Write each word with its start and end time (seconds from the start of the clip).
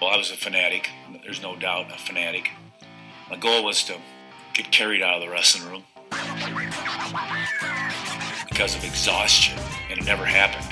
Well, 0.00 0.08
I 0.08 0.16
was 0.16 0.30
a 0.30 0.36
fanatic. 0.36 0.88
There's 1.24 1.42
no 1.42 1.56
doubt 1.56 1.92
a 1.92 1.98
fanatic. 1.98 2.50
My 3.28 3.36
goal 3.36 3.62
was 3.62 3.84
to 3.84 3.96
get 4.54 4.72
carried 4.72 5.02
out 5.02 5.16
of 5.16 5.20
the 5.20 5.28
wrestling 5.28 5.70
room 5.70 5.84
because 8.48 8.74
of 8.74 8.82
exhaustion, 8.82 9.58
and 9.90 10.00
it 10.00 10.06
never 10.06 10.24
happened. 10.24 10.64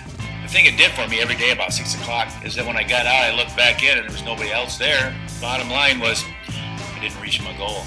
The 0.43 0.49
thing 0.49 0.64
it 0.64 0.79
did 0.79 0.93
for 0.93 1.06
me 1.09 1.21
every 1.21 1.37
day 1.37 1.51
about 1.51 1.75
6 1.75 1.95
o'clock 1.96 2.29
is 2.43 2.54
that 2.54 2.64
when 2.64 2.79
I 2.79 2.83
got 2.85 3.04
out, 3.04 3.30
I 3.30 3.37
looked 3.37 3.54
back 3.54 3.83
in 3.83 3.99
and 3.99 4.06
there 4.06 4.12
was 4.12 4.25
nobody 4.25 4.51
else 4.51 4.79
there. 4.79 5.14
Bottom 5.43 5.69
line 5.69 6.01
was, 6.01 6.25
I 6.49 6.99
didn't 7.03 7.21
reach 7.21 7.43
my 7.43 7.55
goal. 7.59 7.83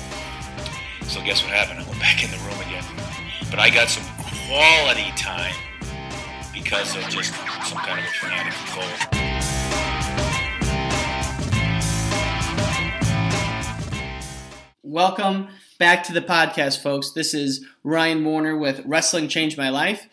So 1.08 1.24
guess 1.24 1.42
what 1.42 1.52
happened? 1.52 1.80
I 1.80 1.90
went 1.90 2.00
back 2.00 2.24
in 2.24 2.30
the 2.30 2.38
room 2.38 2.62
again. 2.62 2.86
But 3.50 3.58
I 3.58 3.72
got 3.72 3.90
some 3.90 4.06
quality 4.46 5.12
time 5.18 5.56
because 6.54 6.96
of 6.96 7.02
just 7.10 7.34
some 7.66 7.80
kind 7.80 8.00
of 8.00 8.06
a 8.06 8.14
fanatic 8.20 8.54
goal. 8.76 9.31
Welcome 14.92 15.48
back 15.80 16.04
to 16.04 16.14
the 16.14 16.20
podcast, 16.20 16.84
folks. 16.84 17.12
This 17.12 17.34
is 17.34 17.66
Ryan 17.82 18.26
Warner 18.26 18.58
with 18.58 18.82
Wrestling 18.86 19.30
Changed 19.30 19.58
My 19.58 19.70
Life. 19.70 20.10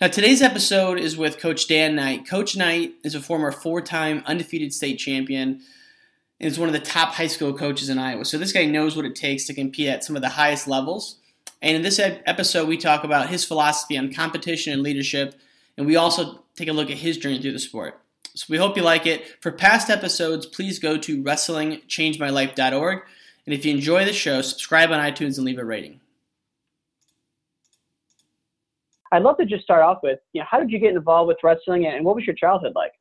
Now, 0.00 0.06
today's 0.06 0.40
episode 0.40 0.98
is 0.98 1.18
with 1.18 1.38
Coach 1.38 1.68
Dan 1.68 1.96
Knight. 1.96 2.26
Coach 2.26 2.56
Knight 2.56 2.94
is 3.04 3.14
a 3.14 3.20
former 3.20 3.52
four 3.52 3.82
time 3.82 4.22
undefeated 4.24 4.72
state 4.72 4.96
champion 4.96 5.60
and 6.40 6.50
is 6.50 6.58
one 6.58 6.70
of 6.70 6.72
the 6.72 6.80
top 6.80 7.10
high 7.10 7.26
school 7.26 7.52
coaches 7.52 7.90
in 7.90 7.98
Iowa. 7.98 8.24
So, 8.24 8.38
this 8.38 8.52
guy 8.52 8.64
knows 8.64 8.96
what 8.96 9.04
it 9.04 9.16
takes 9.16 9.44
to 9.48 9.54
compete 9.54 9.88
at 9.88 10.02
some 10.02 10.16
of 10.16 10.22
the 10.22 10.30
highest 10.30 10.66
levels. 10.66 11.16
And 11.60 11.76
in 11.76 11.82
this 11.82 12.00
episode, 12.00 12.68
we 12.68 12.78
talk 12.78 13.04
about 13.04 13.28
his 13.28 13.44
philosophy 13.44 13.98
on 13.98 14.14
competition 14.14 14.72
and 14.72 14.82
leadership, 14.82 15.34
and 15.76 15.86
we 15.86 15.96
also 15.96 16.42
take 16.54 16.68
a 16.68 16.72
look 16.72 16.90
at 16.90 16.96
his 16.96 17.18
journey 17.18 17.38
through 17.38 17.52
the 17.52 17.58
sport. 17.58 18.00
So, 18.34 18.46
we 18.48 18.56
hope 18.56 18.78
you 18.78 18.82
like 18.82 19.04
it. 19.04 19.42
For 19.42 19.52
past 19.52 19.90
episodes, 19.90 20.46
please 20.46 20.78
go 20.78 20.96
to 20.96 21.22
WrestlingChangeMyLife.org. 21.22 23.02
And 23.46 23.54
if 23.54 23.64
you 23.64 23.72
enjoy 23.72 24.04
the 24.04 24.12
show, 24.12 24.42
subscribe 24.42 24.90
on 24.90 25.00
iTunes 25.00 25.36
and 25.36 25.46
leave 25.46 25.58
a 25.58 25.64
rating. 25.64 26.00
I'd 29.12 29.22
love 29.22 29.36
to 29.38 29.46
just 29.46 29.62
start 29.62 29.82
off 29.82 29.98
with, 30.02 30.18
you 30.32 30.40
know, 30.40 30.46
how 30.50 30.58
did 30.58 30.70
you 30.70 30.80
get 30.80 30.94
involved 30.94 31.28
with 31.28 31.38
wrestling 31.42 31.86
and 31.86 32.04
what 32.04 32.16
was 32.16 32.24
your 32.24 32.34
childhood 32.34 32.72
like? 32.74 32.92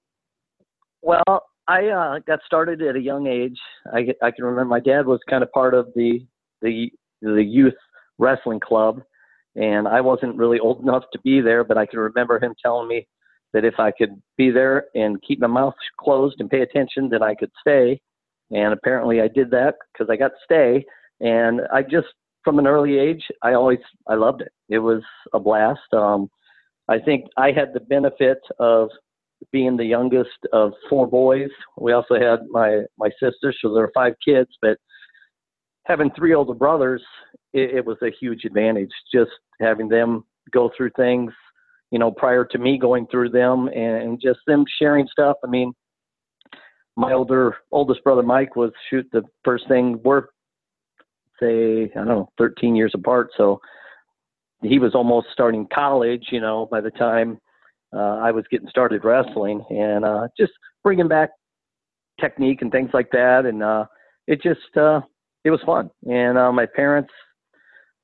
Well, 1.02 1.44
I 1.68 1.88
uh, 1.88 2.20
got 2.20 2.40
started 2.46 2.82
at 2.84 2.96
a 2.96 3.02
young 3.02 3.28
age. 3.28 3.58
I, 3.92 4.14
I 4.22 4.32
can 4.32 4.46
remember 4.46 4.66
my 4.66 4.80
dad 4.80 5.08
was 5.08 5.20
kind 5.30 5.44
of 5.44 5.52
part 5.52 5.74
of 5.74 5.88
the 5.96 6.26
the 6.62 6.92
the 7.22 7.44
youth 7.44 7.74
wrestling 8.20 8.60
club, 8.60 9.02
and 9.56 9.88
I 9.88 10.02
wasn't 10.02 10.36
really 10.36 10.60
old 10.60 10.82
enough 10.82 11.04
to 11.14 11.20
be 11.22 11.42
there, 11.42 11.64
but 11.64 11.78
I 11.78 11.88
can 11.88 12.00
remember 12.00 12.44
him 12.44 12.54
telling 12.62 12.88
me 12.88 13.08
that 13.54 13.66
if 13.66 13.76
I 13.80 13.92
could 13.92 14.22
be 14.38 14.52
there 14.52 14.86
and 14.94 15.22
keep 15.22 15.40
my 15.40 15.48
mouth 15.48 15.74
closed 16.00 16.36
and 16.40 16.50
pay 16.50 16.62
attention, 16.62 17.10
then 17.10 17.24
I 17.24 17.34
could 17.34 17.52
stay. 17.62 18.00
And 18.52 18.74
apparently 18.74 19.22
I 19.22 19.28
did 19.28 19.50
that 19.52 19.76
because 19.92 20.10
I 20.10 20.16
got 20.16 20.30
to 20.30 20.36
stay. 20.44 20.86
And 21.20 21.62
I 21.74 21.82
just, 21.82 22.08
from 22.44 22.60
an 22.60 22.68
early 22.68 23.00
age, 23.00 23.24
I 23.42 23.54
always, 23.54 23.80
I 24.08 24.16
loved 24.16 24.42
it. 24.42 24.52
It 24.70 24.80
was 24.80 25.02
a 25.34 25.40
blast. 25.40 25.80
Um, 25.94 26.30
I 26.88 27.00
think 27.00 27.26
I 27.38 27.52
had 27.52 27.74
the 27.74 27.80
benefit 27.80 28.40
of 28.60 28.90
being 29.52 29.76
the 29.76 29.86
youngest 29.86 30.40
of 30.54 30.74
four 30.90 31.08
boys. 31.08 31.50
We 31.78 31.94
also 31.94 32.16
had 32.16 32.48
my, 32.50 32.82
my 32.98 33.10
sister, 33.20 33.54
so 33.60 33.74
there 33.74 33.84
were 33.84 33.92
five 33.94 34.14
kids, 34.24 34.50
but 34.62 34.78
having 35.86 36.12
three 36.12 36.34
older 36.34 36.54
brothers, 36.54 37.04
it, 37.54 37.76
it 37.78 37.86
was 37.86 37.98
a 38.02 38.12
huge 38.20 38.46
advantage 38.46 38.92
just 39.14 39.32
having 39.60 39.88
them 39.88 40.24
go 40.52 40.72
through 40.76 40.92
things, 40.96 41.32
you 41.92 42.00
know, 42.00 42.12
prior 42.12 42.46
to 42.46 42.58
me 42.58 42.78
going 42.78 43.08
through 43.08 43.30
them 43.30 43.68
and, 43.68 44.04
and 44.04 44.22
just 44.22 44.40
them 44.48 44.66
sharing 44.80 45.08
stuff. 45.12 45.38
I 45.44 45.48
mean, 45.48 45.74
my 46.96 47.12
older 47.14 47.58
oldest 47.72 48.04
brother 48.04 48.24
Mike 48.24 48.56
was 48.56 48.72
shoot 48.90 49.08
the 49.12 49.24
first 49.44 49.68
thing 49.68 50.00
we're 50.04 50.24
say 51.40 51.84
I 51.84 51.96
don't 51.96 52.08
know 52.08 52.30
13 52.38 52.76
years 52.76 52.94
apart, 52.96 53.32
so 53.36 53.60
he 54.62 54.80
was 54.80 54.96
almost 54.96 55.28
starting 55.34 55.68
college. 55.74 56.28
You 56.32 56.42
know, 56.42 56.68
by 56.70 56.82
the 56.82 56.92
time 56.92 57.40
uh, 57.94 58.18
I 58.18 58.32
was 58.32 58.46
getting 58.50 58.70
started 58.70 59.04
wrestling, 59.04 59.64
and 59.70 60.06
uh, 60.06 60.28
just 60.38 60.54
bringing 60.84 61.08
back 61.08 61.32
technique 62.20 62.62
and 62.62 62.72
things 62.72 62.92
like 62.94 63.12
that, 63.12 63.46
and 63.46 63.62
uh, 63.62 63.86
it 64.28 64.42
just 64.42 64.78
uh, 64.78 65.02
it 65.44 65.52
was 65.52 65.62
fun. 65.66 65.90
And 66.10 66.38
uh, 66.38 66.52
my 66.52 66.66
parents 66.66 67.12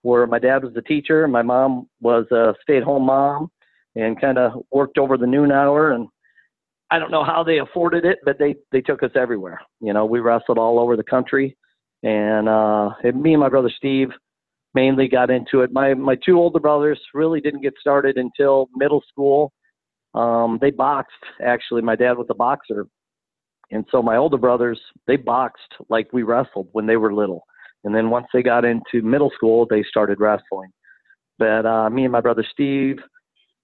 were 0.04 0.28
my 0.28 0.40
dad 0.40 0.64
was 0.64 0.76
a 0.76 0.82
teacher, 0.82 1.28
my 1.28 1.42
mom 1.42 1.88
was 2.02 2.26
a 2.32 2.54
stay-at-home 2.64 3.06
mom, 3.06 3.50
and 3.96 4.20
kind 4.20 4.38
of 4.38 4.64
worked 4.72 4.98
over 4.98 5.18
the 5.18 5.28
noon 5.28 5.52
hour 5.52 5.92
and 5.92 6.08
I 6.92 7.00
don't 7.00 7.12
know 7.12 7.24
how 7.24 7.44
they 7.44 7.60
afforded 7.60 8.04
it, 8.06 8.20
but 8.26 8.38
they 8.38 8.56
they 8.72 8.82
took 8.82 9.02
us 9.02 9.12
everywhere. 9.16 9.62
You 9.80 9.94
know, 9.94 10.06
we 10.06 10.20
wrestled 10.20 10.58
all 10.58 10.78
over 10.78 10.98
the 10.98 11.04
country, 11.04 11.58
and 12.04 12.50
uh, 12.50 12.90
and 13.04 13.22
me 13.22 13.34
and 13.34 13.40
my 13.40 13.50
brother 13.50 13.72
Steve 13.76 14.10
mainly 14.74 15.08
got 15.08 15.30
into 15.30 15.62
it. 15.62 15.72
My 15.72 15.94
my 15.94 16.18
two 16.24 16.38
older 16.38 16.60
brothers 16.60 17.00
really 17.14 17.40
didn't 17.40 17.62
get 17.62 17.74
started 17.80 18.18
until 18.18 18.70
middle 18.76 19.02
school. 19.10 19.54
Um, 20.14 20.60
they 20.60 20.72
boxed 20.72 21.14
actually. 21.42 21.82
My 21.82 21.96
dad 21.96 22.18
was 22.18 22.28
a 22.30 22.36
boxer, 22.36 22.86
and 23.72 23.86
so 23.90 24.04
my 24.04 24.18
older 24.18 24.38
brothers 24.38 24.80
they 25.08 25.16
boxed 25.16 25.74
like 25.90 26.12
we 26.12 26.24
wrestled 26.24 26.68
when 26.74 26.88
they 26.88 26.98
were 26.98 27.14
little. 27.14 27.46
And 27.86 27.96
then 27.96 28.10
once 28.10 28.28
they 28.34 28.44
got 28.44 28.66
into 28.66 29.02
middle 29.02 29.32
school, 29.34 29.66
they 29.68 29.84
started 29.84 30.20
wrestling. 30.20 30.70
But 31.40 31.66
uh, 31.66 31.90
me 31.90 32.04
and 32.04 32.12
my 32.12 32.22
brother 32.22 32.46
Steve, 32.52 32.98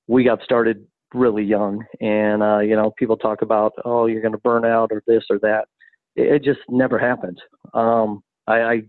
we 0.07 0.23
got 0.23 0.41
started 0.43 0.87
really 1.13 1.43
young. 1.43 1.83
And, 2.01 2.43
uh, 2.43 2.59
you 2.59 2.75
know, 2.75 2.91
people 2.97 3.17
talk 3.17 3.41
about, 3.41 3.73
oh, 3.85 4.07
you're 4.07 4.21
going 4.21 4.33
to 4.33 4.39
burn 4.39 4.65
out 4.65 4.91
or 4.91 5.01
this 5.07 5.23
or 5.29 5.39
that. 5.39 5.65
It, 6.15 6.27
it 6.27 6.43
just 6.43 6.59
never 6.69 6.97
happened. 6.99 7.39
Um, 7.73 8.23
I, 8.47 8.61
I, 8.61 8.81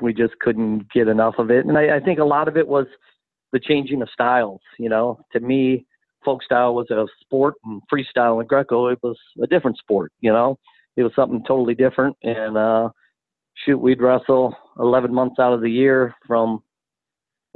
we 0.00 0.12
just 0.12 0.38
couldn't 0.40 0.90
get 0.92 1.08
enough 1.08 1.34
of 1.38 1.50
it. 1.50 1.66
And 1.66 1.78
I, 1.78 1.96
I 1.96 2.00
think 2.00 2.18
a 2.18 2.24
lot 2.24 2.48
of 2.48 2.56
it 2.56 2.68
was 2.68 2.86
the 3.52 3.60
changing 3.60 4.02
of 4.02 4.08
styles. 4.10 4.60
You 4.78 4.88
know, 4.88 5.18
to 5.32 5.40
me, 5.40 5.86
folk 6.26 6.42
style 6.42 6.74
was 6.74 6.90
a 6.90 7.06
sport 7.20 7.54
and 7.64 7.80
freestyle 7.90 8.40
and 8.40 8.48
Greco, 8.48 8.88
it 8.88 8.98
was 9.02 9.16
a 9.42 9.46
different 9.46 9.78
sport, 9.78 10.12
you 10.20 10.32
know, 10.32 10.58
it 10.96 11.04
was 11.04 11.12
something 11.14 11.42
totally 11.46 11.74
different. 11.74 12.16
And, 12.22 12.58
uh, 12.58 12.90
shoot, 13.64 13.78
we'd 13.78 14.02
wrestle 14.02 14.54
11 14.78 15.14
months 15.14 15.38
out 15.38 15.52
of 15.52 15.62
the 15.62 15.70
year 15.70 16.14
from 16.26 16.62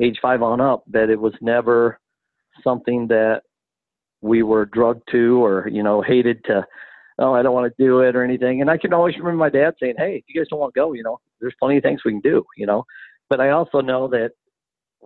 age 0.00 0.18
five 0.22 0.42
on 0.42 0.60
up, 0.60 0.84
but 0.86 1.10
it 1.10 1.20
was 1.20 1.34
never 1.42 1.98
something 2.64 3.06
that 3.08 3.42
we 4.22 4.42
were 4.42 4.66
drugged 4.66 5.08
to 5.10 5.44
or 5.44 5.69
you 5.69 5.82
know 5.82 6.03
hated 6.03 6.44
to 6.44 6.64
oh 7.19 7.32
i 7.32 7.42
don't 7.42 7.54
want 7.54 7.70
to 7.70 7.84
do 7.84 8.00
it 8.00 8.14
or 8.16 8.25
anything. 8.25 8.60
And 8.60 8.70
i 8.70 8.76
can 8.76 8.92
always 8.92 9.16
remember 9.16 9.38
my 9.38 9.50
dad 9.50 9.75
saying 9.81 9.94
hey 9.98 10.16
if 10.16 10.25
you 10.28 10.41
guys 10.41 10.48
don't 10.48 10.60
want 10.60 10.75
to 10.75 10.81
go 10.81 10.92
you 10.92 11.03
know? 11.03 11.19
There's 11.41 11.54
plenty 11.58 11.78
of 11.78 11.82
things 11.82 12.00
we 12.04 12.12
can 12.12 12.20
do 12.20 12.44
you 12.56 12.66
know? 12.66 12.84
But 13.28 13.41
i 13.41 13.50
also 13.50 13.80
know 13.80 14.09
that 14.09 14.32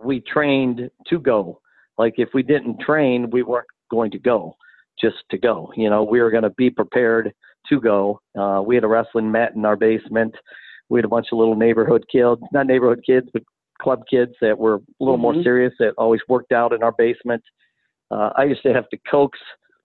we 0.03 0.19
trained 0.21 0.89
to 1.07 1.19
go. 1.19 1.61
Like 1.97 2.15
if 2.17 2.29
we 2.33 2.43
didn't 2.43 2.79
train 2.81 3.29
we 3.31 3.43
weren't 3.43 3.67
going 3.89 4.11
to 4.11 4.19
go 4.19 4.55
just 4.99 5.17
to 5.31 5.37
go 5.37 5.71
you 5.75 5.89
know? 5.89 6.03
We 6.03 6.21
were 6.21 6.31
going 6.31 6.43
to 6.43 6.49
be 6.51 6.69
prepared 6.69 7.33
to 7.69 7.79
go. 7.79 8.19
Uh 8.37 8.61
we 8.65 8.75
had 8.75 8.83
a 8.83 8.87
wrestling 8.87 9.31
mat 9.31 9.53
in 9.55 9.65
our 9.65 9.77
basement. 9.77 10.35
We 10.89 10.99
had 10.99 11.05
a 11.05 11.09
bunch 11.09 11.27
of 11.31 11.37
little 11.37 11.55
neighborhood 11.55 12.05
kids 12.11 12.41
not 12.51 12.67
neighborhood 12.67 13.03
kids 13.05 13.27
but 13.33 13.43
club 13.81 14.03
kids 14.09 14.31
that 14.41 14.57
were 14.57 14.75
a 14.75 14.81
little 14.99 15.15
mm-hmm. 15.15 15.21
more 15.35 15.43
serious 15.43 15.73
that 15.79 15.93
always 15.97 16.21
worked 16.29 16.51
out 16.51 16.73
in 16.73 16.81
our 16.83 16.93
basement 16.97 17.43
uh, 18.11 18.31
I 18.35 18.43
used 18.43 18.63
to 18.63 18.73
have 18.73 18.89
to 18.89 18.97
coax 19.09 19.37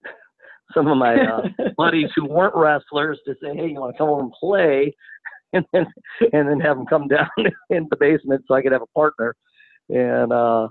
some 0.74 0.86
of 0.86 0.96
my 0.96 1.14
uh, 1.14 1.42
buddies 1.76 2.10
who 2.14 2.26
weren't 2.26 2.54
wrestlers 2.54 3.18
to 3.26 3.34
say, 3.42 3.54
"Hey, 3.54 3.68
you 3.68 3.80
want 3.80 3.94
to 3.94 3.98
come 3.98 4.08
over 4.08 4.22
and 4.22 4.32
play?" 4.32 4.94
and 5.52 5.64
then 5.72 5.86
and 6.32 6.48
then 6.48 6.60
have 6.60 6.76
them 6.76 6.86
come 6.86 7.08
down 7.08 7.28
in 7.70 7.86
the 7.90 7.96
basement 7.96 8.44
so 8.46 8.54
I 8.54 8.62
could 8.62 8.72
have 8.72 8.82
a 8.82 8.98
partner. 8.98 9.34
And 9.88 10.32
uh, 10.32 10.68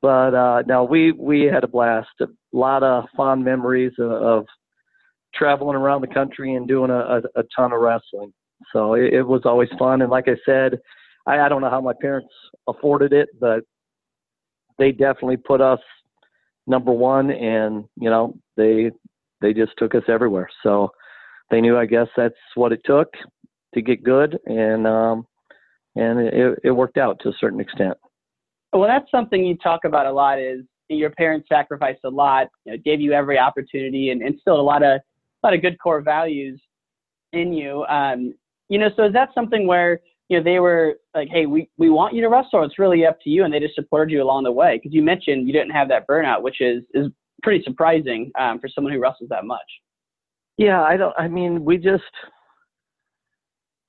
but 0.00 0.34
uh, 0.34 0.62
no, 0.66 0.84
we 0.84 1.12
we 1.12 1.42
had 1.42 1.64
a 1.64 1.68
blast. 1.68 2.08
A 2.20 2.26
lot 2.52 2.82
of 2.82 3.04
fond 3.16 3.44
memories 3.44 3.92
of, 3.98 4.10
of 4.10 4.46
traveling 5.34 5.76
around 5.76 6.02
the 6.02 6.08
country 6.08 6.54
and 6.54 6.68
doing 6.68 6.90
a, 6.90 6.98
a, 6.98 7.22
a 7.36 7.42
ton 7.56 7.72
of 7.72 7.80
wrestling. 7.80 8.32
So 8.72 8.94
it, 8.94 9.12
it 9.14 9.22
was 9.22 9.42
always 9.44 9.68
fun. 9.78 10.02
And 10.02 10.10
like 10.10 10.28
I 10.28 10.36
said, 10.44 10.78
I, 11.26 11.40
I 11.40 11.48
don't 11.48 11.62
know 11.62 11.70
how 11.70 11.80
my 11.80 11.94
parents 12.00 12.32
afforded 12.68 13.12
it, 13.12 13.28
but 13.40 13.60
they 14.78 14.92
definitely 14.92 15.36
put 15.36 15.60
us 15.60 15.80
number 16.66 16.92
one, 16.92 17.30
and 17.30 17.84
you 18.00 18.10
know 18.10 18.34
they 18.56 18.90
they 19.40 19.52
just 19.52 19.72
took 19.78 19.94
us 19.94 20.04
everywhere. 20.08 20.48
So 20.62 20.90
they 21.50 21.60
knew, 21.60 21.76
I 21.76 21.86
guess, 21.86 22.08
that's 22.16 22.34
what 22.54 22.72
it 22.72 22.80
took 22.84 23.08
to 23.74 23.82
get 23.82 24.02
good, 24.02 24.38
and 24.46 24.86
um, 24.86 25.26
and 25.96 26.20
it, 26.20 26.58
it 26.64 26.70
worked 26.70 26.98
out 26.98 27.18
to 27.22 27.28
a 27.28 27.34
certain 27.40 27.60
extent. 27.60 27.96
Well, 28.72 28.88
that's 28.88 29.10
something 29.10 29.44
you 29.44 29.56
talk 29.58 29.80
about 29.84 30.06
a 30.06 30.12
lot. 30.12 30.40
Is 30.40 30.64
your 30.88 31.10
parents 31.10 31.48
sacrificed 31.48 32.00
a 32.04 32.10
lot, 32.10 32.48
you 32.64 32.72
know, 32.72 32.78
gave 32.84 33.00
you 33.00 33.12
every 33.12 33.38
opportunity, 33.38 34.10
and 34.10 34.22
instilled 34.22 34.60
a 34.60 34.62
lot 34.62 34.82
of 34.82 35.00
a 35.00 35.46
lot 35.46 35.54
of 35.54 35.62
good 35.62 35.78
core 35.78 36.00
values 36.00 36.60
in 37.32 37.52
you. 37.52 37.84
Um, 37.86 38.34
you 38.68 38.78
know, 38.78 38.88
so 38.96 39.04
is 39.04 39.12
that 39.12 39.30
something 39.34 39.66
where 39.66 40.00
you 40.32 40.38
know, 40.38 40.44
they 40.44 40.60
were 40.60 40.94
like, 41.14 41.28
hey, 41.28 41.44
we, 41.44 41.68
we 41.76 41.90
want 41.90 42.14
you 42.14 42.22
to 42.22 42.30
wrestle. 42.30 42.64
It's 42.64 42.78
really 42.78 43.04
up 43.04 43.18
to 43.20 43.28
you. 43.28 43.44
And 43.44 43.52
they 43.52 43.60
just 43.60 43.74
supported 43.74 44.10
you 44.10 44.22
along 44.22 44.44
the 44.44 44.52
way. 44.52 44.78
Because 44.78 44.94
you 44.94 45.02
mentioned 45.02 45.46
you 45.46 45.52
didn't 45.52 45.72
have 45.72 45.88
that 45.88 46.08
burnout, 46.08 46.40
which 46.40 46.62
is, 46.62 46.82
is 46.94 47.08
pretty 47.42 47.62
surprising 47.62 48.32
um, 48.40 48.58
for 48.58 48.68
someone 48.68 48.94
who 48.94 48.98
wrestles 48.98 49.28
that 49.28 49.44
much. 49.44 49.60
Yeah, 50.56 50.80
I 50.80 50.96
don't, 50.96 51.14
I 51.18 51.28
mean, 51.28 51.66
we 51.66 51.76
just, 51.76 52.02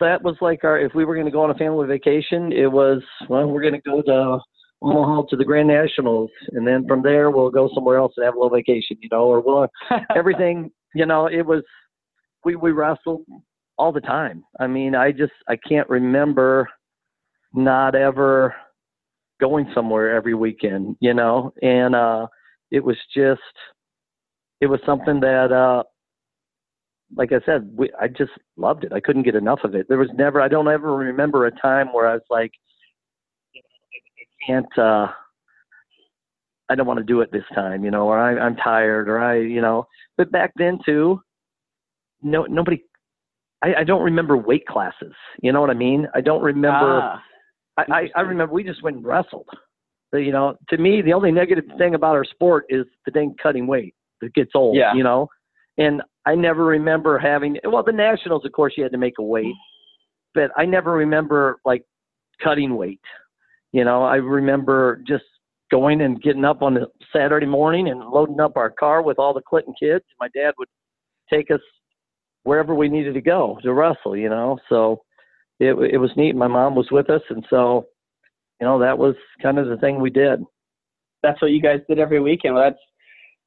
that 0.01 0.21
was 0.21 0.35
like 0.41 0.65
our 0.65 0.77
if 0.77 0.93
we 0.93 1.05
were 1.05 1.13
going 1.13 1.27
to 1.27 1.31
go 1.31 1.43
on 1.43 1.49
a 1.49 1.53
family 1.53 1.87
vacation, 1.87 2.51
it 2.51 2.69
was 2.69 3.01
well, 3.29 3.47
we're 3.47 3.61
going 3.61 3.73
to 3.73 3.89
go 3.89 4.01
to 4.01 4.39
Omaha 4.81 5.27
to 5.29 5.37
the 5.37 5.45
Grand 5.45 5.69
Nationals, 5.69 6.29
and 6.51 6.67
then 6.67 6.85
from 6.87 7.03
there 7.03 7.31
we'll 7.31 7.51
go 7.51 7.69
somewhere 7.73 7.99
else 7.99 8.11
and 8.17 8.25
have 8.25 8.33
a 8.33 8.37
little 8.37 8.53
vacation, 8.53 8.97
you 8.99 9.07
know, 9.11 9.23
or 9.23 9.39
we'll 9.39 9.67
everything, 10.15 10.71
you 10.93 11.05
know, 11.05 11.27
it 11.27 11.45
was 11.45 11.63
we 12.43 12.57
we 12.57 12.71
wrestled 12.71 13.21
all 13.77 13.91
the 13.91 14.01
time. 14.01 14.43
I 14.59 14.67
mean, 14.67 14.95
I 14.95 15.11
just 15.11 15.33
I 15.47 15.55
can't 15.57 15.89
remember 15.89 16.69
not 17.53 17.95
ever 17.95 18.55
going 19.39 19.69
somewhere 19.73 20.15
every 20.15 20.33
weekend, 20.33 20.95
you 20.99 21.13
know, 21.13 21.53
and 21.61 21.95
uh 21.95 22.27
it 22.71 22.83
was 22.83 22.97
just 23.15 23.41
it 24.61 24.67
was 24.67 24.79
something 24.85 25.19
that 25.21 25.51
uh 25.51 25.83
like 27.15 27.31
I 27.31 27.39
said, 27.45 27.69
we, 27.75 27.91
I 27.99 28.07
just 28.07 28.31
loved 28.57 28.83
it. 28.83 28.93
I 28.93 28.99
couldn't 28.99 29.23
get 29.23 29.35
enough 29.35 29.59
of 29.63 29.75
it. 29.75 29.87
There 29.87 29.97
was 29.97 30.09
never, 30.15 30.41
I 30.41 30.47
don't 30.47 30.67
ever 30.67 30.95
remember 30.95 31.45
a 31.45 31.51
time 31.51 31.93
where 31.93 32.07
I 32.07 32.13
was 32.13 32.23
like, 32.29 32.51
I 33.55 33.59
can't, 34.47 34.77
uh, 34.77 35.07
I 36.69 36.75
don't 36.75 36.87
want 36.87 36.99
to 36.99 37.03
do 37.03 37.21
it 37.21 37.31
this 37.31 37.43
time, 37.53 37.83
you 37.83 37.91
know, 37.91 38.07
or 38.07 38.17
I, 38.17 38.39
I'm 38.43 38.55
tired, 38.55 39.09
or 39.09 39.19
I, 39.19 39.37
you 39.37 39.61
know. 39.61 39.85
But 40.17 40.31
back 40.31 40.53
then 40.55 40.79
too, 40.85 41.21
no, 42.21 42.45
nobody. 42.45 42.81
I, 43.63 43.79
I 43.79 43.83
don't 43.83 44.03
remember 44.03 44.35
weight 44.37 44.67
classes. 44.67 45.13
You 45.41 45.51
know 45.53 45.61
what 45.61 45.69
I 45.69 45.73
mean? 45.73 46.07
I 46.13 46.21
don't 46.21 46.43
remember. 46.43 46.99
Ah, 47.01 47.23
I, 47.77 47.83
I, 47.91 48.09
I 48.17 48.21
remember 48.21 48.53
we 48.53 48.63
just 48.63 48.83
went 48.83 48.97
and 48.97 49.05
wrestled. 49.05 49.47
So, 50.11 50.17
you 50.17 50.31
know, 50.31 50.55
to 50.69 50.77
me, 50.77 51.01
the 51.01 51.13
only 51.13 51.31
negative 51.31 51.63
thing 51.77 51.95
about 51.95 52.15
our 52.15 52.25
sport 52.25 52.65
is 52.69 52.85
the 53.05 53.11
dang 53.11 53.35
cutting 53.41 53.65
weight. 53.65 53.95
It 54.21 54.33
gets 54.33 54.51
old. 54.53 54.75
Yeah. 54.75 54.93
You 54.93 55.03
know, 55.03 55.27
and 55.77 56.01
I 56.25 56.35
never 56.35 56.65
remember 56.65 57.17
having. 57.17 57.57
Well, 57.63 57.83
the 57.83 57.91
nationals, 57.91 58.45
of 58.45 58.51
course, 58.51 58.73
you 58.77 58.83
had 58.83 58.91
to 58.91 58.97
make 58.97 59.15
a 59.17 59.23
weight, 59.23 59.55
but 60.35 60.51
I 60.55 60.65
never 60.65 60.91
remember 60.91 61.59
like 61.65 61.83
cutting 62.43 62.75
weight. 62.75 63.01
You 63.71 63.83
know, 63.85 64.03
I 64.03 64.17
remember 64.17 65.01
just 65.07 65.23
going 65.71 66.01
and 66.01 66.21
getting 66.21 66.45
up 66.45 66.61
on 66.61 66.77
a 66.77 66.85
Saturday 67.11 67.47
morning 67.47 67.89
and 67.89 67.99
loading 67.99 68.39
up 68.39 68.55
our 68.55 68.69
car 68.69 69.01
with 69.01 69.17
all 69.17 69.33
the 69.33 69.41
Clinton 69.41 69.73
kids. 69.79 70.03
My 70.19 70.27
dad 70.35 70.53
would 70.59 70.67
take 71.31 71.49
us 71.49 71.61
wherever 72.43 72.75
we 72.75 72.89
needed 72.89 73.13
to 73.13 73.21
go 73.21 73.57
to 73.63 73.73
wrestle. 73.73 74.15
You 74.15 74.29
know, 74.29 74.59
so 74.69 75.01
it 75.59 75.73
it 75.91 75.97
was 75.97 76.11
neat. 76.15 76.35
My 76.35 76.47
mom 76.47 76.75
was 76.75 76.91
with 76.91 77.09
us, 77.09 77.21
and 77.29 77.45
so 77.49 77.87
you 78.59 78.67
know 78.67 78.79
that 78.79 78.97
was 78.97 79.15
kind 79.41 79.57
of 79.57 79.67
the 79.67 79.77
thing 79.77 79.99
we 79.99 80.09
did. 80.09 80.43
that's 81.23 81.41
what 81.41 81.51
you 81.51 81.61
guys 81.61 81.79
did 81.87 81.99
every 81.99 82.19
weekend. 82.19 82.55
Well, 82.55 82.65
that's 82.65 82.79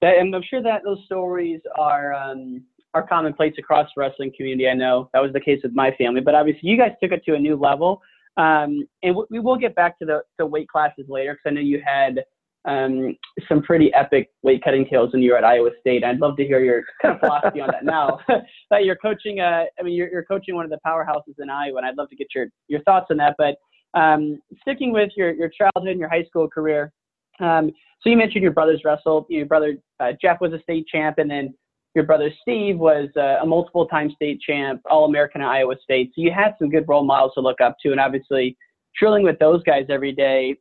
that, 0.02 0.19
and 0.19 0.34
I'm 0.34 0.43
sure 0.48 0.62
that 0.62 0.82
those 0.84 0.98
stories 1.04 1.60
are 1.78 2.12
um, 2.14 2.62
are 2.94 3.06
commonplace 3.06 3.54
across 3.58 3.88
the 3.94 4.00
wrestling 4.00 4.32
community. 4.37 4.69
I 4.69 4.75
know 4.75 5.08
that 5.12 5.22
was 5.22 5.32
the 5.32 5.40
case 5.40 5.60
with 5.62 5.75
my 5.75 5.92
family, 5.92 6.20
but 6.20 6.34
obviously 6.34 6.69
you 6.69 6.78
guys 6.78 6.92
took 7.02 7.12
it 7.12 7.25
to 7.26 7.34
a 7.34 7.38
new 7.38 7.56
level. 7.56 8.00
Um, 8.38 8.87
and 9.02 9.16
we 9.31 9.38
will 9.38 9.56
get 9.56 9.75
back 9.75 9.99
to 9.99 10.04
the, 10.04 10.20
the 10.38 10.44
weight 10.44 10.69
classes 10.69 11.06
later 11.08 11.32
because 11.32 11.50
I 11.50 11.54
know 11.54 11.60
you 11.62 11.81
had 11.84 12.22
um, 12.66 13.16
some 13.48 13.62
pretty 13.62 13.92
epic 13.94 14.30
weight 14.42 14.62
cutting 14.62 14.86
tales 14.86 15.12
when 15.12 15.22
you 15.22 15.32
were 15.32 15.38
at 15.38 15.44
Iowa 15.44 15.70
State. 15.80 16.04
I'd 16.04 16.18
love 16.18 16.36
to 16.36 16.44
hear 16.44 16.60
your 16.60 16.82
kind 17.00 17.14
of 17.14 17.20
philosophy 17.20 17.60
on 17.60 17.68
that 17.68 17.84
now. 17.84 18.18
that 18.70 18.84
you're 18.84 18.96
coaching, 18.96 19.40
uh, 19.40 19.64
I 19.78 19.82
mean, 19.82 19.94
you're, 19.94 20.10
you're 20.10 20.24
coaching 20.24 20.56
one 20.56 20.64
of 20.64 20.70
the 20.70 20.80
powerhouses 20.84 21.34
in 21.38 21.48
Iowa, 21.48 21.78
and 21.78 21.86
I'd 21.86 21.96
love 21.96 22.10
to 22.10 22.16
get 22.16 22.28
your 22.34 22.48
your 22.68 22.82
thoughts 22.82 23.06
on 23.10 23.16
that. 23.18 23.36
But 23.38 23.56
um, 23.98 24.40
sticking 24.62 24.92
with 24.92 25.10
your 25.16 25.32
your 25.32 25.48
childhood 25.48 25.90
and 25.90 26.00
your 26.00 26.08
high 26.08 26.24
school 26.24 26.48
career, 26.48 26.92
um, 27.40 27.70
so 28.02 28.10
you 28.10 28.16
mentioned 28.16 28.42
your 28.42 28.52
brothers 28.52 28.82
wrestled. 28.84 29.26
Your 29.28 29.46
brother 29.46 29.76
uh, 30.00 30.12
Jeff 30.20 30.40
was 30.40 30.52
a 30.52 30.60
state 30.62 30.86
champ, 30.88 31.18
and 31.18 31.30
then 31.30 31.54
your 31.94 32.04
brother 32.04 32.30
Steve 32.42 32.78
was 32.78 33.08
uh, 33.16 33.42
a 33.42 33.46
multiple-time 33.46 34.10
state 34.14 34.38
champ, 34.40 34.82
All-American 34.90 35.40
at 35.40 35.48
Iowa 35.48 35.76
State. 35.82 36.12
So 36.14 36.20
you 36.20 36.30
had 36.30 36.54
some 36.58 36.68
good 36.68 36.84
role 36.86 37.04
models 37.04 37.32
to 37.34 37.40
look 37.40 37.60
up 37.62 37.76
to, 37.82 37.90
and 37.90 37.98
obviously 37.98 38.56
drilling 38.98 39.22
with 39.22 39.38
those 39.38 39.62
guys 39.62 39.86
every 39.88 40.12
day. 40.12 40.56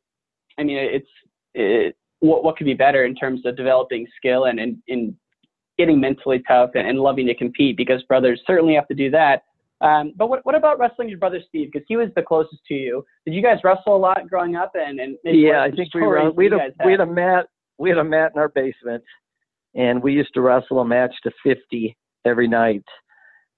I 0.57 0.63
mean, 0.63 0.77
it's 0.77 1.09
it, 1.55 1.95
what 2.19 2.43
what 2.43 2.57
could 2.57 2.65
be 2.65 2.73
better 2.73 3.05
in 3.05 3.15
terms 3.15 3.41
of 3.45 3.57
developing 3.57 4.05
skill 4.17 4.45
and 4.45 4.59
and, 4.59 4.77
and 4.87 5.15
getting 5.77 5.99
mentally 5.99 6.41
tough 6.47 6.71
and, 6.75 6.87
and 6.87 6.99
loving 6.99 7.25
to 7.27 7.35
compete 7.35 7.77
because 7.77 8.01
brothers 8.03 8.41
certainly 8.47 8.75
have 8.75 8.87
to 8.87 8.93
do 8.93 9.09
that. 9.11 9.43
Um, 9.81 10.13
but 10.15 10.29
what, 10.29 10.45
what 10.45 10.55
about 10.55 10.79
wrestling 10.79 11.09
your 11.09 11.17
brother 11.17 11.41
Steve? 11.47 11.69
Because 11.71 11.85
he 11.87 11.97
was 11.97 12.09
the 12.15 12.21
closest 12.21 12.63
to 12.67 12.73
you. 12.73 13.05
Did 13.25 13.33
you 13.33 13.41
guys 13.41 13.57
wrestle 13.63 13.95
a 13.95 13.97
lot 13.97 14.29
growing 14.29 14.55
up? 14.55 14.71
And, 14.73 14.99
and 14.99 15.17
maybe 15.23 15.39
yeah, 15.39 15.63
I 15.63 15.71
think 15.71 15.93
we 15.93 16.01
were. 16.01 16.31
We 16.31 16.45
had 16.45 16.53
a 16.53 16.85
we 16.85 16.91
had 16.91 17.01
a 17.01 17.05
mat. 17.05 17.47
We 17.77 17.89
had 17.89 17.97
a 17.97 18.03
mat 18.03 18.31
in 18.33 18.39
our 18.39 18.47
basement, 18.47 19.03
and 19.75 20.01
we 20.01 20.13
used 20.13 20.33
to 20.35 20.41
wrestle 20.41 20.79
a 20.79 20.85
match 20.85 21.13
to 21.23 21.31
fifty 21.43 21.97
every 22.23 22.47
night. 22.47 22.85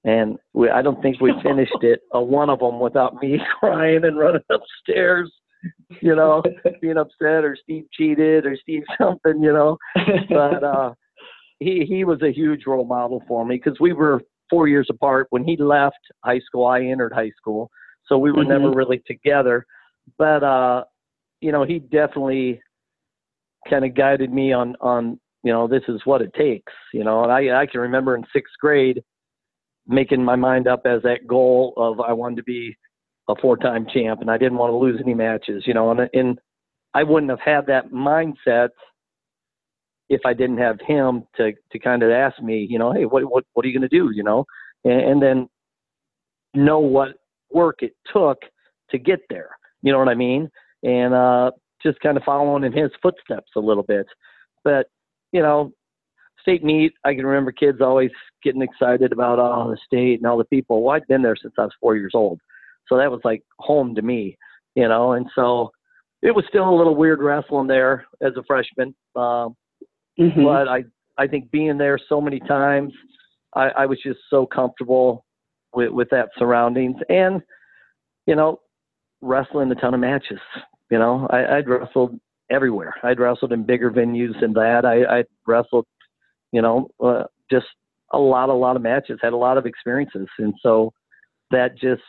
And 0.03 0.37
we, 0.53 0.69
I 0.69 0.81
don't 0.81 1.01
think 1.01 1.21
we 1.21 1.33
finished 1.43 1.77
it 1.81 1.99
a 2.13 2.21
one 2.21 2.49
of 2.49 2.59
them 2.59 2.79
without 2.79 3.21
me 3.21 3.39
crying 3.59 4.03
and 4.03 4.17
running 4.17 4.41
upstairs, 4.49 5.31
you 6.01 6.15
know, 6.15 6.43
being 6.81 6.97
upset 6.97 7.43
or 7.43 7.57
Steve 7.61 7.85
cheated 7.93 8.45
or 8.45 8.57
Steve 8.61 8.83
something, 9.01 9.41
you 9.41 9.53
know. 9.53 9.77
But 10.29 10.63
uh, 10.63 10.93
he 11.59 11.85
he 11.87 12.03
was 12.03 12.21
a 12.21 12.31
huge 12.31 12.65
role 12.65 12.85
model 12.85 13.23
for 13.27 13.45
me 13.45 13.55
because 13.63 13.79
we 13.79 13.93
were 13.93 14.21
four 14.49 14.67
years 14.67 14.87
apart. 14.89 15.27
When 15.29 15.43
he 15.43 15.57
left 15.57 15.97
high 16.23 16.39
school, 16.39 16.65
I 16.65 16.81
entered 16.81 17.13
high 17.13 17.31
school, 17.37 17.69
so 18.05 18.17
we 18.17 18.31
were 18.31 18.43
Mhm. 18.43 18.49
never 18.49 18.71
really 18.71 18.99
together. 19.05 19.65
But 20.17 20.43
uh, 20.43 20.83
you 21.41 21.51
know, 21.51 21.63
he 21.63 21.79
definitely 21.79 22.61
kind 23.69 23.85
of 23.85 23.93
guided 23.93 24.33
me 24.33 24.53
on 24.53 24.75
on 24.81 25.19
you 25.43 25.51
know 25.51 25.67
this 25.67 25.83
is 25.87 26.05
what 26.05 26.21
it 26.21 26.33
takes. 26.33 26.73
You 26.93 27.03
know, 27.03 27.23
and 27.23 27.31
I 27.31 27.61
I 27.61 27.65
can 27.65 27.81
remember 27.81 28.15
in 28.15 28.25
sixth 28.33 28.53
grade 28.59 29.03
making 29.87 30.23
my 30.23 30.35
mind 30.35 30.67
up 30.67 30.81
as 30.85 31.01
that 31.03 31.25
goal 31.25 31.73
of 31.77 31.99
I 32.01 32.11
wanted 32.13 32.37
to 32.37 32.43
be 32.43 32.75
a 33.29 33.35
four-time 33.35 33.87
champ, 33.93 34.21
and 34.21 34.31
I 34.31 34.37
didn't 34.37 34.57
want 34.57 34.71
to 34.71 34.77
lose 34.77 34.99
any 35.01 35.13
matches. 35.13 35.63
You 35.65 35.73
know, 35.73 35.91
and 35.91 36.09
and 36.13 36.39
I 36.93 37.03
wouldn't 37.03 37.29
have 37.29 37.39
had 37.39 37.67
that 37.67 37.91
mindset 37.91 38.69
if 40.09 40.21
I 40.25 40.33
didn't 40.33 40.57
have 40.57 40.79
him 40.85 41.27
to 41.37 41.51
to 41.71 41.79
kind 41.79 42.03
of 42.03 42.11
ask 42.11 42.41
me, 42.41 42.65
you 42.69 42.79
know, 42.79 42.93
hey, 42.93 43.05
what 43.05 43.23
what 43.25 43.43
what 43.53 43.65
are 43.65 43.69
you 43.69 43.77
going 43.77 43.89
to 43.89 43.97
do, 43.97 44.11
you 44.13 44.23
know, 44.23 44.45
and, 44.83 45.01
and 45.01 45.21
then 45.21 45.49
know 46.53 46.79
what 46.79 47.09
work 47.51 47.77
it 47.81 47.93
took 48.11 48.39
to 48.89 48.97
get 48.97 49.19
there. 49.29 49.49
You 49.81 49.91
know 49.91 49.99
what 49.99 50.09
I 50.09 50.15
mean? 50.15 50.49
And 50.83 51.13
uh, 51.13 51.51
just 51.83 51.99
kind 51.99 52.17
of 52.17 52.23
following 52.23 52.63
in 52.63 52.73
his 52.73 52.91
footsteps 53.01 53.51
a 53.55 53.59
little 53.59 53.83
bit. 53.83 54.07
But 54.63 54.87
you 55.31 55.41
know, 55.41 55.71
state 56.41 56.63
meet, 56.63 56.93
I 57.03 57.13
can 57.13 57.25
remember 57.25 57.51
kids 57.51 57.79
always 57.81 58.11
getting 58.43 58.61
excited 58.61 59.11
about 59.11 59.39
oh 59.39 59.69
the 59.69 59.77
state 59.85 60.19
and 60.19 60.25
all 60.25 60.37
the 60.37 60.45
people. 60.45 60.83
Well, 60.83 60.95
I'd 60.95 61.07
been 61.07 61.21
there 61.21 61.35
since 61.35 61.53
I 61.57 61.63
was 61.63 61.73
four 61.81 61.95
years 61.95 62.13
old, 62.13 62.39
so 62.89 62.97
that 62.97 63.11
was 63.11 63.21
like 63.23 63.43
home 63.59 63.95
to 63.95 64.01
me, 64.01 64.37
you 64.75 64.87
know. 64.87 65.13
And 65.13 65.25
so 65.35 65.71
it 66.21 66.33
was 66.35 66.45
still 66.49 66.67
a 66.67 66.75
little 66.75 66.95
weird 66.95 67.21
wrestling 67.21 67.67
there 67.67 68.05
as 68.21 68.33
a 68.37 68.43
freshman. 68.43 68.95
Um, 69.15 69.55
Mhm. 70.19 70.43
but 70.43 70.67
I 70.67 70.83
I 71.19 71.27
think 71.27 71.51
being 71.51 71.77
there 71.77 71.99
so 72.09 72.19
many 72.21 72.39
times, 72.39 72.93
I, 73.55 73.69
I 73.69 73.85
was 73.85 73.99
just 74.01 74.19
so 74.29 74.45
comfortable 74.45 75.25
with 75.73 75.91
with 75.91 76.09
that 76.09 76.29
surroundings, 76.37 76.97
and 77.09 77.41
you 78.25 78.35
know, 78.35 78.59
wrestling 79.21 79.71
a 79.71 79.75
ton 79.75 79.93
of 79.93 79.99
matches. 79.99 80.39
You 80.89 80.99
know, 80.99 81.27
I, 81.29 81.57
I'd 81.57 81.67
wrestled 81.67 82.19
everywhere. 82.49 82.95
I'd 83.03 83.19
wrestled 83.19 83.53
in 83.53 83.63
bigger 83.63 83.91
venues 83.91 84.39
than 84.41 84.53
that. 84.53 84.85
I 84.85 85.19
I 85.19 85.23
wrestled, 85.45 85.85
you 86.51 86.61
know, 86.61 86.89
uh, 87.03 87.23
just 87.51 87.67
a 88.11 88.17
lot 88.17 88.49
a 88.49 88.53
lot 88.53 88.75
of 88.75 88.81
matches. 88.81 89.19
Had 89.21 89.33
a 89.33 89.37
lot 89.37 89.57
of 89.57 89.65
experiences, 89.65 90.27
and 90.39 90.53
so 90.61 90.91
that 91.51 91.77
just 91.77 92.01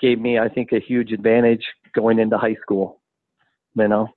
gave 0.00 0.20
me, 0.20 0.38
I 0.38 0.48
think, 0.48 0.72
a 0.72 0.80
huge 0.80 1.12
advantage 1.12 1.64
going 1.94 2.18
into 2.18 2.38
high 2.38 2.56
school. 2.62 3.00
You 3.74 3.88
know. 3.88 4.08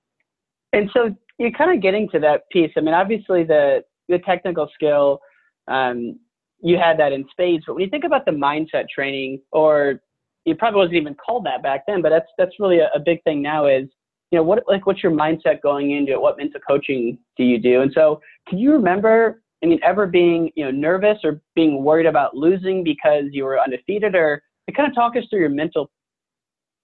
And 0.74 0.90
so 0.94 1.16
you're 1.38 1.52
kind 1.52 1.76
of 1.76 1.82
getting 1.82 2.10
to 2.10 2.20
that 2.20 2.50
piece. 2.52 2.72
I 2.78 2.82
mean, 2.82 2.94
obviously 2.94 3.44
the 3.44 3.84
the 4.08 4.20
technical 4.20 4.70
skill, 4.74 5.20
um, 5.68 6.20
you 6.62 6.78
had 6.78 7.00
that 7.00 7.12
in 7.12 7.26
spades. 7.32 7.64
But 7.66 7.76
when 7.76 7.84
you 7.84 7.90
think 7.90 8.04
about 8.04 8.26
the 8.26 8.32
mindset 8.32 8.90
training, 8.94 9.42
or 9.52 10.02
it 10.46 10.58
probably 10.58 10.80
wasn't 10.80 10.96
even 10.98 11.16
called 11.16 11.46
that 11.46 11.64
back 11.64 11.86
then, 11.88 12.02
but 12.02 12.10
that's 12.10 12.28
that's 12.38 12.60
really 12.60 12.80
a, 12.80 12.90
a 12.96 13.00
big 13.00 13.24
thing 13.24 13.42
now. 13.42 13.66
Is 13.66 13.88
you 14.32 14.38
know 14.38 14.44
what 14.44 14.64
like 14.68 14.86
what's 14.86 15.04
your 15.04 15.12
mindset 15.12 15.62
going 15.62 15.92
into 15.92 16.12
it? 16.12 16.22
What 16.22 16.38
mental 16.38 16.62
coaching 16.68 17.18
do 17.38 17.44
you 17.44 17.60
do? 17.60 17.82
And 17.82 17.92
so, 17.94 18.22
can 18.48 18.58
you 18.58 18.72
remember? 18.72 19.42
I 19.64 19.68
mean, 19.68 19.80
ever 19.84 20.08
being 20.08 20.52
you 20.56 20.66
know 20.66 20.72
nervous 20.72 21.20
or 21.24 21.42
being 21.56 21.84
worried 21.84 22.06
about 22.06 22.36
losing 22.36 22.84
because 22.84 23.26
you 23.32 23.46
were 23.46 23.60
undefeated, 23.60 24.16
or 24.16 24.42
kind 24.72 24.90
of 24.90 24.96
talk 24.96 25.16
us 25.16 25.24
through 25.30 25.40
your 25.40 25.50
mental. 25.50 25.90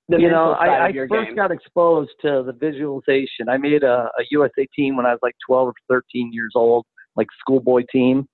The 0.07 0.17
you 0.17 0.23
mental 0.23 0.45
know, 0.45 0.51
I, 0.53 0.87
I 0.87 0.93
first 0.93 1.27
game. 1.27 1.35
got 1.35 1.51
exposed 1.51 2.11
to 2.21 2.43
the 2.45 2.53
visualization. 2.53 3.49
I 3.49 3.57
made 3.57 3.83
a, 3.83 4.09
a 4.19 4.23
USA 4.31 4.67
team 4.75 4.95
when 4.95 5.05
I 5.05 5.11
was 5.11 5.19
like 5.21 5.35
12 5.47 5.69
or 5.69 5.73
13 5.89 6.31
years 6.31 6.53
old, 6.55 6.85
like 7.15 7.27
schoolboy 7.39 7.83
team. 7.91 8.27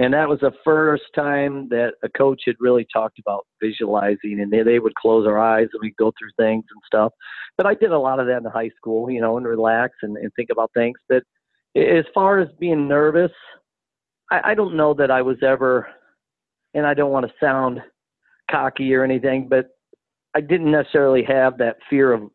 And 0.00 0.14
that 0.14 0.28
was 0.28 0.38
the 0.40 0.52
first 0.64 1.02
time 1.14 1.68
that 1.70 1.94
a 2.04 2.08
coach 2.08 2.42
had 2.46 2.54
really 2.60 2.86
talked 2.92 3.18
about 3.18 3.44
visualizing 3.60 4.38
and 4.40 4.52
they, 4.52 4.62
they 4.62 4.78
would 4.78 4.94
close 4.94 5.26
our 5.26 5.38
eyes 5.38 5.66
and 5.72 5.80
we'd 5.82 5.96
go 5.96 6.12
through 6.16 6.30
things 6.36 6.64
and 6.70 6.80
stuff. 6.86 7.12
But 7.56 7.66
I 7.66 7.74
did 7.74 7.90
a 7.90 7.98
lot 7.98 8.20
of 8.20 8.28
that 8.28 8.38
in 8.38 8.44
high 8.44 8.70
school, 8.76 9.10
you 9.10 9.20
know, 9.20 9.36
and 9.38 9.46
relax 9.46 9.94
and, 10.02 10.16
and 10.16 10.30
think 10.36 10.50
about 10.52 10.70
things. 10.72 10.98
But 11.08 11.24
as 11.76 12.04
far 12.14 12.38
as 12.38 12.48
being 12.60 12.86
nervous, 12.86 13.32
I, 14.30 14.52
I 14.52 14.54
don't 14.54 14.76
know 14.76 14.94
that 14.94 15.10
I 15.10 15.22
was 15.22 15.38
ever, 15.42 15.88
and 16.74 16.86
I 16.86 16.94
don't 16.94 17.10
want 17.10 17.26
to 17.26 17.32
sound 17.40 17.80
cocky 18.50 18.94
or 18.94 19.04
anything, 19.04 19.48
but 19.48 19.70
I 20.34 20.40
didn't 20.40 20.70
necessarily 20.70 21.22
have 21.24 21.58
that 21.58 21.76
fear 21.88 22.12
of 22.12 22.30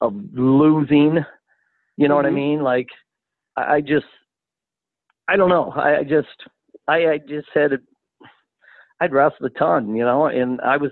of 0.00 0.14
losing. 0.32 1.24
You 1.96 2.08
know 2.08 2.14
mm-hmm. 2.14 2.16
what 2.16 2.26
I 2.26 2.28
mm-hmm. 2.28 2.34
mean? 2.36 2.62
Like 2.62 2.88
I, 3.56 3.74
I 3.74 3.80
just 3.80 4.06
I 5.28 5.36
don't 5.36 5.48
know. 5.48 5.72
I, 5.74 5.98
I 5.98 6.02
just 6.02 6.28
I, 6.86 6.94
I 7.06 7.18
just 7.18 7.48
had 7.54 7.72
a, 7.72 7.78
I'd 9.00 9.12
wrestled 9.12 9.50
a 9.50 9.58
ton, 9.58 9.94
you 9.96 10.04
know, 10.04 10.26
and 10.26 10.60
I 10.60 10.76
was 10.76 10.90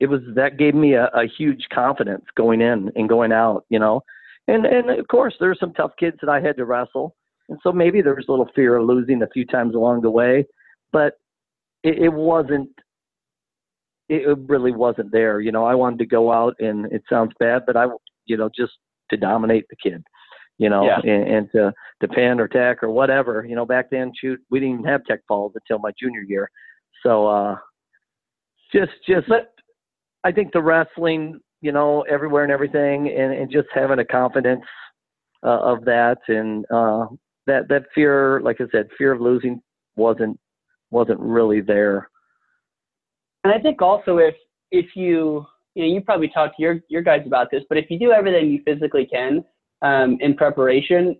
it 0.00 0.06
was 0.06 0.20
that 0.34 0.58
gave 0.58 0.74
me 0.74 0.94
a, 0.94 1.06
a 1.06 1.26
huge 1.38 1.66
confidence 1.72 2.24
going 2.36 2.60
in 2.60 2.90
and 2.94 3.08
going 3.08 3.32
out, 3.32 3.64
you 3.68 3.78
know. 3.78 4.02
And 4.48 4.66
and 4.66 4.90
of 4.90 5.08
course 5.08 5.34
there's 5.40 5.60
some 5.60 5.72
tough 5.74 5.92
kids 5.98 6.16
that 6.20 6.30
I 6.30 6.40
had 6.40 6.56
to 6.56 6.64
wrestle. 6.64 7.16
And 7.48 7.58
so 7.62 7.72
maybe 7.72 8.00
there 8.00 8.14
was 8.14 8.26
a 8.28 8.30
little 8.30 8.48
fear 8.54 8.76
of 8.76 8.86
losing 8.86 9.22
a 9.22 9.28
few 9.28 9.44
times 9.44 9.74
along 9.74 10.02
the 10.02 10.10
way, 10.10 10.46
but 10.92 11.18
it, 11.82 11.98
it 11.98 12.12
wasn't 12.12 12.70
it 14.10 14.38
really 14.48 14.72
wasn't 14.72 15.12
there. 15.12 15.40
You 15.40 15.52
know, 15.52 15.64
I 15.64 15.74
wanted 15.76 16.00
to 16.00 16.06
go 16.06 16.32
out 16.32 16.56
and 16.58 16.86
it 16.92 17.02
sounds 17.08 17.32
bad, 17.38 17.62
but 17.64 17.76
I, 17.76 17.86
you 18.26 18.36
know, 18.36 18.50
just 18.54 18.72
to 19.10 19.16
dominate 19.16 19.66
the 19.70 19.76
kid, 19.76 20.02
you 20.58 20.68
know, 20.68 20.84
yeah. 20.84 20.98
and, 21.04 21.28
and 21.28 21.48
to, 21.52 21.72
to 22.00 22.08
pin 22.08 22.40
or 22.40 22.48
tech 22.48 22.82
or 22.82 22.90
whatever, 22.90 23.46
you 23.48 23.54
know, 23.54 23.64
back 23.64 23.88
then, 23.88 24.12
shoot, 24.20 24.40
we 24.50 24.58
didn't 24.58 24.80
even 24.80 24.84
have 24.84 25.04
tech 25.04 25.20
falls 25.28 25.52
until 25.54 25.78
my 25.78 25.92
junior 25.98 26.22
year. 26.22 26.50
So, 27.04 27.28
uh, 27.28 27.56
just, 28.72 28.92
just, 29.08 29.28
I 30.24 30.32
think 30.32 30.52
the 30.52 30.60
wrestling, 30.60 31.38
you 31.60 31.70
know, 31.70 32.02
everywhere 32.02 32.42
and 32.42 32.52
everything 32.52 33.14
and, 33.16 33.32
and 33.32 33.50
just 33.50 33.68
having 33.72 34.00
a 34.00 34.04
confidence 34.04 34.64
uh, 35.44 35.60
of 35.60 35.84
that 35.84 36.18
and, 36.26 36.64
uh, 36.72 37.06
that, 37.46 37.68
that 37.68 37.84
fear, 37.94 38.40
like 38.40 38.60
I 38.60 38.64
said, 38.72 38.88
fear 38.98 39.12
of 39.12 39.20
losing 39.20 39.62
wasn't, 39.94 40.38
wasn't 40.90 41.20
really 41.20 41.60
there 41.60 42.08
and 43.44 43.52
I 43.52 43.58
think 43.58 43.80
also 43.80 44.18
if 44.18 44.34
if 44.70 44.94
you 44.94 45.46
you 45.74 45.82
know 45.82 45.94
you 45.94 46.00
probably 46.00 46.28
talk 46.28 46.56
to 46.56 46.62
your 46.62 46.80
your 46.88 47.02
guys 47.02 47.22
about 47.26 47.48
this, 47.50 47.62
but 47.68 47.78
if 47.78 47.90
you 47.90 47.98
do 47.98 48.12
everything 48.12 48.50
you 48.50 48.62
physically 48.64 49.06
can 49.06 49.44
um, 49.82 50.18
in 50.20 50.34
preparation, 50.34 51.16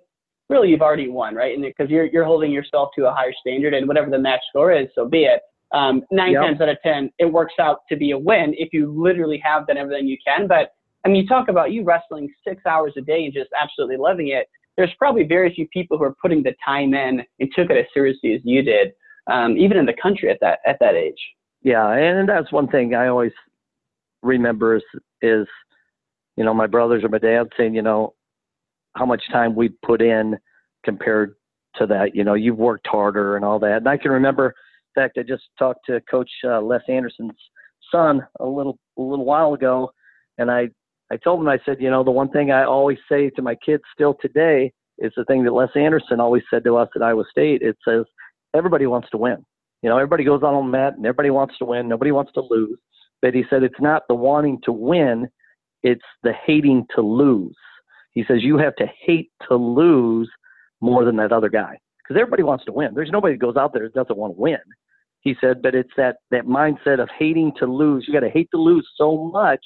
really 0.48 0.68
you've 0.68 0.82
already 0.82 1.08
won, 1.08 1.34
right? 1.34 1.54
And 1.54 1.64
because 1.64 1.90
you're 1.90 2.06
you're 2.06 2.24
holding 2.24 2.52
yourself 2.52 2.90
to 2.96 3.06
a 3.06 3.12
higher 3.12 3.32
standard, 3.40 3.74
and 3.74 3.88
whatever 3.88 4.10
the 4.10 4.18
match 4.18 4.40
score 4.50 4.72
is, 4.72 4.88
so 4.94 5.08
be 5.08 5.24
it. 5.24 5.40
Um, 5.72 6.02
nine 6.10 6.32
yep. 6.32 6.42
times 6.42 6.60
out 6.60 6.68
of 6.68 6.78
ten, 6.82 7.10
it 7.18 7.26
works 7.26 7.54
out 7.60 7.80
to 7.88 7.96
be 7.96 8.10
a 8.10 8.18
win 8.18 8.54
if 8.58 8.72
you 8.72 8.92
literally 8.92 9.40
have 9.44 9.66
done 9.66 9.76
everything 9.76 10.06
you 10.06 10.18
can. 10.26 10.46
But 10.46 10.72
I 11.04 11.08
mean, 11.08 11.22
you 11.22 11.28
talk 11.28 11.48
about 11.48 11.72
you 11.72 11.84
wrestling 11.84 12.28
six 12.46 12.66
hours 12.66 12.92
a 12.98 13.00
day 13.00 13.24
and 13.24 13.32
just 13.32 13.50
absolutely 13.60 13.96
loving 13.96 14.28
it. 14.28 14.46
There's 14.76 14.92
probably 14.98 15.24
very 15.24 15.54
few 15.54 15.66
people 15.68 15.96
who 15.96 16.04
are 16.04 16.16
putting 16.20 16.42
the 16.42 16.54
time 16.64 16.94
in 16.94 17.22
and 17.38 17.50
took 17.54 17.70
it 17.70 17.76
as 17.76 17.86
seriously 17.94 18.34
as 18.34 18.40
you 18.44 18.62
did, 18.62 18.92
um, 19.30 19.56
even 19.56 19.76
in 19.76 19.86
the 19.86 19.94
country 20.02 20.28
at 20.28 20.38
that 20.40 20.58
at 20.66 20.76
that 20.80 20.94
age 20.94 21.20
yeah, 21.62 21.90
and 21.92 22.28
that's 22.28 22.52
one 22.52 22.68
thing 22.68 22.94
I 22.94 23.08
always 23.08 23.32
remember 24.22 24.76
is, 24.76 24.82
is 25.22 25.46
you 26.36 26.44
know 26.44 26.54
my 26.54 26.66
brothers 26.66 27.04
or 27.04 27.08
my 27.08 27.18
dad 27.18 27.48
saying 27.56 27.74
you 27.74 27.82
know 27.82 28.14
how 28.96 29.06
much 29.06 29.22
time 29.32 29.54
we 29.54 29.68
put 29.84 30.02
in 30.02 30.36
compared 30.84 31.34
to 31.76 31.86
that. 31.86 32.14
You 32.14 32.24
know, 32.24 32.34
you've 32.34 32.58
worked 32.58 32.86
harder 32.86 33.36
and 33.36 33.44
all 33.44 33.58
that. 33.60 33.78
And 33.78 33.88
I 33.88 33.96
can 33.96 34.10
remember, 34.10 34.46
in 34.96 35.02
fact, 35.02 35.18
I 35.18 35.22
just 35.22 35.44
talked 35.58 35.86
to 35.86 36.00
Coach 36.10 36.30
uh, 36.44 36.60
Les 36.60 36.80
Anderson's 36.88 37.32
son 37.92 38.26
a 38.40 38.46
little 38.46 38.78
a 38.98 39.02
little 39.02 39.24
while 39.24 39.54
ago, 39.54 39.90
and 40.38 40.50
I 40.50 40.68
I 41.12 41.16
told 41.16 41.40
him 41.40 41.48
I 41.48 41.58
said, 41.64 41.78
you 41.80 41.90
know, 41.90 42.04
the 42.04 42.10
one 42.10 42.30
thing 42.30 42.50
I 42.50 42.64
always 42.64 42.98
say 43.10 43.30
to 43.30 43.42
my 43.42 43.54
kids 43.54 43.82
still 43.92 44.16
today 44.20 44.72
is 44.98 45.12
the 45.16 45.24
thing 45.24 45.44
that 45.44 45.52
Les 45.52 45.70
Anderson 45.74 46.20
always 46.20 46.42
said 46.50 46.62
to 46.64 46.76
us 46.76 46.88
at 46.94 47.02
Iowa 47.02 47.24
State. 47.30 47.62
It 47.62 47.76
says 47.86 48.04
everybody 48.54 48.86
wants 48.86 49.08
to 49.10 49.16
win. 49.16 49.44
You 49.82 49.88
know, 49.88 49.96
everybody 49.96 50.24
goes 50.24 50.42
on 50.42 50.54
the 50.54 50.70
mat 50.70 50.96
and 50.96 51.06
everybody 51.06 51.30
wants 51.30 51.56
to 51.58 51.64
win. 51.64 51.88
Nobody 51.88 52.12
wants 52.12 52.32
to 52.32 52.42
lose. 52.48 52.78
But 53.22 53.34
he 53.34 53.44
said 53.48 53.62
it's 53.62 53.80
not 53.80 54.02
the 54.08 54.14
wanting 54.14 54.60
to 54.64 54.72
win, 54.72 55.28
it's 55.82 56.04
the 56.22 56.32
hating 56.46 56.86
to 56.94 57.02
lose. 57.02 57.56
He 58.12 58.24
says 58.26 58.42
you 58.42 58.58
have 58.58 58.76
to 58.76 58.86
hate 59.06 59.30
to 59.48 59.56
lose 59.56 60.30
more 60.80 61.04
than 61.04 61.16
that 61.16 61.32
other 61.32 61.48
guy 61.48 61.78
because 62.02 62.20
everybody 62.20 62.42
wants 62.42 62.64
to 62.64 62.72
win. 62.72 62.94
There's 62.94 63.10
nobody 63.10 63.34
that 63.34 63.40
goes 63.40 63.56
out 63.56 63.72
there 63.72 63.84
that 63.84 63.94
doesn't 63.94 64.16
want 64.16 64.34
to 64.34 64.40
win. 64.40 64.58
He 65.20 65.36
said, 65.40 65.62
but 65.62 65.74
it's 65.74 65.92
that 65.96 66.16
that 66.30 66.46
mindset 66.46 67.00
of 67.00 67.08
hating 67.18 67.52
to 67.58 67.66
lose. 67.66 68.04
You 68.06 68.14
got 68.14 68.20
to 68.20 68.30
hate 68.30 68.48
to 68.52 68.60
lose 68.60 68.88
so 68.96 69.30
much, 69.32 69.64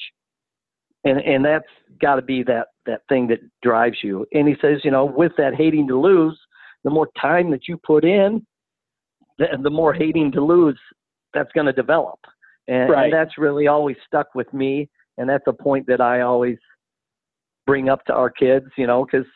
and 1.04 1.20
and 1.20 1.44
that's 1.44 1.64
got 2.00 2.16
to 2.16 2.22
be 2.22 2.42
that 2.42 2.68
that 2.86 3.02
thing 3.08 3.28
that 3.28 3.38
drives 3.62 3.98
you. 4.02 4.26
And 4.32 4.48
he 4.48 4.56
says, 4.60 4.80
you 4.84 4.90
know, 4.90 5.04
with 5.04 5.32
that 5.38 5.54
hating 5.54 5.86
to 5.88 6.00
lose, 6.00 6.38
the 6.82 6.90
more 6.90 7.08
time 7.20 7.50
that 7.52 7.68
you 7.68 7.78
put 7.78 8.04
in, 8.04 8.44
the, 9.38 9.46
the 9.62 9.70
more 9.70 9.92
hating 9.92 10.32
to 10.32 10.44
lose 10.44 10.78
that's 11.32 11.50
going 11.52 11.66
to 11.66 11.72
develop. 11.72 12.18
And, 12.68 12.90
right. 12.90 13.04
and 13.04 13.12
that's 13.12 13.36
really 13.38 13.66
always 13.66 13.96
stuck 14.06 14.34
with 14.34 14.52
me. 14.54 14.88
And 15.18 15.28
that's 15.28 15.44
a 15.46 15.52
point 15.52 15.86
that 15.88 16.00
I 16.00 16.22
always 16.22 16.56
bring 17.66 17.88
up 17.88 18.04
to 18.06 18.14
our 18.14 18.30
kids, 18.30 18.66
you 18.76 18.86
know, 18.86 19.04
because 19.04 19.26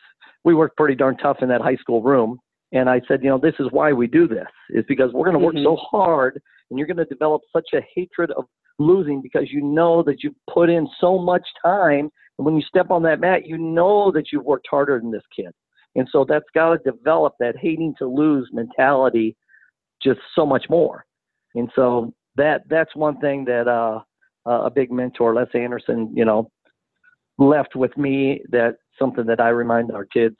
we 0.43 0.53
work 0.53 0.75
pretty 0.77 0.95
darn 0.95 1.17
tough 1.17 1.37
in 1.41 1.49
that 1.49 1.61
high 1.61 1.75
school 1.75 2.01
room. 2.01 2.39
And 2.71 2.89
I 2.89 3.01
said, 3.07 3.23
you 3.23 3.29
know, 3.29 3.39
this 3.39 3.55
is 3.59 3.67
why 3.71 3.93
we 3.93 4.07
do 4.07 4.27
this, 4.27 4.47
is 4.69 4.85
because 4.87 5.11
we're 5.13 5.25
going 5.25 5.39
to 5.39 5.45
work 5.45 5.55
mm-hmm. 5.55 5.65
so 5.65 5.75
hard 5.75 6.39
and 6.69 6.77
you're 6.77 6.87
going 6.87 6.97
to 6.97 7.05
develop 7.05 7.41
such 7.51 7.69
a 7.73 7.81
hatred 7.95 8.31
of 8.31 8.45
losing 8.77 9.21
because 9.21 9.51
you 9.51 9.61
know 9.61 10.03
that 10.03 10.23
you 10.23 10.33
put 10.51 10.69
in 10.69 10.87
so 11.01 11.17
much 11.17 11.45
time. 11.63 12.09
And 12.37 12.45
when 12.45 12.55
you 12.55 12.61
step 12.61 12.91
on 12.91 13.03
that 13.03 13.19
mat, 13.19 13.45
you 13.45 13.57
know 13.57 14.11
that 14.11 14.31
you've 14.31 14.45
worked 14.45 14.67
harder 14.69 14.99
than 14.99 15.11
this 15.11 15.23
kid. 15.35 15.51
And 15.95 16.07
so 16.11 16.25
that's 16.27 16.45
got 16.53 16.77
to 16.77 16.91
develop 16.91 17.33
that 17.39 17.55
hating 17.59 17.95
to 17.97 18.07
lose 18.07 18.49
mentality 18.53 19.35
just 20.01 20.19
so 20.35 20.45
much 20.45 20.65
more. 20.69 21.05
And 21.55 21.69
so 21.75 22.13
that 22.35 22.61
that's 22.69 22.95
one 22.95 23.19
thing 23.19 23.45
that 23.45 23.67
uh, 23.67 23.99
a 24.45 24.69
big 24.69 24.91
mentor, 24.91 25.33
Les 25.33 25.47
Anderson, 25.53 26.11
you 26.15 26.25
know, 26.25 26.49
left 27.37 27.75
with 27.75 27.95
me. 27.97 28.41
That 28.49 28.75
something 28.97 29.25
that 29.25 29.39
I 29.39 29.49
remind 29.49 29.91
our 29.91 30.05
kids 30.05 30.35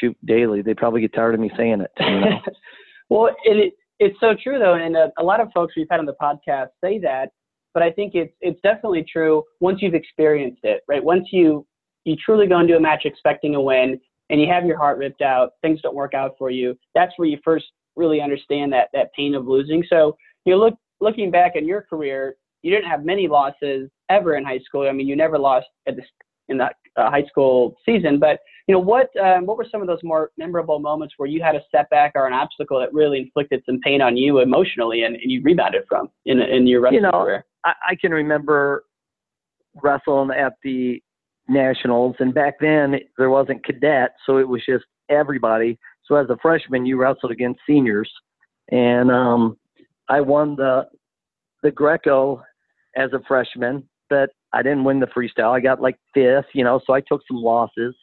shoot 0.00 0.16
daily. 0.24 0.62
They 0.62 0.74
probably 0.74 1.00
get 1.00 1.14
tired 1.14 1.34
of 1.34 1.40
me 1.40 1.50
saying 1.56 1.80
it. 1.80 1.90
You 2.00 2.20
know? 2.20 2.40
well, 3.10 3.36
it, 3.44 3.74
it's 4.00 4.18
so 4.20 4.34
true 4.42 4.58
though, 4.58 4.74
and 4.74 4.96
a, 4.96 5.12
a 5.18 5.22
lot 5.22 5.40
of 5.40 5.48
folks 5.54 5.74
we've 5.76 5.86
had 5.90 6.00
on 6.00 6.06
the 6.06 6.16
podcast 6.20 6.68
say 6.82 6.98
that. 7.00 7.30
But 7.72 7.82
I 7.82 7.90
think 7.90 8.14
it's 8.14 8.32
it's 8.40 8.60
definitely 8.62 9.04
true 9.10 9.42
once 9.60 9.80
you've 9.82 9.94
experienced 9.94 10.60
it, 10.62 10.82
right? 10.88 11.02
Once 11.02 11.28
you 11.32 11.66
you 12.04 12.16
truly 12.16 12.46
go 12.46 12.60
into 12.60 12.76
a 12.76 12.80
match 12.80 13.02
expecting 13.04 13.54
a 13.54 13.60
win 13.60 13.98
and 14.30 14.40
you 14.40 14.46
have 14.48 14.64
your 14.64 14.76
heart 14.76 14.98
ripped 14.98 15.22
out, 15.22 15.50
things 15.62 15.80
don't 15.82 15.94
work 15.94 16.14
out 16.14 16.32
for 16.38 16.50
you. 16.50 16.76
That's 16.94 17.12
where 17.16 17.28
you 17.28 17.38
first 17.44 17.66
really 17.96 18.20
understand 18.20 18.72
that 18.72 18.88
that 18.92 19.12
pain 19.14 19.34
of 19.34 19.46
losing. 19.46 19.84
So 19.88 20.16
you 20.44 20.52
know, 20.52 20.58
look 20.58 20.74
looking 21.00 21.30
back 21.30 21.52
in 21.56 21.66
your 21.66 21.82
career, 21.82 22.36
you 22.62 22.70
didn't 22.70 22.90
have 22.90 23.04
many 23.04 23.28
losses 23.28 23.90
ever 24.08 24.36
in 24.36 24.44
high 24.44 24.60
school. 24.60 24.88
I 24.88 24.92
mean, 24.92 25.06
you 25.06 25.16
never 25.16 25.38
lost 25.38 25.66
at 25.86 25.96
this 25.96 26.06
in 26.48 26.58
that 26.58 26.76
uh, 26.96 27.10
high 27.10 27.24
school 27.24 27.76
season. 27.84 28.18
But 28.18 28.40
you 28.66 28.74
know, 28.74 28.80
what 28.80 29.10
um, 29.16 29.46
what 29.46 29.56
were 29.56 29.66
some 29.70 29.80
of 29.80 29.86
those 29.86 30.02
more 30.02 30.30
memorable 30.38 30.78
moments 30.78 31.14
where 31.16 31.28
you 31.28 31.42
had 31.42 31.54
a 31.54 31.60
setback 31.70 32.12
or 32.14 32.26
an 32.26 32.32
obstacle 32.32 32.80
that 32.80 32.92
really 32.92 33.18
inflicted 33.18 33.62
some 33.66 33.80
pain 33.80 34.00
on 34.00 34.16
you 34.16 34.40
emotionally, 34.40 35.02
and, 35.02 35.16
and 35.16 35.30
you 35.30 35.42
rebounded 35.42 35.84
from 35.88 36.10
in 36.26 36.40
in 36.40 36.66
your 36.66 36.80
wrestling 36.80 37.02
you 37.04 37.10
know, 37.10 37.22
career? 37.22 37.44
I, 37.64 37.72
I 37.90 37.94
can 38.00 38.12
remember 38.12 38.84
wrestling 39.82 40.30
at 40.30 40.54
the 40.62 41.02
nationals, 41.48 42.16
and 42.20 42.32
back 42.32 42.54
then 42.60 42.96
there 43.18 43.30
wasn't 43.30 43.64
cadet, 43.64 44.12
so 44.26 44.38
it 44.38 44.48
was 44.48 44.62
just 44.66 44.84
everybody. 45.08 45.78
So 46.06 46.16
as 46.16 46.28
a 46.28 46.36
freshman, 46.40 46.86
you 46.86 46.96
wrestled 46.96 47.32
against 47.32 47.60
seniors, 47.66 48.10
and 48.70 49.10
um, 49.10 49.56
I 50.08 50.20
won 50.20 50.56
the 50.56 50.86
the 51.62 51.70
Greco 51.70 52.42
as 52.96 53.12
a 53.12 53.20
freshman, 53.26 53.88
but 54.10 54.30
I 54.52 54.62
didn't 54.62 54.84
win 54.84 55.00
the 55.00 55.06
freestyle. 55.06 55.56
I 55.56 55.60
got 55.60 55.80
like 55.80 55.96
fifth, 56.12 56.46
you 56.52 56.62
know, 56.62 56.80
so 56.86 56.92
I 56.92 57.00
took 57.00 57.22
some 57.26 57.38
losses, 57.38 57.96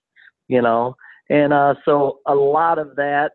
you 0.48 0.62
know, 0.62 0.96
and 1.30 1.54
uh, 1.54 1.76
so 1.86 2.20
a 2.28 2.34
lot 2.34 2.80
of 2.80 2.96
that 2.96 3.34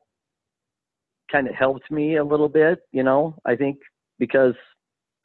kind 1.31 1.49
of 1.49 1.55
helped 1.55 1.91
me 1.91 2.17
a 2.17 2.25
little 2.25 2.49
bit, 2.49 2.81
you 2.93 3.05
know. 3.05 3.37
I 3.45 3.55
think 3.55 3.79
because 4.19 4.55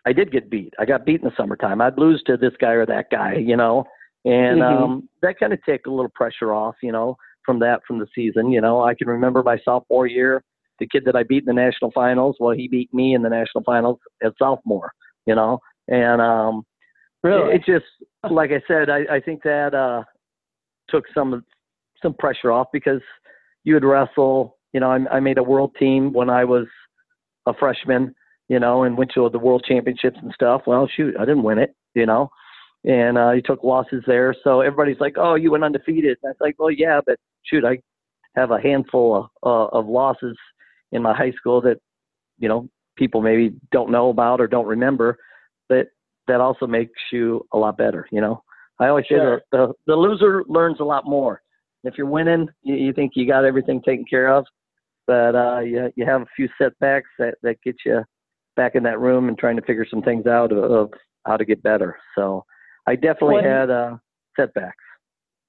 I 0.05 0.13
did 0.13 0.31
get 0.31 0.51
beat. 0.51 0.73
I 0.79 0.85
got 0.85 1.05
beat 1.05 1.21
in 1.21 1.27
the 1.27 1.35
summertime. 1.35 1.81
I'd 1.81 1.97
lose 1.97 2.21
to 2.27 2.37
this 2.37 2.53
guy 2.59 2.71
or 2.73 2.85
that 2.85 3.09
guy, 3.09 3.35
you 3.35 3.57
know, 3.57 3.85
and 4.23 4.61
mm-hmm. 4.61 4.83
um, 4.83 5.09
that 5.23 5.39
kind 5.39 5.51
of 5.51 5.63
take 5.63 5.87
a 5.87 5.91
little 5.91 6.11
pressure 6.13 6.53
off, 6.53 6.75
you 6.83 6.91
know 6.91 7.17
from 7.45 7.59
that 7.59 7.81
from 7.87 7.99
the 7.99 8.07
season. 8.13 8.51
You 8.51 8.61
know, 8.61 8.83
I 8.83 8.93
can 8.93 9.07
remember 9.07 9.43
my 9.43 9.57
sophomore 9.63 10.07
year, 10.07 10.43
the 10.79 10.87
kid 10.87 11.03
that 11.05 11.15
I 11.15 11.23
beat 11.23 11.43
in 11.43 11.45
the 11.45 11.53
national 11.53 11.91
finals. 11.91 12.37
Well, 12.39 12.55
he 12.55 12.67
beat 12.67 12.93
me 12.93 13.13
in 13.13 13.21
the 13.21 13.29
national 13.29 13.63
finals 13.63 13.99
as 14.23 14.31
sophomore. 14.37 14.91
You 15.25 15.35
know, 15.35 15.59
and 15.87 16.21
um, 16.21 16.63
really, 17.23 17.55
it, 17.55 17.63
it 17.67 17.73
just 17.73 17.85
like 18.31 18.51
I 18.51 18.61
said, 18.67 18.89
I, 18.89 19.15
I 19.15 19.19
think 19.19 19.43
that 19.43 19.73
uh, 19.73 20.03
took 20.89 21.05
some 21.13 21.43
some 22.01 22.13
pressure 22.15 22.51
off 22.51 22.67
because 22.73 23.01
you 23.63 23.75
would 23.75 23.85
wrestle. 23.85 24.57
You 24.73 24.79
know, 24.79 24.91
I, 24.91 25.17
I 25.17 25.19
made 25.19 25.37
a 25.37 25.43
world 25.43 25.75
team 25.77 26.13
when 26.13 26.29
I 26.29 26.45
was 26.45 26.67
a 27.45 27.53
freshman. 27.53 28.15
You 28.49 28.59
know, 28.59 28.83
and 28.83 28.97
went 28.97 29.11
to 29.13 29.29
the 29.29 29.39
world 29.39 29.63
championships 29.65 30.17
and 30.21 30.33
stuff. 30.33 30.63
Well, 30.67 30.85
shoot, 30.93 31.15
I 31.17 31.21
didn't 31.21 31.43
win 31.43 31.57
it. 31.57 31.73
You 31.95 32.05
know, 32.05 32.29
and 32.85 33.17
uh, 33.17 33.31
he 33.31 33.41
took 33.41 33.63
losses 33.63 34.03
there. 34.07 34.35
So 34.43 34.61
everybody's 34.61 34.99
like, 34.99 35.15
"Oh, 35.17 35.35
you 35.35 35.51
went 35.51 35.63
undefeated." 35.63 36.17
And 36.23 36.33
I 36.33 36.43
like, 36.43 36.55
"Well, 36.59 36.71
yeah, 36.71 36.99
but 37.05 37.17
shoot, 37.43 37.63
I 37.65 37.79
have 38.35 38.51
a 38.51 38.61
handful 38.61 39.15
of, 39.15 39.25
uh, 39.43 39.77
of 39.77 39.87
losses 39.87 40.37
in 40.91 41.01
my 41.01 41.15
high 41.15 41.31
school 41.31 41.61
that 41.61 41.77
you 42.39 42.49
know 42.49 42.69
people 42.95 43.21
maybe 43.21 43.53
don't 43.71 43.91
know 43.91 44.09
about 44.09 44.41
or 44.41 44.47
don't 44.47 44.67
remember, 44.67 45.17
but 45.69 45.87
that 46.27 46.41
also 46.41 46.67
makes 46.67 46.99
you 47.11 47.45
a 47.53 47.57
lot 47.57 47.77
better. 47.77 48.07
You 48.11 48.21
know, 48.21 48.43
I 48.79 48.87
always 48.87 49.05
Sure. 49.05 49.39
say 49.39 49.43
the, 49.51 49.57
the 49.57 49.73
the 49.87 49.95
loser 49.95 50.43
learns 50.47 50.79
a 50.79 50.85
lot 50.85 51.05
more. 51.05 51.41
If 51.83 51.97
you're 51.97 52.07
winning, 52.07 52.47
you, 52.63 52.75
you 52.75 52.93
think 52.93 53.13
you 53.15 53.27
got 53.27 53.45
everything 53.45 53.81
taken 53.81 54.05
care 54.05 54.31
of, 54.33 54.45
but 55.07 55.35
uh, 55.35 55.59
you 55.59 55.91
you 55.95 56.05
have 56.05 56.21
a 56.21 56.27
few 56.35 56.49
setbacks 56.57 57.09
that 57.19 57.35
that 57.43 57.61
get 57.63 57.75
you 57.85 58.03
back 58.55 58.75
in 58.75 58.83
that 58.83 58.99
room 58.99 59.29
and 59.29 59.37
trying 59.37 59.55
to 59.55 59.61
figure 59.61 59.85
some 59.89 60.01
things 60.01 60.25
out 60.25 60.51
of, 60.51 60.63
of 60.63 60.91
how 61.25 61.37
to 61.37 61.45
get 61.45 61.63
better. 61.63 61.97
So 62.15 62.43
I 62.87 62.95
definitely 62.95 63.35
Well, 63.35 63.43
had 63.43 63.69
uh, 63.69 63.97
setbacks. 64.37 64.75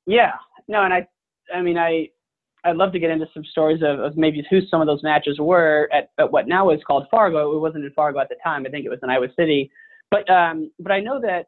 Yeah, 0.07 0.33
no, 0.69 0.83
and 0.85 0.93
I, 0.93 1.07
I 1.55 1.63
mean, 1.63 1.79
I, 1.79 2.09
I'd 2.65 2.77
love 2.77 2.93
to 2.93 2.99
get 2.99 3.11
into 3.11 3.27
some 3.35 3.45
stories 3.45 3.83
of, 3.83 4.01
of 4.01 4.17
maybe 4.17 4.47
who 4.51 4.61
some 4.71 4.81
of 4.81 4.87
those 4.87 5.03
matches 5.03 5.39
were 5.41 5.89
at, 5.93 6.11
at 6.19 6.31
what 6.31 6.47
now 6.47 6.71
is 6.71 6.81
called 6.87 7.07
Fargo. 7.11 7.57
It 7.57 7.61
wasn't 7.61 7.85
in 7.85 7.93
Fargo 7.93 8.21
at 8.21 8.29
the 8.29 8.37
time. 8.43 8.65
I 8.67 8.71
think 8.71 8.85
it 8.85 8.91
was 8.91 9.01
in 9.03 9.11
Iowa 9.11 9.29
City. 9.37 9.71
But, 10.11 10.29
um, 10.31 10.71
but 10.79 10.93
I 10.93 11.01
know 11.01 11.21
that 11.21 11.47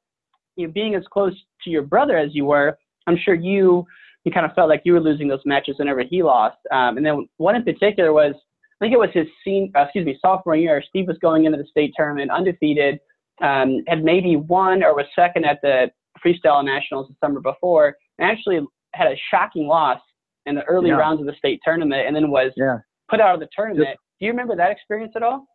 you 0.57 0.67
know, 0.67 0.73
being 0.73 0.95
as 0.95 1.05
close 1.13 1.35
to 1.65 1.71
your 1.71 1.83
brother 1.83 2.17
as 2.17 2.35
you 2.35 2.45
were, 2.45 2.79
I'm 3.07 3.19
sure 3.23 3.35
you, 3.35 3.85
you 4.25 4.33
kind 4.33 4.47
of 4.47 4.55
felt 4.55 4.69
like 4.69 4.83
you 4.85 4.95
were 4.95 5.01
losing 5.01 5.29
those 5.29 5.43
matches 5.45 5.77
whenever 5.79 6.03
he 6.03 6.23
lost. 6.23 6.57
Um, 6.73 6.97
and 6.97 7.05
then 7.05 7.29
one 7.37 7.55
in 7.57 7.63
particular 7.63 8.13
was, 8.13 8.35
I 8.81 8.85
think 8.85 8.95
it 8.95 8.99
was 8.99 9.11
his 9.13 9.27
senior, 9.45 9.71
uh, 9.77 9.85
excuse 9.85 10.07
me, 10.07 10.19
sophomore 10.21 10.57
year. 10.57 10.83
Steve 10.89 11.07
was 11.07 11.19
going 11.19 11.45
into 11.45 11.59
the 11.59 11.67
state 11.67 11.93
tournament 11.97 12.31
undefeated, 12.31 12.99
um, 13.43 13.83
had 13.89 14.05
maybe 14.05 14.37
won 14.37 14.83
or 14.83 14.95
was 14.95 15.07
second 15.15 15.45
at 15.45 15.61
the 15.63 15.91
freestyle 16.25 16.65
nationals 16.65 17.09
the 17.09 17.15
summer 17.25 17.41
before, 17.41 17.97
and 18.19 18.31
actually 18.31 18.61
had 18.95 19.09
a 19.09 19.17
shocking 19.31 19.67
loss 19.67 20.01
in 20.47 20.55
the 20.55 20.63
early 20.65 20.91
Yeah. 20.91 20.97
rounds 20.97 21.21
of 21.21 21.27
the 21.27 21.35
state 21.35 21.61
tournament, 21.65 22.07
and 22.07 22.15
then 22.15 22.31
was 22.31 22.53
Yeah. 22.57 22.79
put 23.09 23.21
out 23.21 23.35
of 23.35 23.41
the 23.41 23.49
tournament. 23.55 23.99
Do 24.21 24.27
you 24.27 24.31
remember 24.31 24.55
that 24.57 24.71
experience 24.71 25.15
at 25.17 25.23
all? 25.23 25.47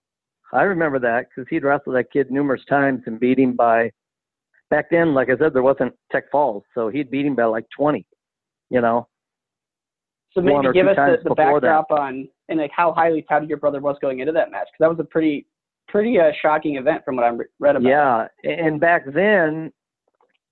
I 0.51 0.63
remember 0.63 0.99
that 0.99 1.27
because 1.29 1.47
he'd 1.49 1.63
wrestled 1.63 1.95
that 1.95 2.11
kid 2.11 2.31
numerous 2.31 2.65
times 2.65 3.03
and 3.05 3.19
beat 3.19 3.39
him 3.39 3.53
by. 3.55 3.91
Back 4.69 4.89
then, 4.89 5.13
like 5.13 5.29
I 5.29 5.37
said, 5.37 5.53
there 5.53 5.63
wasn't 5.63 5.95
Tech 6.11 6.29
Falls, 6.31 6.63
so 6.75 6.89
he'd 6.89 7.09
beat 7.09 7.25
him 7.25 7.35
by 7.35 7.45
like 7.45 7.65
20. 7.75 8.05
You 8.69 8.81
know, 8.81 9.07
So 10.31 10.41
maybe 10.41 10.71
give 10.73 10.87
us 10.87 10.95
the, 10.95 11.17
the 11.23 11.29
before 11.29 11.59
that. 11.59 11.67
backdrop 11.67 11.91
on 11.91 12.27
and 12.49 12.59
like 12.59 12.69
how 12.71 12.93
highly 12.93 13.23
touted 13.23 13.49
your 13.49 13.57
brother 13.57 13.79
was 13.79 13.97
going 13.99 14.19
into 14.19 14.31
that 14.33 14.51
match 14.51 14.67
because 14.67 14.77
that 14.79 14.89
was 14.89 14.99
a 14.99 15.03
pretty 15.09 15.47
pretty 15.89 16.19
uh, 16.19 16.31
shocking 16.41 16.75
event 16.77 17.03
from 17.05 17.15
what 17.15 17.25
I 17.25 17.29
re- 17.29 17.45
read 17.59 17.75
about. 17.75 18.29
yeah. 18.43 18.51
And 18.51 18.79
back 18.79 19.03
then, 19.13 19.71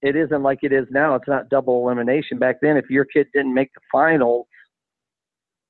it 0.02 0.16
isn't 0.16 0.44
like 0.44 0.60
it 0.62 0.72
is 0.72 0.86
now. 0.92 1.16
It's 1.16 1.28
not 1.28 1.50
double 1.50 1.84
elimination. 1.86 2.38
Back 2.38 2.58
then, 2.62 2.78
if 2.78 2.90
your 2.90 3.06
kid 3.06 3.28
didn't 3.34 3.54
make 3.54 3.74
the 3.74 3.82
finals, 3.92 4.48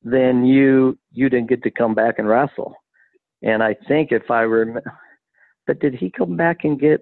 then 0.04 0.46
you 0.46 0.98
you 1.12 1.30
didn't 1.30 1.50
get 1.50 1.64
to 1.64 1.72
come 1.72 1.94
back 1.96 2.16
and 2.20 2.28
wrestle. 2.28 2.76
And 3.42 3.62
I 3.64 3.76
think 3.88 4.12
if 4.12 4.30
I 4.32 4.42
remember, 4.42 4.92
but 5.66 5.80
did 5.80 5.94
he 5.96 6.10
come 6.10 6.36
back 6.38 6.60
and 6.64 6.80
get? 6.80 7.02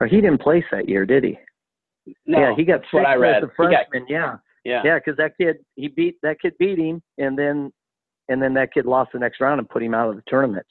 Or 0.00 0.06
he 0.06 0.16
didn't 0.20 0.40
place 0.40 0.64
that 0.72 0.88
year, 0.88 1.06
did 1.06 1.24
he? 1.24 1.38
No, 2.26 2.38
yeah, 2.38 2.54
he 2.56 2.64
got 2.64 2.80
that's 2.80 2.92
what 2.92 3.06
I 3.06 3.14
read. 3.14 3.42
as 3.42 3.44
a 3.44 3.46
He 3.62 3.70
got- 3.70 3.86
freshman. 3.88 4.06
yeah, 4.08 4.36
yeah. 4.64 4.82
yeah, 4.84 4.98
because 4.98 5.16
that 5.16 5.36
kid 5.38 5.56
he 5.76 5.88
beat 5.88 6.16
that 6.22 6.40
kid 6.40 6.54
beat 6.58 6.78
him, 6.78 7.02
and 7.18 7.38
then 7.38 7.72
and 8.28 8.42
then 8.42 8.54
that 8.54 8.72
kid 8.72 8.86
lost 8.86 9.12
the 9.12 9.18
next 9.18 9.40
round 9.40 9.58
and 9.58 9.68
put 9.68 9.82
him 9.82 9.94
out 9.94 10.08
of 10.08 10.16
the 10.16 10.22
tournament. 10.26 10.66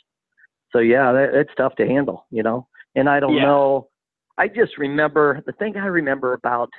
So 0.72 0.80
yeah, 0.80 1.12
that, 1.12 1.34
it's 1.34 1.52
tough 1.56 1.76
to 1.76 1.86
handle, 1.86 2.26
you 2.32 2.44
know. 2.44 2.68
And 2.96 3.10
I 3.10 3.20
don't 3.20 3.36
Yeah. 3.36 3.44
know. 3.46 3.90
I 4.38 4.48
just 4.48 4.78
remember 4.78 5.42
the 5.46 5.52
thing 5.54 5.78
I 5.78 5.86
remember 5.86 6.34
about, 6.34 6.70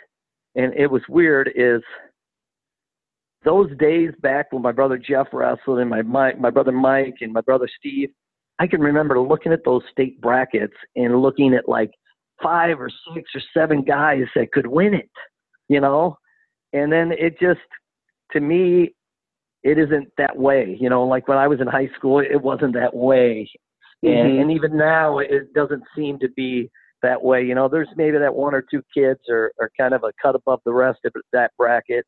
and 0.57 0.75
it 0.75 0.91
was 0.91 1.03
weird 1.09 1.53
is 1.55 1.83
those 3.45 3.71
days 3.79 4.11
back 4.21 4.53
when 4.53 4.63
my 4.63 4.73
brother 4.73 4.99
Jeff 4.99 5.29
wrestled 5.33 5.79
and 5.79 5.91
my 5.91 6.03
my, 6.03 6.35
my 6.35 6.51
brother 6.51 6.73
Mike 6.73 7.17
and 7.21 7.33
my 7.33 7.43
brother 7.43 7.69
Steve. 7.79 8.11
I 8.59 8.67
can 8.67 8.81
remember 8.81 9.19
looking 9.21 9.53
at 9.53 9.65
those 9.65 9.83
state 9.91 10.21
brackets 10.21 10.75
and 10.97 11.21
looking 11.21 11.55
at 11.55 11.69
like 11.69 11.91
five 12.43 12.81
or 12.81 12.89
six 13.15 13.31
or 13.35 13.43
seven 13.53 13.83
guys 13.83 14.25
that 14.35 14.53
could 14.53 14.67
win 14.67 14.95
it, 14.95 15.11
you 15.69 15.81
know. 15.81 16.17
And 16.73 16.93
then 16.93 17.13
it 17.13 17.39
just, 17.41 17.61
to 18.33 18.41
me, 18.41 18.95
it 19.65 19.79
isn't 19.79 20.09
that 20.19 20.37
way. 20.37 20.77
You 20.79 20.89
know, 20.91 21.05
like 21.05 21.27
when 21.27 21.39
I 21.39 21.49
was 21.49 21.61
in 21.61 21.67
high 21.67 21.89
school, 21.97 22.21
it 22.21 22.41
wasn't 22.41 22.75
that 22.75 22.95
way. 22.95 23.51
And, 24.03 24.31
Mhm. 24.31 24.41
and 24.43 24.51
even 24.53 24.77
now, 24.77 25.19
it 25.19 25.53
doesn't 25.55 25.83
seem 25.97 26.19
to 26.21 26.29
be 26.37 26.71
that 27.03 27.23
way. 27.23 27.43
You 27.43 27.55
know, 27.55 27.69
there's 27.69 27.89
maybe 27.97 28.19
that 28.19 28.35
one 28.35 28.55
or 28.55 28.63
two 28.63 28.83
kids 28.93 29.21
are, 29.31 29.51
are 29.59 29.71
kind 29.79 29.95
of 29.95 30.05
a 30.05 30.13
cut 30.23 30.35
above 30.35 30.61
the 30.65 30.73
rest 30.75 31.01
of 31.07 31.13
that 31.33 31.51
bracket 31.59 32.05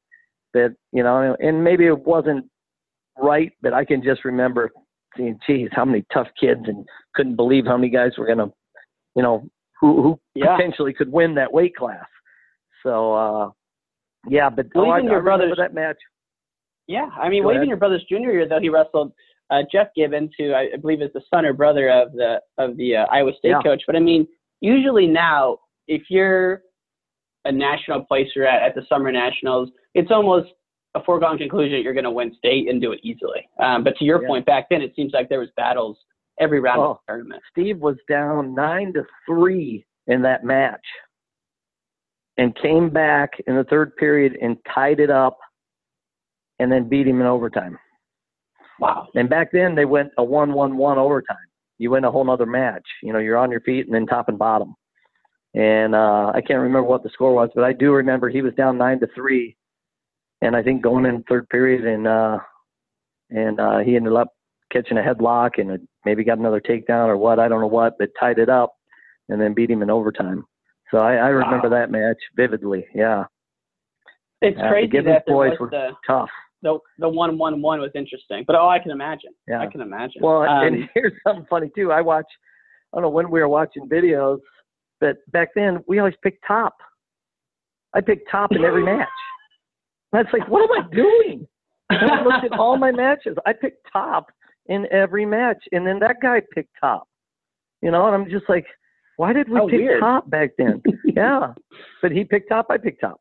that, 0.55 0.75
you 0.93 1.03
know, 1.03 1.35
and 1.41 1.65
maybe 1.65 1.87
it 1.87 1.99
wasn't 2.07 2.45
right, 3.19 3.53
but 3.63 3.73
I 3.73 3.85
can 3.85 4.03
just 4.03 4.25
remember 4.27 4.71
seeing, 5.17 5.39
geez, 5.47 5.71
how 5.73 5.85
many 5.87 6.05
tough 6.13 6.29
kids 6.39 6.61
and 6.67 6.87
couldn't 7.15 7.37
believe 7.37 7.65
how 7.67 7.77
many 7.79 7.89
guys 7.89 8.13
were 8.19 8.27
going 8.27 8.39
to, 8.39 8.53
you 9.15 9.23
know, 9.23 9.49
who, 9.81 10.03
who 10.03 10.21
Yeah. 10.35 10.55
potentially 10.57 10.93
could 10.93 11.11
win 11.11 11.35
that 11.37 11.53
weight 11.53 11.75
class. 11.75 12.05
So, 12.83 13.15
uh, 13.15 13.51
yeah, 14.29 14.51
but 14.51 14.67
Well, 14.75 14.87
oh, 14.87 14.91
I, 14.91 14.99
even 14.99 15.09
I 15.09 15.13
your 15.13 15.23
remember 15.23 15.47
brothers- 15.49 15.59
that 15.59 15.73
match. 15.75 15.97
Yeah, 16.89 17.09
I 17.21 17.29
mean, 17.29 17.43
Go 17.43 17.49
well, 17.49 17.57
even 17.57 17.69
your 17.69 17.77
brother's 17.79 18.05
junior 18.09 18.33
year 18.33 18.49
though, 18.49 18.61
he 18.61 18.69
wrestled 18.69 19.13
uh, 19.51 19.63
Jeff 19.71 19.89
Gibbons, 19.97 20.31
who 20.39 20.53
I 20.53 20.69
I 20.75 20.77
believe 20.77 21.03
is 21.03 21.13
the 21.15 21.23
son 21.33 21.45
or 21.45 21.53
brother 21.53 21.89
of 21.91 22.13
the 22.13 22.41
of 22.59 22.77
the 22.77 22.97
uh, 22.97 23.07
Iowa 23.11 23.33
State 23.39 23.51
Yeah. 23.51 23.63
coach. 23.63 23.83
But 23.87 23.97
I 23.97 24.01
mean, 24.01 24.27
usually 24.61 25.07
now, 25.07 25.59
if 25.89 26.03
you're 26.11 26.63
a 27.45 27.53
national 27.53 28.05
placer 28.05 28.45
at, 28.45 28.63
at 28.63 28.75
the 28.75 28.83
summer 28.89 29.13
nationals, 29.13 29.71
it's 29.95 30.11
almost 30.11 30.51
a 30.97 31.03
foregone 31.05 31.39
conclusion 31.39 31.73
that 31.79 31.83
you're 31.83 31.93
going 31.95 32.05
to 32.05 32.11
win 32.11 32.35
state 32.37 32.69
and 32.69 32.81
do 32.81 32.91
it 32.93 33.01
easily. 33.03 33.49
Um, 33.61 33.85
but 33.85 33.97
to 33.99 34.05
your 34.05 34.23
Yeah. 34.23 34.29
point, 34.29 34.47
back 34.47 34.69
then 34.69 34.83
it 34.83 34.95
seems 34.97 35.13
like 35.13 35.29
there 35.29 35.41
was 35.41 35.51
battles 35.57 35.99
every 36.41 36.59
round 36.59 36.81
of 36.81 36.87
Oh. 36.87 37.01
the 37.07 37.13
tournament. 37.13 37.43
Steve 37.51 37.79
was 37.79 37.97
down 38.09 38.55
nine 38.55 38.93
to 38.95 39.07
three 39.27 39.85
in 40.07 40.23
that 40.23 40.43
match 40.45 40.85
and 42.39 42.55
came 42.57 42.91
back 42.91 43.31
in 43.47 43.55
the 43.57 43.65
third 43.65 43.95
period 43.97 44.37
and 44.43 44.57
tied 44.75 45.01
it 45.01 45.11
up 45.11 45.39
and 46.59 46.71
then 46.71 46.89
beat 46.89 47.07
him 47.07 47.21
in 47.21 47.27
overtime. 47.27 47.79
Wow. 48.79 49.09
And 49.15 49.29
back 49.29 49.49
then 49.53 49.75
they 49.75 49.85
went 49.85 50.11
a 50.19 50.25
one 50.25 50.53
one 50.53 50.77
one 50.77 50.99
overtime. 50.99 51.37
You 51.79 51.91
win 51.91 52.05
a 52.05 52.11
whole 52.11 52.25
nother 52.25 52.47
match. 52.47 52.87
You 53.03 53.13
know, 53.13 53.19
you're 53.19 53.37
on 53.37 53.51
your 53.51 53.61
feet 53.61 53.87
and 53.87 53.95
then 53.95 54.07
top 54.07 54.29
and 54.29 54.39
bottom. 54.39 54.75
And 55.55 55.95
uh 55.95 56.33
I 56.35 56.41
can't 56.41 56.61
remember 56.61 56.83
what 56.85 57.03
the 57.03 57.11
score 57.11 57.33
was, 57.35 57.51
but 57.55 57.65
I 57.65 57.73
do 57.73 57.93
remember 57.93 58.29
he 58.29 58.43
was 58.43 58.55
down 58.55 58.77
nine 58.79 59.01
to 59.01 59.09
three 59.15 59.57
and 60.43 60.55
I 60.55 60.63
think 60.63 60.83
going 60.83 61.07
in 61.07 61.23
third 61.25 61.49
period 61.49 61.85
and 61.87 62.07
uh 62.07 62.39
and 63.31 63.59
uh 63.61 63.79
he 63.79 63.97
ended 63.97 64.13
up 64.13 64.29
catching 64.73 64.99
a 64.99 65.03
headlock 65.03 65.59
and 65.59 65.87
maybe 66.05 66.25
got 66.25 66.39
another 66.39 66.61
takedown 66.61 67.07
or 67.07 67.17
what, 67.17 67.39
I 67.39 67.49
don't 67.49 67.61
know 67.61 67.67
what, 67.67 67.95
but 67.99 68.11
tied 68.19 68.39
it 68.39 68.49
up 68.49 68.75
and 69.29 69.41
then 69.41 69.55
beat 69.55 69.71
him 69.71 69.83
in 69.83 69.91
overtime. 69.91 70.45
So 70.91 70.99
I, 70.99 71.15
I 71.15 71.29
remember 71.29 71.69
Wow. 71.71 71.79
that 71.79 71.91
match 71.91 72.19
vividly. 72.37 72.87
Yeah. 72.95 73.25
It's 74.43 74.59
Uh, 74.59 74.63
the 74.63 74.69
crazy 74.69 74.89
Gibbons 74.89 75.23
there 75.27 75.35
boys 75.35 75.59
were 75.59 75.71
the 75.71 75.91
Tough. 76.07 76.29
The 76.63 76.79
the 76.99 77.09
one 77.09 77.39
one 77.39 77.61
one 77.63 77.81
was 77.81 77.91
interesting. 77.95 78.45
But 78.47 78.57
oh, 78.57 78.69
I 78.69 78.79
can 78.79 78.91
imagine. 78.91 79.31
Yeah. 79.49 79.61
I 79.61 79.67
can 79.67 79.81
imagine. 79.81 80.21
Well, 80.23 80.43
Um, 80.43 80.67
and 80.67 80.89
here's 80.95 81.13
something 81.27 81.47
funny 81.49 81.71
too. 81.77 81.93
I 81.93 82.01
watch, 82.01 82.27
I 82.93 82.97
don't 82.97 83.03
know 83.03 83.11
when 83.11 83.31
we 83.31 83.41
were 83.41 83.49
watching 83.49 83.89
videos, 83.89 84.39
but 85.01 85.17
back 85.33 85.51
then 85.55 85.79
we 85.87 85.99
always 85.99 86.15
picked 86.23 86.45
top. 86.47 86.75
I 87.95 88.01
picked 88.01 88.31
top 88.31 88.53
in 88.53 88.65
every 88.65 88.85
match. 88.97 89.09
And 90.13 90.25
it's 90.27 90.33
like, 90.33 90.49
what 90.49 90.63
am 90.63 90.85
I 90.85 90.95
doing? 90.95 91.47
And 91.91 92.11
I 92.11 92.23
looked 92.23 92.45
at 92.45 92.59
all 92.59 92.77
my 92.77 92.91
matches. 92.91 93.37
I 93.47 93.53
picked 93.53 93.87
top 93.93 94.27
in 94.67 94.87
every 94.91 95.25
match, 95.27 95.63
and 95.73 95.87
then 95.87 95.99
that 96.01 96.17
guy 96.23 96.41
picked 96.55 96.71
top. 96.81 97.07
You 97.83 97.91
know, 97.91 98.07
and 98.07 98.15
I'm 98.15 98.31
just 98.31 98.49
like, 98.49 98.67
why 99.19 99.33
did 99.33 99.49
we 99.49 99.57
How 99.59 99.69
pick 99.69 99.81
weird. 99.81 100.01
top 100.01 100.29
back 100.31 100.51
then? 100.59 100.83
yeah, 101.05 101.53
but 102.03 102.11
he 102.13 102.25
picked 102.25 102.49
top. 102.49 102.67
I 102.71 102.79
picked 102.79 103.01
top. 103.03 103.21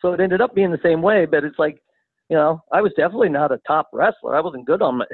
So 0.00 0.12
it 0.12 0.20
ended 0.20 0.40
up 0.40 0.54
being 0.54 0.70
the 0.70 0.78
same 0.82 1.02
way. 1.02 1.26
But 1.26 1.44
it's 1.44 1.58
like, 1.58 1.82
you 2.28 2.36
know, 2.36 2.60
I 2.72 2.80
was 2.80 2.92
definitely 2.96 3.30
not 3.30 3.52
a 3.52 3.60
top 3.66 3.88
wrestler. 3.92 4.36
I 4.36 4.40
wasn't 4.40 4.66
good 4.66 4.82
on 4.82 4.98
my 4.98 5.06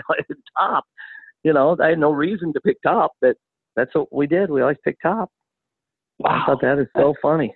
top. 0.58 0.84
You 1.42 1.52
know, 1.52 1.76
I 1.82 1.90
had 1.90 1.98
no 1.98 2.10
reason 2.10 2.52
to 2.52 2.60
pick 2.60 2.80
top, 2.82 3.12
but 3.20 3.36
that's 3.76 3.94
what 3.94 4.12
we 4.12 4.26
did. 4.26 4.50
We 4.50 4.62
always 4.62 4.78
picked 4.84 5.02
top. 5.02 5.30
I 6.24 6.30
wow. 6.30 6.42
thought 6.46 6.62
that 6.62 6.78
is 6.78 6.86
so 6.96 7.14
funny. 7.20 7.54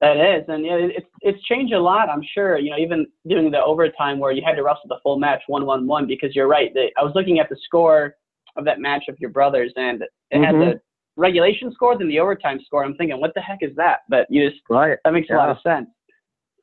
That 0.00 0.16
is, 0.16 0.44
and 0.46 0.64
yeah, 0.64 0.76
it's 0.76 1.08
it's 1.22 1.42
changed 1.44 1.72
a 1.72 1.80
lot. 1.80 2.08
I'm 2.08 2.22
sure. 2.32 2.56
You 2.56 2.70
know, 2.70 2.78
even 2.78 3.06
doing 3.26 3.50
the 3.50 3.60
overtime 3.60 4.20
where 4.20 4.30
you 4.30 4.42
had 4.46 4.54
to 4.54 4.62
wrestle 4.62 4.88
the 4.88 4.98
full 5.02 5.18
match 5.18 5.42
one 5.48 5.66
one 5.66 5.88
one 5.88 6.06
because 6.06 6.36
you're 6.36 6.46
right. 6.46 6.72
They, 6.72 6.92
I 6.96 7.02
was 7.02 7.12
looking 7.16 7.40
at 7.40 7.48
the 7.48 7.56
score 7.64 8.14
of 8.56 8.64
that 8.64 8.78
match 8.78 9.04
of 9.08 9.18
your 9.18 9.30
brothers, 9.30 9.72
and 9.74 10.02
it 10.30 10.44
had 10.44 10.54
Mhm. 10.54 10.74
the 10.74 10.80
regulation 11.16 11.72
score, 11.72 11.98
than 11.98 12.08
the 12.08 12.20
overtime 12.20 12.60
score. 12.64 12.84
I'm 12.84 12.94
thinking, 12.94 13.20
what 13.20 13.34
the 13.34 13.40
heck 13.40 13.58
is 13.60 13.74
that? 13.74 14.00
But 14.08 14.28
you 14.30 14.48
just 14.48 14.62
Right. 14.70 14.98
that 15.04 15.12
makes 15.12 15.28
a 15.30 15.34
lot 15.34 15.50
of 15.50 15.60
sense. 15.62 15.90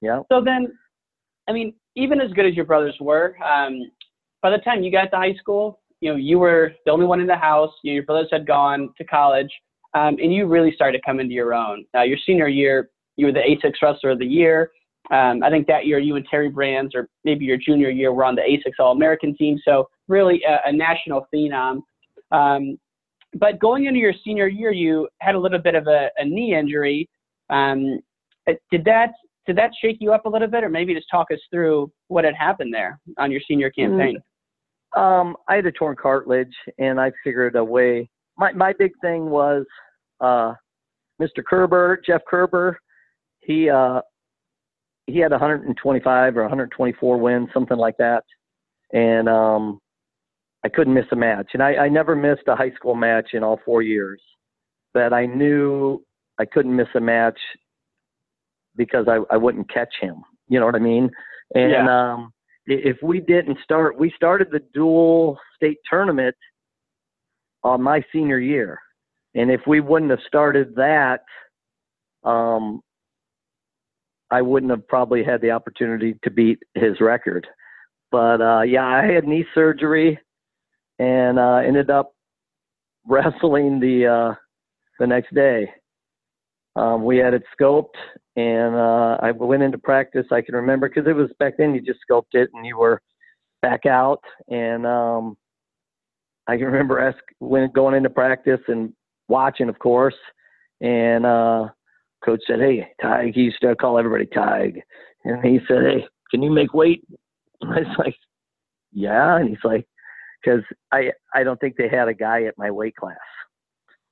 Yeah. 0.01 0.21
So 0.31 0.39
then, 0.41 0.77
I 1.49 1.51
mean, 1.51 1.73
even 1.95 2.21
as 2.21 2.31
good 2.31 2.45
as 2.45 2.55
your 2.55 2.65
brothers 2.65 2.95
were, 2.99 3.35
um, 3.43 3.91
by 4.41 4.49
the 4.49 4.57
time 4.59 4.83
you 4.83 4.91
got 4.91 5.05
to 5.11 5.17
high 5.17 5.35
school, 5.35 5.79
you 6.01 6.11
know, 6.11 6.17
you 6.17 6.37
were 6.37 6.73
the 6.85 6.91
only 6.91 7.05
one 7.05 7.19
in 7.19 7.27
the 7.27 7.35
house. 7.35 7.71
You 7.83 7.91
know, 7.91 7.95
your 7.95 8.03
brothers 8.03 8.27
had 8.31 8.45
gone 8.45 8.93
to 8.97 9.03
college, 9.03 9.49
um, 9.93 10.17
and 10.21 10.33
you 10.33 10.45
really 10.45 10.71
started 10.73 10.97
to 10.97 11.03
come 11.05 11.19
into 11.19 11.33
your 11.33 11.53
own. 11.53 11.85
Uh, 11.95 12.03
your 12.03 12.17
senior 12.25 12.47
year, 12.47 12.89
you 13.15 13.25
were 13.25 13.31
the 13.31 13.39
Asics 13.39 13.81
Wrestler 13.81 14.11
of 14.11 14.19
the 14.19 14.25
Year. 14.25 14.71
Um, 15.11 15.43
I 15.43 15.49
think 15.49 15.67
that 15.67 15.85
year 15.85 15.99
you 15.99 16.15
and 16.15 16.25
Terry 16.29 16.49
Brands, 16.49 16.95
or 16.95 17.07
maybe 17.23 17.45
your 17.45 17.57
junior 17.57 17.89
year, 17.89 18.11
were 18.11 18.25
on 18.25 18.35
the 18.35 18.41
Asics 18.41 18.79
All 18.79 18.91
American 18.91 19.35
team. 19.35 19.59
So 19.63 19.87
really 20.07 20.41
a, 20.47 20.69
a 20.69 20.71
national 20.71 21.27
phenom. 21.33 21.81
Um, 22.31 22.77
but 23.35 23.59
going 23.59 23.85
into 23.85 23.99
your 23.99 24.13
senior 24.23 24.47
year, 24.47 24.71
you 24.71 25.07
had 25.19 25.35
a 25.35 25.39
little 25.39 25.59
bit 25.59 25.75
of 25.75 25.87
a, 25.87 26.09
a 26.17 26.25
knee 26.25 26.55
injury. 26.55 27.09
Um, 27.49 27.99
did 28.71 28.85
that 28.85 29.11
did 29.45 29.57
that 29.57 29.71
shake 29.81 29.97
you 29.99 30.13
up 30.13 30.25
a 30.25 30.29
little 30.29 30.47
bit, 30.47 30.63
or 30.63 30.69
maybe 30.69 30.93
just 30.93 31.07
talk 31.09 31.27
us 31.31 31.39
through 31.51 31.91
what 32.07 32.25
had 32.25 32.35
happened 32.35 32.73
there 32.73 32.99
on 33.17 33.31
your 33.31 33.41
senior 33.47 33.69
Mm-hmm. 33.69 33.91
campaign? 33.91 34.17
Um, 34.95 35.35
I 35.47 35.55
had 35.55 35.65
a 35.65 35.71
torn 35.71 35.95
cartilage, 36.01 36.55
and 36.77 36.99
I 36.99 37.11
figured 37.23 37.55
a 37.55 37.63
way. 37.63 38.09
My 38.37 38.51
my 38.53 38.73
big 38.77 38.91
thing 39.01 39.29
was 39.29 39.65
uh, 40.21 40.53
Mr. 41.21 41.43
Kerber, 41.47 42.01
Jeff 42.05 42.21
Kerber. 42.27 42.79
He 43.41 43.69
uh, 43.69 44.01
he 45.07 45.19
had 45.19 45.31
125 45.31 46.37
or 46.37 46.41
124 46.41 47.17
wins, 47.17 47.49
something 47.53 47.77
like 47.77 47.97
that, 47.97 48.23
and 48.93 49.29
um, 49.29 49.79
I 50.63 50.69
couldn't 50.69 50.93
miss 50.93 51.05
a 51.11 51.15
match. 51.15 51.49
And 51.53 51.61
I, 51.61 51.75
I 51.75 51.89
never 51.89 52.15
missed 52.15 52.47
a 52.47 52.55
high 52.55 52.71
school 52.71 52.95
match 52.95 53.29
in 53.33 53.43
all 53.43 53.59
four 53.65 53.81
years, 53.81 54.21
but 54.93 55.13
I 55.13 55.25
knew 55.25 56.03
I 56.39 56.45
couldn't 56.45 56.75
miss 56.75 56.87
a 56.95 56.99
match 56.99 57.37
because 58.75 59.07
I, 59.07 59.19
I 59.33 59.37
wouldn't 59.37 59.71
catch 59.71 59.93
him. 59.99 60.23
You 60.47 60.59
know 60.59 60.65
what 60.65 60.75
I 60.75 60.79
mean? 60.79 61.09
And 61.53 61.71
Yeah. 61.71 62.11
um, 62.11 62.33
if 62.65 62.97
we 63.03 63.19
didn't 63.19 63.59
start, 63.63 63.97
we 63.97 64.11
started 64.15 64.49
the 64.51 64.61
dual 64.73 65.39
state 65.55 65.77
tournament 65.89 66.35
on 67.63 67.81
my 67.81 68.03
senior 68.11 68.39
year, 68.39 68.79
and 69.33 69.51
if 69.51 69.61
we 69.67 69.79
wouldn't 69.79 70.11
have 70.11 70.19
started 70.27 70.75
that, 70.75 71.21
um, 72.23 72.81
I 74.31 74.41
wouldn't 74.41 74.71
have 74.71 74.87
probably 74.87 75.23
had 75.23 75.41
the 75.41 75.51
opportunity 75.51 76.15
to 76.23 76.31
beat 76.31 76.59
his 76.73 76.99
record. 76.99 77.47
But 78.11 78.41
uh, 78.41 78.61
yeah, 78.61 78.85
I 78.85 79.05
had 79.05 79.27
knee 79.27 79.45
surgery 79.53 80.19
and 80.99 81.37
uh, 81.37 81.57
ended 81.57 81.89
up 81.89 82.13
wrestling 83.07 83.79
the 83.79 84.07
uh, 84.07 84.35
the 84.99 85.07
next 85.07 85.33
day. 85.33 85.69
Um, 86.75 87.05
we 87.05 87.17
had 87.17 87.33
it 87.33 87.43
scoped, 87.57 87.95
and 88.35 88.75
uh, 88.75 89.17
I 89.21 89.31
went 89.31 89.63
into 89.63 89.77
practice. 89.77 90.25
I 90.31 90.41
can 90.41 90.55
remember 90.55 90.89
because 90.89 91.09
it 91.09 91.15
was 91.15 91.29
back 91.39 91.53
then. 91.57 91.73
You 91.73 91.81
just 91.81 91.99
scoped 92.09 92.33
it, 92.33 92.49
and 92.53 92.65
you 92.65 92.77
were 92.77 93.01
back 93.61 93.85
out. 93.85 94.21
And 94.49 94.85
um, 94.85 95.37
I 96.47 96.57
can 96.57 96.65
remember 96.65 96.99
ask 96.99 97.17
when 97.39 97.71
going 97.73 97.95
into 97.95 98.09
practice 98.09 98.59
and 98.67 98.93
watching, 99.27 99.69
of 99.69 99.79
course. 99.79 100.15
And 100.81 101.25
uh, 101.25 101.69
coach 102.23 102.41
said, 102.45 102.59
"Hey, 102.59 102.87
Tig." 103.01 103.33
He 103.33 103.41
used 103.41 103.61
to 103.61 103.75
call 103.75 103.97
everybody 103.97 104.25
Tig, 104.25 104.81
and 105.23 105.43
he 105.43 105.59
said, 105.67 105.83
"Hey, 105.83 106.05
can 106.31 106.43
you 106.43 106.51
make 106.51 106.73
weight?" 106.73 107.03
And 107.61 107.71
I 107.73 107.79
was 107.79 107.97
like, 107.97 108.15
"Yeah." 108.91 109.37
And 109.37 109.47
he's 109.47 109.63
like, 109.63 109.87
"Because 110.43 110.63
I 110.91 111.11
I 111.33 111.43
don't 111.43 111.59
think 111.61 111.77
they 111.77 111.87
had 111.87 112.09
a 112.09 112.13
guy 112.13 112.43
at 112.43 112.57
my 112.57 112.69
weight 112.69 112.97
class." 112.97 113.15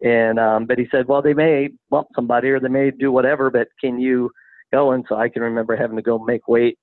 And 0.03 0.37
um, 0.37 0.65
but 0.65 0.77
he 0.77 0.87
said, 0.91 1.07
"Well, 1.07 1.21
they 1.21 1.33
may 1.33 1.69
bump 1.89 2.07
somebody 2.13 2.49
or 2.49 2.59
they 2.59 2.67
may 2.67 2.91
do 2.91 3.11
whatever, 3.11 3.49
but 3.49 3.69
can 3.79 3.99
you 3.99 4.29
go?" 4.73 4.91
And 4.91 5.05
so 5.07 5.15
I 5.15 5.29
can 5.29 5.41
remember 5.41 5.77
having 5.77 5.95
to 5.95 6.01
go 6.01 6.19
make 6.19 6.47
weight 6.49 6.77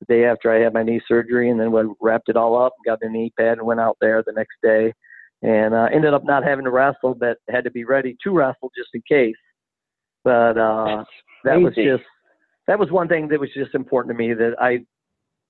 the 0.00 0.06
day 0.06 0.24
after 0.24 0.50
I 0.50 0.62
had 0.62 0.72
my 0.72 0.82
knee 0.82 1.00
surgery, 1.06 1.50
and 1.50 1.60
then 1.60 1.72
we 1.72 1.82
wrapped 2.00 2.30
it 2.30 2.36
all 2.36 2.60
up, 2.60 2.72
got 2.86 3.00
the 3.00 3.08
knee 3.08 3.32
pad, 3.38 3.58
and 3.58 3.66
went 3.66 3.80
out 3.80 3.98
there 4.00 4.22
the 4.26 4.32
next 4.32 4.56
day, 4.62 4.94
and 5.42 5.74
uh, 5.74 5.88
ended 5.92 6.14
up 6.14 6.24
not 6.24 6.42
having 6.42 6.64
to 6.64 6.70
wrestle, 6.70 7.14
but 7.14 7.36
had 7.50 7.64
to 7.64 7.70
be 7.70 7.84
ready 7.84 8.16
to 8.24 8.30
wrestle 8.30 8.70
just 8.76 8.88
in 8.94 9.02
case. 9.06 9.36
But 10.24 10.56
uh, 10.56 11.04
that 11.44 11.60
was 11.60 11.74
just 11.74 12.02
that 12.66 12.78
was 12.78 12.90
one 12.90 13.08
thing 13.08 13.28
that 13.28 13.40
was 13.40 13.50
just 13.54 13.74
important 13.74 14.14
to 14.14 14.18
me 14.18 14.32
that 14.32 14.54
I 14.58 14.78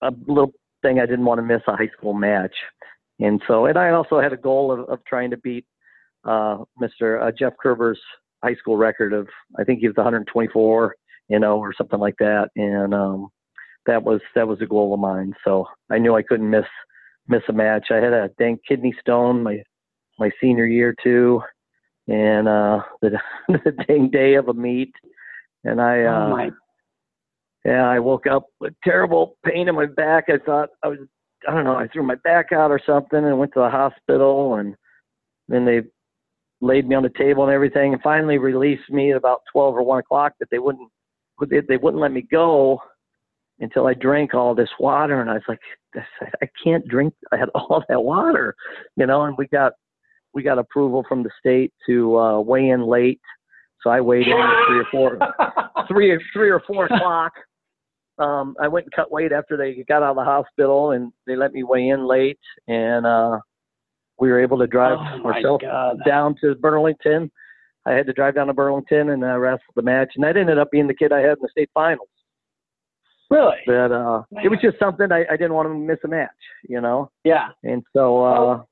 a 0.04 0.12
little 0.26 0.52
thing 0.82 0.98
I 0.98 1.06
didn't 1.06 1.24
want 1.24 1.38
to 1.38 1.42
miss 1.42 1.62
a 1.68 1.76
high 1.76 1.90
school 1.96 2.12
match, 2.12 2.56
and 3.20 3.40
so 3.46 3.66
and 3.66 3.78
I 3.78 3.90
also 3.90 4.20
had 4.20 4.32
a 4.32 4.36
goal 4.36 4.72
of, 4.72 4.80
of 4.88 4.98
trying 5.04 5.30
to 5.30 5.36
beat 5.36 5.64
Mr. 6.80 7.26
Uh, 7.26 7.32
Jeff 7.36 7.52
Kerber's 7.62 8.00
high 8.42 8.54
school 8.54 8.76
record 8.76 9.12
of 9.12 9.28
I 9.58 9.64
think 9.64 9.80
he 9.80 9.88
was 9.88 9.96
124 9.96 10.94
you 11.28 11.38
know 11.38 11.58
or 11.58 11.72
something 11.76 11.98
like 11.98 12.16
that, 12.18 12.50
and 12.56 12.94
um, 12.94 13.28
that 13.86 14.02
was 14.02 14.20
that 14.34 14.46
was 14.46 14.60
a 14.60 14.66
goal 14.66 14.94
of 14.94 15.00
mine. 15.00 15.34
So 15.44 15.66
I 15.90 15.98
knew 15.98 16.14
I 16.14 16.22
couldn't 16.22 16.50
miss 16.50 16.66
miss 17.28 17.42
a 17.48 17.52
match. 17.52 17.86
I 17.90 17.96
had 17.96 18.12
a 18.12 18.30
dang 18.38 18.58
kidney 18.66 18.94
stone 19.00 19.42
my 19.42 19.62
my 20.18 20.30
senior 20.40 20.66
year 20.66 20.94
too, 21.02 21.40
and 22.08 22.48
uh, 22.48 22.80
the 23.02 23.18
the 23.48 23.72
dang 23.88 24.10
day 24.10 24.34
of 24.34 24.48
a 24.48 24.54
meet, 24.54 24.92
and 25.64 25.80
I 25.80 26.02
uh, 26.02 26.26
oh 26.26 26.30
my 26.30 26.50
yeah, 27.64 27.88
I 27.88 27.98
woke 27.98 28.26
up 28.26 28.46
with 28.60 28.74
terrible 28.84 29.36
pain 29.44 29.68
in 29.68 29.74
my 29.74 29.86
back. 29.86 30.24
I 30.28 30.36
thought 30.36 30.68
I 30.82 30.88
was, 30.88 30.98
I 31.48 31.54
don't 31.54 31.64
know, 31.64 31.76
I 31.76 31.88
threw 31.88 32.02
my 32.02 32.16
back 32.16 32.52
out 32.52 32.70
or 32.70 32.80
something 32.84 33.24
and 33.24 33.38
went 33.38 33.54
to 33.54 33.60
the 33.60 33.70
hospital. 33.70 34.56
And 34.56 34.76
then 35.48 35.64
they 35.64 35.80
laid 36.64 36.88
me 36.88 36.94
on 36.94 37.02
the 37.02 37.10
table 37.10 37.44
and 37.44 37.52
everything 37.52 37.92
and 37.92 38.02
finally 38.02 38.38
released 38.38 38.88
me 38.90 39.10
at 39.10 39.18
about 39.18 39.42
12 39.52 39.76
or 39.76 39.82
1 39.82 39.98
o'clock, 39.98 40.32
but 40.38 40.48
they 40.50 40.58
wouldn't, 40.58 40.90
they, 41.48 41.60
they 41.68 41.76
wouldn't 41.76 42.00
let 42.00 42.12
me 42.12 42.22
go 42.22 42.80
until 43.60 43.86
I 43.86 43.94
drank 43.94 44.34
all 44.34 44.54
this 44.54 44.70
water. 44.80 45.20
And 45.20 45.30
I 45.30 45.34
was 45.34 45.42
like, 45.46 45.60
I 46.42 46.48
can't 46.62 46.86
drink. 46.88 47.12
I 47.32 47.36
had 47.36 47.50
all 47.54 47.84
that 47.88 48.02
water, 48.02 48.54
you 48.96 49.06
know, 49.06 49.22
and 49.24 49.36
we 49.36 49.46
got, 49.48 49.72
we 50.32 50.42
got 50.42 50.58
approval 50.58 51.04
from 51.08 51.22
the 51.22 51.30
state 51.38 51.72
to 51.86 52.18
uh, 52.18 52.40
weigh 52.40 52.70
in 52.70 52.82
late. 52.82 53.20
So 53.82 53.90
I 53.90 54.00
weighed 54.00 54.26
in 54.26 54.32
at 54.32 54.66
three 54.66 54.78
or 54.78 54.86
four, 54.90 55.18
three 55.88 56.10
or 56.10 56.20
three 56.32 56.50
or 56.50 56.62
four 56.66 56.86
o'clock. 56.86 57.32
Um, 58.18 58.56
I 58.60 58.68
went 58.68 58.86
and 58.86 58.92
cut 58.92 59.12
weight 59.12 59.32
after 59.32 59.56
they 59.56 59.84
got 59.86 60.02
out 60.02 60.10
of 60.10 60.16
the 60.16 60.24
hospital, 60.24 60.92
and 60.92 61.12
they 61.26 61.36
let 61.36 61.52
me 61.52 61.62
weigh 61.62 61.88
in 61.88 62.06
late, 62.06 62.38
and 62.66 63.04
uh, 63.04 63.38
we 64.18 64.30
were 64.30 64.40
able 64.40 64.58
to 64.58 64.66
drive 64.66 64.98
Oh, 65.00 65.28
ourselves 65.28 65.64
down 66.06 66.36
to 66.40 66.54
Burlington. 66.56 67.30
I 67.86 67.92
had 67.92 68.06
to 68.06 68.12
drive 68.12 68.34
down 68.36 68.46
to 68.46 68.54
Burlington 68.54 69.10
and 69.10 69.22
uh, 69.24 69.38
wrestle 69.38 69.60
the 69.76 69.82
match, 69.82 70.12
and 70.14 70.24
that 70.24 70.36
ended 70.36 70.58
up 70.58 70.70
being 70.70 70.86
the 70.86 70.94
kid 70.94 71.12
I 71.12 71.20
had 71.20 71.32
in 71.32 71.42
the 71.42 71.48
state 71.50 71.70
finals. 71.74 72.08
Really? 73.30 73.56
But 73.66 73.90
uh, 73.92 74.22
it 74.42 74.48
was 74.48 74.58
just 74.62 74.78
something 74.78 75.10
I, 75.10 75.24
I 75.30 75.36
didn't 75.36 75.54
want 75.54 75.68
to 75.68 75.74
miss 75.74 75.98
a 76.04 76.08
match, 76.08 76.30
you 76.68 76.80
know. 76.80 77.10
Yeah. 77.24 77.48
And 77.62 77.82
so 77.92 78.24
uh, 78.24 78.38
Oh. 78.38 78.68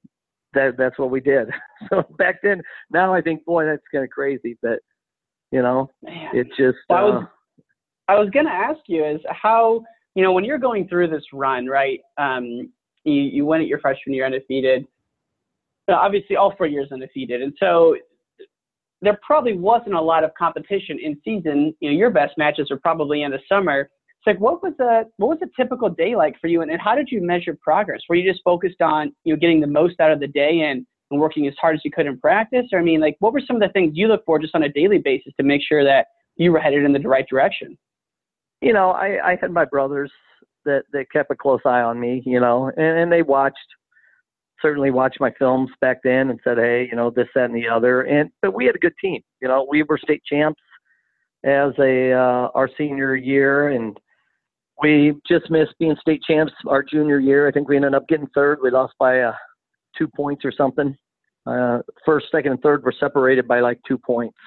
that 0.54 0.76
that's 0.76 0.98
what 0.98 1.10
we 1.10 1.20
did. 1.20 1.48
So 1.90 2.04
back 2.16 2.36
then, 2.44 2.62
now 2.92 3.12
I 3.12 3.20
think, 3.20 3.44
boy, 3.44 3.64
that's 3.66 3.82
kind 3.90 4.04
of 4.04 4.10
crazy, 4.10 4.56
but 4.62 4.78
you 5.50 5.62
know, 5.62 5.90
Man. 6.02 6.28
it 6.32 6.46
just 6.56 6.78
was- 6.88 7.24
uh, 7.24 7.62
I 8.08 8.18
was 8.18 8.30
going 8.30 8.46
to 8.46 8.52
ask 8.52 8.78
you 8.86 9.04
is 9.04 9.20
how, 9.30 9.82
you 10.14 10.22
know, 10.22 10.32
when 10.32 10.44
you're 10.44 10.58
going 10.58 10.86
through 10.86 11.08
this 11.08 11.24
run, 11.32 11.66
right? 11.66 12.00
Um, 12.18 12.70
you, 13.04 13.14
you 13.14 13.44
went 13.46 13.62
at 13.62 13.68
your 13.68 13.80
freshman 13.80 14.14
year 14.14 14.26
undefeated. 14.26 14.86
Obviously, 15.96 16.36
all 16.36 16.54
four 16.56 16.66
years 16.66 16.88
undefeated. 16.92 17.42
And 17.42 17.52
so 17.58 17.96
there 19.00 19.18
probably 19.26 19.54
wasn't 19.54 19.94
a 19.94 20.00
lot 20.00 20.24
of 20.24 20.32
competition 20.38 20.98
in 21.02 21.20
season. 21.24 21.74
You 21.80 21.90
know, 21.90 21.96
your 21.96 22.10
best 22.10 22.38
matches 22.38 22.70
were 22.70 22.78
probably 22.78 23.22
in 23.22 23.30
the 23.30 23.40
summer. 23.48 23.80
It's 23.80 24.26
like, 24.26 24.40
what 24.40 24.62
was 24.62 24.74
a 24.80 25.04
what 25.16 25.28
was 25.28 25.38
a 25.42 25.60
typical 25.60 25.88
day 25.88 26.14
like 26.14 26.38
for 26.40 26.46
you, 26.46 26.62
and, 26.62 26.70
and 26.70 26.80
how 26.80 26.94
did 26.94 27.08
you 27.10 27.20
measure 27.20 27.58
progress? 27.60 28.00
Were 28.08 28.14
you 28.14 28.30
just 28.30 28.42
focused 28.44 28.80
on 28.80 29.12
you 29.24 29.34
know 29.34 29.38
getting 29.38 29.60
the 29.60 29.66
most 29.66 29.98
out 29.98 30.12
of 30.12 30.20
the 30.20 30.28
day 30.28 30.60
and, 30.60 30.86
and 31.10 31.20
working 31.20 31.48
as 31.48 31.54
hard 31.60 31.74
as 31.74 31.82
you 31.84 31.90
could 31.90 32.06
in 32.06 32.20
practice, 32.20 32.66
or 32.72 32.78
I 32.78 32.82
mean, 32.82 33.00
like, 33.00 33.16
what 33.18 33.32
were 33.32 33.42
some 33.44 33.56
of 33.56 33.62
the 33.62 33.72
things 33.72 33.92
you 33.94 34.06
look 34.06 34.24
for 34.24 34.38
just 34.38 34.54
on 34.54 34.62
a 34.62 34.68
daily 34.68 34.98
basis 34.98 35.32
to 35.38 35.42
make 35.42 35.62
sure 35.66 35.84
that 35.84 36.06
you 36.36 36.52
were 36.52 36.60
headed 36.60 36.84
in 36.84 36.92
the 36.92 37.00
right 37.00 37.26
direction? 37.28 37.76
you 38.62 38.72
know, 38.72 38.90
I, 38.90 39.32
I 39.32 39.38
had 39.38 39.50
my 39.50 39.64
brothers 39.66 40.10
that, 40.64 40.84
that 40.92 41.10
kept 41.10 41.30
a 41.30 41.34
close 41.34 41.60
eye 41.66 41.82
on 41.82 42.00
me, 42.00 42.22
you 42.24 42.40
know, 42.40 42.70
and, 42.76 42.98
and 42.98 43.12
they 43.12 43.22
watched, 43.22 43.56
certainly 44.62 44.90
watched 44.90 45.20
my 45.20 45.32
films 45.38 45.70
back 45.80 45.98
then 46.02 46.30
and 46.30 46.40
said, 46.42 46.56
hey, 46.56 46.88
you 46.88 46.96
know, 46.96 47.10
this, 47.10 47.28
that, 47.34 47.46
and 47.46 47.54
the 47.54 47.68
other. 47.68 48.02
And, 48.02 48.30
but 48.40 48.54
we 48.54 48.64
had 48.64 48.76
a 48.76 48.78
good 48.78 48.94
team, 49.00 49.20
you 49.40 49.48
know, 49.48 49.66
we 49.68 49.82
were 49.82 49.98
state 49.98 50.22
champs 50.24 50.60
as 51.44 51.72
a, 51.78 52.12
uh, 52.12 52.48
our 52.54 52.70
senior 52.78 53.16
year 53.16 53.70
and 53.70 53.98
we 54.80 55.14
just 55.28 55.50
missed 55.50 55.74
being 55.78 55.96
state 56.00 56.22
champs 56.26 56.52
our 56.66 56.82
junior 56.82 57.20
year. 57.20 57.46
I 57.46 57.52
think 57.52 57.68
we 57.68 57.76
ended 57.76 57.94
up 57.94 58.08
getting 58.08 58.28
third. 58.34 58.58
We 58.62 58.70
lost 58.70 58.94
by 58.98 59.20
uh, 59.20 59.34
two 59.96 60.08
points 60.08 60.44
or 60.44 60.52
something. 60.56 60.96
Uh, 61.46 61.78
first, 62.06 62.26
second, 62.32 62.52
and 62.52 62.62
third 62.62 62.82
were 62.82 62.94
separated 62.98 63.46
by 63.46 63.60
like 63.60 63.78
two 63.86 63.98
points. 63.98 64.38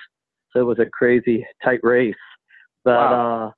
So 0.51 0.61
it 0.61 0.63
was 0.63 0.79
a 0.79 0.85
crazy 0.91 1.45
tight 1.63 1.81
race. 1.83 2.15
But, 2.83 2.95
Wow. 2.95 3.53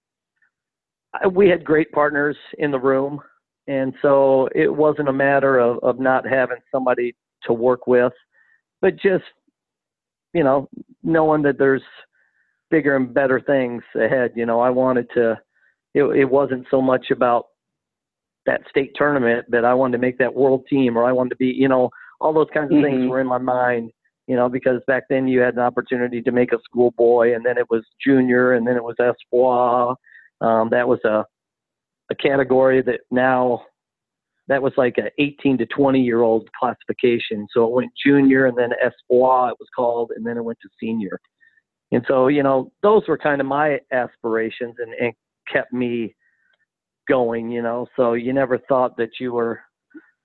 uh, 1.24 1.30
we 1.30 1.50
had 1.50 1.64
great 1.64 1.92
partners 1.92 2.38
in 2.60 2.70
the 2.72 2.80
room 2.80 3.20
and 3.68 3.94
so 4.02 4.48
it 4.56 4.74
wasn't 4.74 5.08
a 5.10 5.14
matter 5.14 5.60
of, 5.60 5.80
of 5.84 6.00
not 6.00 6.28
having 6.28 6.58
somebody 6.72 7.16
to 7.44 7.54
work 7.54 7.88
with 7.88 8.14
but 8.82 8.96
just 8.96 9.24
you 10.34 10.44
know 10.44 10.68
knowing 11.04 11.42
that 11.42 11.58
there's 11.58 11.84
bigger 12.70 12.96
and 12.96 13.14
better 13.14 13.40
things 13.40 13.84
ahead 13.96 14.32
you 14.36 14.46
know 14.46 14.60
i 14.60 14.70
wanted 14.70 15.08
to 15.14 15.38
it, 15.94 16.04
it 16.04 16.26
wasn't 16.26 16.66
so 16.70 16.82
much 16.82 17.12
about 17.12 17.46
that 18.46 18.62
state 18.70 18.92
tournament 18.96 19.46
but 19.50 19.66
i 19.66 19.74
wanted 19.74 19.94
to 19.98 20.02
make 20.02 20.18
that 20.18 20.34
world 20.34 20.66
team 20.70 20.98
or 20.98 21.04
i 21.06 21.12
wanted 21.12 21.30
to 21.30 21.36
be 21.38 21.48
you 21.48 21.68
know 21.68 21.90
all 22.20 22.34
those 22.34 22.48
kinds 22.54 22.74
of 22.74 22.82
things 22.82 23.02
Mhm. 23.02 23.10
were 23.10 23.22
in 23.22 23.28
my 23.28 23.38
mind 23.38 23.92
you 24.28 24.36
know 24.36 24.50
because 24.50 24.82
back 24.88 25.04
then 25.10 25.28
you 25.28 25.40
had 25.40 25.54
an 25.54 25.60
opportunity 25.62 26.22
to 26.22 26.32
make 26.32 26.52
a 26.52 26.60
schoolboy 26.64 27.34
and 27.34 27.46
then 27.46 27.58
it 27.58 27.70
was 27.70 27.84
junior 28.04 28.54
and 28.54 28.68
then 28.68 28.76
it 28.76 28.84
was 28.84 28.96
espoir 29.00 29.96
um, 30.42 30.70
that 30.70 30.88
was 30.88 31.00
a 31.04 31.26
a 32.12 32.16
category 32.16 32.82
that 32.82 33.02
now 33.12 33.64
that 34.48 34.62
was 34.62 34.74
like 34.78 34.98
a 34.98 35.10
18 35.22 35.58
to 35.58 35.66
20 35.66 36.02
year 36.02 36.22
old 36.22 36.50
classification. 36.58 37.48
So 37.54 37.66
it 37.66 37.72
went 37.72 37.92
junior 38.06 38.46
and 38.46 38.58
then 38.58 38.72
espoir 38.72 39.50
it 39.50 39.58
was 39.60 39.68
called, 39.76 40.12
and 40.16 40.26
then 40.26 40.38
it 40.38 40.44
went 40.44 40.60
to 40.62 40.70
senior. 40.80 41.20
And 41.92 42.04
so, 42.08 42.28
you 42.28 42.44
know, 42.44 42.72
those 42.82 43.04
were 43.08 43.18
kind 43.18 43.40
of 43.40 43.48
my 43.48 43.80
aspirations 43.92 44.76
and, 44.80 44.94
and 44.94 45.14
kept 45.52 45.72
me 45.72 46.16
going, 47.08 47.50
you 47.50 47.62
know. 47.62 47.88
So 47.96 48.14
you 48.14 48.34
never 48.34 48.58
thought 48.58 48.98
that 48.98 49.12
you 49.20 49.34
were 49.34 49.62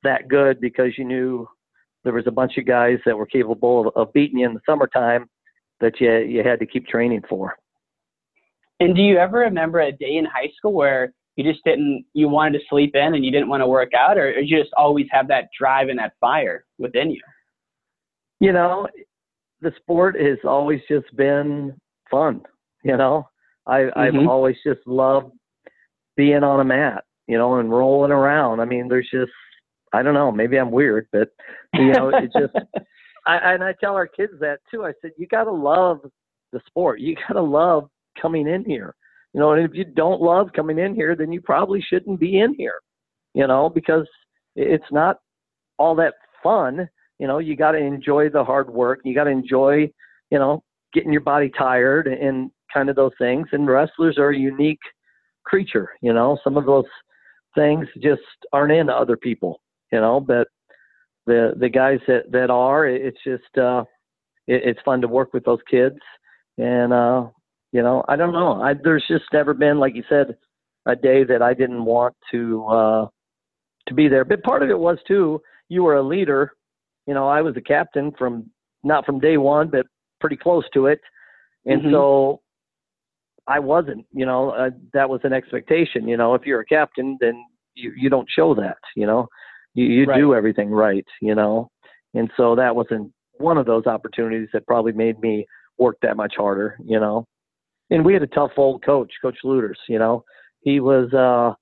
that 0.03 0.29
good 0.29 0.61
because 0.61 0.99
you 0.99 1.05
knew 1.05 1.47
there 2.05 2.13
was 2.13 2.27
a 2.27 2.33
bunch 2.33 2.59
of 2.59 2.67
guys 2.67 2.99
that 3.07 3.17
were 3.17 3.27
capable 3.27 3.89
of, 3.89 3.97
of 3.97 4.13
beating 4.13 4.41
you 4.41 4.47
in 4.47 4.55
the 4.55 4.61
summertime 4.67 5.27
that 5.81 6.01
you 6.01 6.13
you 6.19 6.43
had 6.43 6.59
to 6.61 6.67
keep 6.67 6.87
training 6.87 7.23
for. 7.29 7.57
And 8.81 8.97
do 8.97 9.03
you 9.03 9.19
ever 9.19 9.39
remember 9.39 9.81
a 9.81 9.93
day 9.93 10.17
in 10.17 10.25
high 10.25 10.51
school 10.57 10.73
where 10.73 11.13
you 11.37 11.45
just 11.45 11.65
didn't 11.65 12.05
you 12.13 12.29
wanted 12.29 12.59
to 12.59 12.65
sleep 12.69 12.95
in 12.95 13.15
and 13.15 13.25
you 13.25 13.31
didn't 13.31 13.49
want 13.49 13.63
to 13.63 13.67
work 13.67 13.95
out 13.95 14.19
or, 14.19 14.29
or 14.29 14.41
you 14.41 14.59
just 14.59 14.73
always 14.77 15.07
have 15.11 15.29
that 15.29 15.49
drive 15.59 15.89
and 15.89 15.99
that 15.99 16.15
fire 16.21 16.65
within 16.79 17.11
you? 17.11 17.21
You 18.41 18.53
know, 18.53 18.89
the 19.61 19.73
sport 19.81 20.21
has 20.21 20.39
always 20.45 20.81
just 20.89 21.15
been 21.17 21.75
fun. 22.11 22.43
You 22.85 22.97
know, 22.97 23.29
I, 23.67 23.81
mm-hmm. 23.81 23.99
I've 23.99 24.29
always 24.29 24.57
just 24.67 24.81
loved 24.87 25.33
being 26.17 26.43
on 26.43 26.61
a 26.61 26.65
mat, 26.65 27.05
you 27.29 27.39
know, 27.39 27.57
and 27.59 27.71
rolling 27.71 28.11
around. 28.11 28.61
I 28.61 28.65
mean, 28.65 28.89
there's 28.89 29.09
just, 29.11 29.31
I 29.93 30.03
don't 30.03 30.15
know, 30.15 30.33
maybe 30.33 30.59
I'm 30.59 30.71
weird, 30.71 31.07
but 31.13 31.29
you 31.75 31.93
know, 31.93 32.09
it 32.09 32.31
just, 32.39 32.55
I, 33.27 33.55
and 33.55 33.63
I 33.63 33.75
tell 33.81 33.95
our 33.95 34.07
kids 34.07 34.33
that 34.41 34.59
too. 34.71 34.85
I 34.85 34.93
said, 35.01 35.13
you 35.17 35.27
got 35.29 35.45
to 35.45 35.53
love 35.53 36.01
the 36.53 36.61
sport. 36.67 37.01
You 37.01 37.17
got 37.29 37.35
to 37.35 37.43
love 37.43 37.89
coming 38.21 38.49
in 38.49 38.65
here. 38.65 38.95
You 39.35 39.41
know, 39.41 39.53
and 39.53 39.65
if 39.65 39.75
you 39.75 39.85
don't 39.85 40.21
love 40.21 40.51
coming 40.55 40.79
in 40.79 40.95
here, 40.95 41.17
then 41.17 41.33
you 41.33 41.41
probably 41.41 41.81
shouldn't 41.81 42.21
be 42.21 42.39
in 42.39 42.55
here, 42.55 42.81
you 43.35 43.47
know, 43.47 43.71
because 43.71 44.07
it's 44.57 44.85
not 44.91 45.19
all 45.79 45.95
that 45.97 46.15
fun 46.43 46.89
you 47.23 47.29
know, 47.29 47.39
you 47.39 47.55
got 47.55 47.71
to 47.71 47.79
enjoy 47.79 48.31
the 48.31 48.43
hard 48.43 48.69
work. 48.69 48.99
You 49.05 49.15
got 49.15 49.25
to 49.25 49.31
enjoy, 49.31 49.93
you 50.33 50.41
know, 50.41 50.65
getting 50.93 51.13
your 51.13 51.21
body 51.21 51.53
tired 51.57 52.09
and 52.09 52.51
kind 52.75 52.91
of 52.91 52.97
those 52.97 53.13
things. 53.17 53.47
And 53.53 53.69
wrestlers 53.69 54.19
are 54.19 54.31
a 54.31 54.37
unique 54.37 54.81
creature. 55.45 55.91
You 56.01 56.13
know, 56.15 56.37
some 56.43 56.57
of 56.57 56.67
those 56.67 56.87
things 57.55 57.87
just 58.03 58.23
aren't 58.53 58.73
in 58.73 58.91
other 58.91 59.17
people. 59.17 59.61
You 59.93 60.01
know, 60.01 60.19
but 60.19 60.49
the 61.27 61.53
the 61.61 61.69
guys 61.69 62.01
that 62.09 62.33
that 62.33 62.51
are, 62.51 62.89
it's 62.89 63.23
just 63.25 63.57
uh, 63.57 63.85
it, 64.49 64.63
it's 64.65 64.81
fun 64.85 65.01
to 65.03 65.07
work 65.07 65.33
with 65.33 65.45
those 65.45 65.61
kids. 65.71 66.01
And 66.59 66.93
uh, 66.93 67.27
you 67.73 67.83
know, 67.83 68.05
I 68.09 68.17
don't 68.17 68.33
know. 68.33 68.63
I, 68.63 68.75
there's 68.75 69.05
just 69.09 69.25
never 69.33 69.55
been, 69.55 69.79
like 69.79 69.95
you 69.95 70.05
said, 70.09 70.37
a 70.87 70.95
day 70.95 71.25
that 71.25 71.43
I 71.43 71.55
didn't 71.55 71.85
want 71.85 72.15
to 72.31 72.65
uh, 72.67 73.07
to 73.89 73.95
be 73.95 74.09
there. 74.09 74.25
But 74.25 74.43
part 74.43 74.63
of 74.63 74.71
it 74.71 74.79
was 74.79 74.99
too, 75.07 75.41
you 75.69 75.83
were 75.83 75.97
a 75.97 76.03
leader 76.03 76.53
you 77.07 77.15
know, 77.15 77.29
I 77.29 77.43
was 77.43 77.57
a 77.57 77.61
captain 77.61 78.13
from 78.17 78.51
not 78.85 79.05
from 79.05 79.19
day 79.19 79.37
one, 79.37 79.69
but 79.69 79.87
pretty 80.21 80.37
close 80.37 80.65
to 80.75 80.87
it. 80.87 81.01
And 81.65 81.83
mm-hmm. 81.83 81.93
so 81.93 82.41
I 83.47 83.59
wasn't, 83.59 84.07
you 84.13 84.27
know, 84.27 84.51
uh, 84.51 84.71
that 84.93 85.09
was 85.09 85.21
an 85.25 85.33
expectation. 85.33 86.09
You 86.09 86.17
know, 86.17 86.35
if 86.35 86.43
you're 86.45 86.61
a 86.61 86.67
captain, 86.67 87.17
then 87.21 87.45
you, 87.75 87.93
you 87.97 88.11
don't 88.11 88.29
show 88.31 88.55
that, 88.55 88.79
you 88.97 89.07
know, 89.07 89.29
you, 89.75 89.87
you 89.87 90.05
right. 90.05 90.19
do 90.19 90.35
everything 90.35 90.71
right, 90.71 91.07
you 91.21 91.35
know. 91.35 91.71
And 92.15 92.31
so 92.37 92.55
that 92.57 92.77
wasn't 92.77 93.13
one 93.39 93.59
of 93.59 93.67
those 93.67 93.87
opportunities 93.87 94.49
that 94.53 94.67
probably 94.67 94.93
made 94.93 95.19
me 95.21 95.47
work 95.79 95.97
that 96.03 96.17
much 96.17 96.35
harder, 96.37 96.77
you 96.85 97.01
know. 97.01 97.27
And 97.93 98.05
we 98.05 98.13
had 98.15 98.23
a 98.23 98.29
tough 98.29 98.53
old 98.57 98.85
coach, 98.85 99.13
Coach 99.21 99.39
Luters, 99.45 99.79
you 99.89 99.99
know. 99.99 100.25
He 100.63 100.81
was 100.81 101.13
uh, 101.13 101.53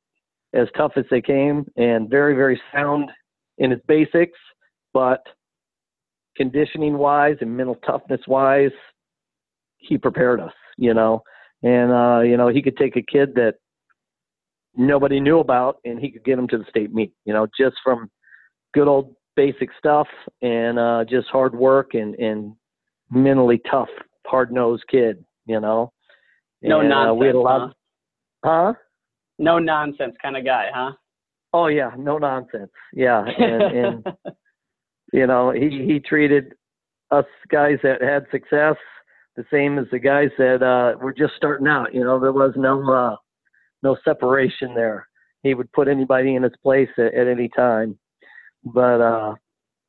as 0.58 0.68
tough 0.76 0.92
as 0.96 1.04
they 1.10 1.20
came 1.20 1.66
and 1.76 2.08
very, 2.08 2.34
very 2.34 2.60
sound 2.72 3.10
in 3.58 3.70
his 3.70 3.80
basics 3.86 4.38
but 4.92 5.22
conditioning 6.36 6.98
wise 6.98 7.36
and 7.40 7.56
mental 7.56 7.76
toughness 7.86 8.20
wise, 8.26 8.70
he 9.78 9.98
prepared 9.98 10.40
us, 10.40 10.52
you 10.76 10.94
know. 10.94 11.22
And 11.62 11.92
uh, 11.92 12.20
you 12.20 12.36
know, 12.36 12.48
he 12.48 12.62
could 12.62 12.76
take 12.76 12.96
a 12.96 13.02
kid 13.02 13.34
that 13.34 13.54
nobody 14.74 15.20
knew 15.20 15.40
about 15.40 15.76
and 15.84 15.98
he 15.98 16.10
could 16.10 16.24
get 16.24 16.38
him 16.38 16.48
to 16.48 16.58
the 16.58 16.64
state 16.68 16.92
meet, 16.94 17.12
you 17.24 17.32
know, 17.32 17.46
just 17.58 17.76
from 17.84 18.10
good 18.72 18.88
old 18.88 19.14
basic 19.36 19.70
stuff 19.78 20.06
and 20.42 20.78
uh 20.78 21.04
just 21.08 21.28
hard 21.28 21.54
work 21.54 21.94
and 21.94 22.14
and 22.16 22.54
mentally 23.10 23.60
tough, 23.70 23.88
hard 24.26 24.52
nosed 24.52 24.84
kid, 24.90 25.24
you 25.46 25.60
know. 25.60 25.92
No 26.62 26.80
and, 26.80 26.88
nonsense. 26.88 27.10
Uh, 27.10 27.14
we 27.14 27.26
had 27.26 27.34
a 27.34 27.40
lot 27.40 27.60
huh? 27.60 27.66
Of, 27.66 27.72
huh? 28.44 28.80
No 29.38 29.58
nonsense 29.58 30.14
kind 30.20 30.36
of 30.36 30.44
guy, 30.44 30.66
huh? 30.74 30.92
Oh 31.52 31.66
yeah, 31.66 31.90
no 31.98 32.18
nonsense. 32.18 32.70
Yeah, 32.92 33.24
and, 33.24 33.62
and 33.62 34.06
you 35.12 35.26
know, 35.26 35.50
he 35.50 35.84
he 35.86 36.00
treated 36.00 36.54
us 37.10 37.24
guys 37.50 37.78
that 37.82 38.02
had 38.02 38.26
success 38.30 38.76
the 39.36 39.44
same 39.50 39.78
as 39.78 39.86
the 39.90 39.98
guys 39.98 40.28
that 40.38 40.62
uh, 40.62 40.98
were 40.98 41.12
just 41.12 41.34
starting 41.36 41.66
out. 41.66 41.94
You 41.94 42.04
know, 42.04 42.20
there 42.20 42.32
was 42.32 42.52
no 42.56 42.82
uh, 42.92 43.16
no 43.82 43.96
separation 44.04 44.74
there. 44.74 45.08
He 45.42 45.54
would 45.54 45.72
put 45.72 45.88
anybody 45.88 46.34
in 46.34 46.42
his 46.42 46.52
place 46.62 46.90
at, 46.98 47.14
at 47.14 47.26
any 47.26 47.48
time. 47.56 47.98
But 48.64 49.00
uh, 49.00 49.34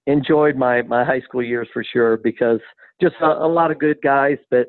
enjoyed 0.08 0.56
my 0.56 0.82
my 0.84 1.04
high 1.04 1.22
school 1.22 1.44
years 1.44 1.68
for 1.74 1.84
sure 1.84 2.18
because 2.18 2.60
just 3.02 3.16
a, 3.22 3.26
a 3.26 3.48
lot 3.48 3.72
of 3.72 3.80
good 3.80 3.98
guys. 4.04 4.38
But 4.50 4.68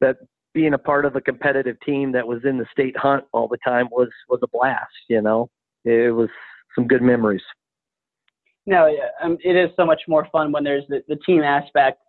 that 0.00 0.16
being 0.54 0.74
a 0.74 0.78
part 0.78 1.04
of 1.04 1.16
a 1.16 1.20
competitive 1.20 1.76
team 1.84 2.12
that 2.12 2.26
was 2.26 2.44
in 2.44 2.58
the 2.58 2.66
state 2.70 2.96
hunt 2.96 3.24
all 3.32 3.48
the 3.48 3.58
time 3.64 3.88
was 3.90 4.08
was 4.28 4.40
a 4.42 4.48
blast. 4.48 4.92
You 5.08 5.22
know, 5.22 5.48
it 5.84 6.14
was 6.14 6.28
some 6.74 6.86
good 6.86 7.02
memories 7.02 7.42
no, 8.66 8.94
um, 9.22 9.38
it 9.42 9.56
is 9.56 9.70
so 9.76 9.84
much 9.84 10.02
more 10.06 10.28
fun 10.30 10.52
when 10.52 10.64
there's 10.64 10.84
the, 10.88 11.02
the 11.08 11.16
team 11.26 11.42
aspect. 11.42 12.00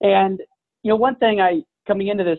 And 0.00 0.40
you 0.82 0.90
know, 0.90 0.96
one 0.96 1.16
thing 1.16 1.40
I 1.40 1.62
coming 1.86 2.08
into 2.08 2.24
this 2.24 2.38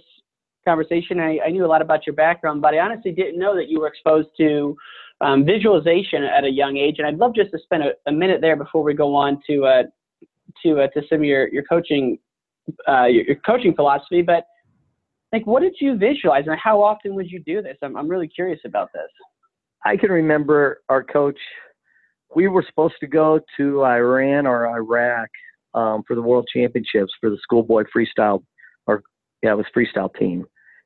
conversation, 0.65 1.19
I, 1.19 1.39
I 1.45 1.49
knew 1.49 1.65
a 1.65 1.67
lot 1.67 1.81
about 1.81 2.05
your 2.07 2.15
background, 2.15 2.61
but 2.61 2.73
I 2.73 2.79
honestly 2.79 3.11
didn't 3.11 3.39
know 3.39 3.55
that 3.55 3.67
you 3.67 3.79
were 3.79 3.87
exposed 3.87 4.29
to 4.37 4.75
um, 5.21 5.45
visualization 5.45 6.23
at 6.23 6.43
a 6.43 6.49
young 6.49 6.77
age. 6.77 6.95
And 6.97 7.07
I'd 7.07 7.17
love 7.17 7.35
just 7.35 7.51
to 7.51 7.59
spend 7.63 7.83
a, 7.83 7.91
a 8.07 8.11
minute 8.11 8.41
there 8.41 8.55
before 8.55 8.83
we 8.83 8.93
go 8.93 9.15
on 9.15 9.39
to 9.47 9.65
uh, 9.65 9.83
to 10.63 10.81
uh, 10.81 10.87
to 10.87 11.01
some 11.07 11.19
of 11.19 11.25
your 11.25 11.47
your 11.49 11.63
coaching 11.63 12.17
uh, 12.87 13.05
your, 13.05 13.25
your 13.25 13.35
coaching 13.45 13.75
philosophy. 13.75 14.23
But 14.23 14.45
like, 15.31 15.45
what 15.47 15.61
did 15.61 15.75
you 15.79 15.97
visualize, 15.97 16.43
and 16.47 16.59
how 16.59 16.81
often 16.81 17.15
would 17.15 17.29
you 17.29 17.41
do 17.45 17.61
this? 17.61 17.77
I'm 17.81 17.95
I'm 17.97 18.07
really 18.07 18.27
curious 18.27 18.59
about 18.65 18.89
this. 18.93 19.09
I 19.85 19.97
can 19.97 20.11
remember 20.11 20.81
our 20.89 21.03
coach 21.03 21.37
we 22.35 22.47
were 22.47 22.63
supposed 22.67 22.95
to 22.99 23.07
go 23.07 23.39
to 23.57 23.83
Iran 23.83 24.47
or 24.47 24.67
Iraq 24.67 25.29
um, 25.73 26.03
for 26.07 26.15
the 26.15 26.21
World 26.21 26.47
Championships 26.53 27.11
for 27.19 27.29
the 27.29 27.37
schoolboy 27.41 27.83
freestyle, 27.95 28.43
or 28.87 29.03
yeah, 29.43 29.51
it 29.51 29.57
was 29.57 29.65
freestyle 29.75 30.13
team, 30.17 30.45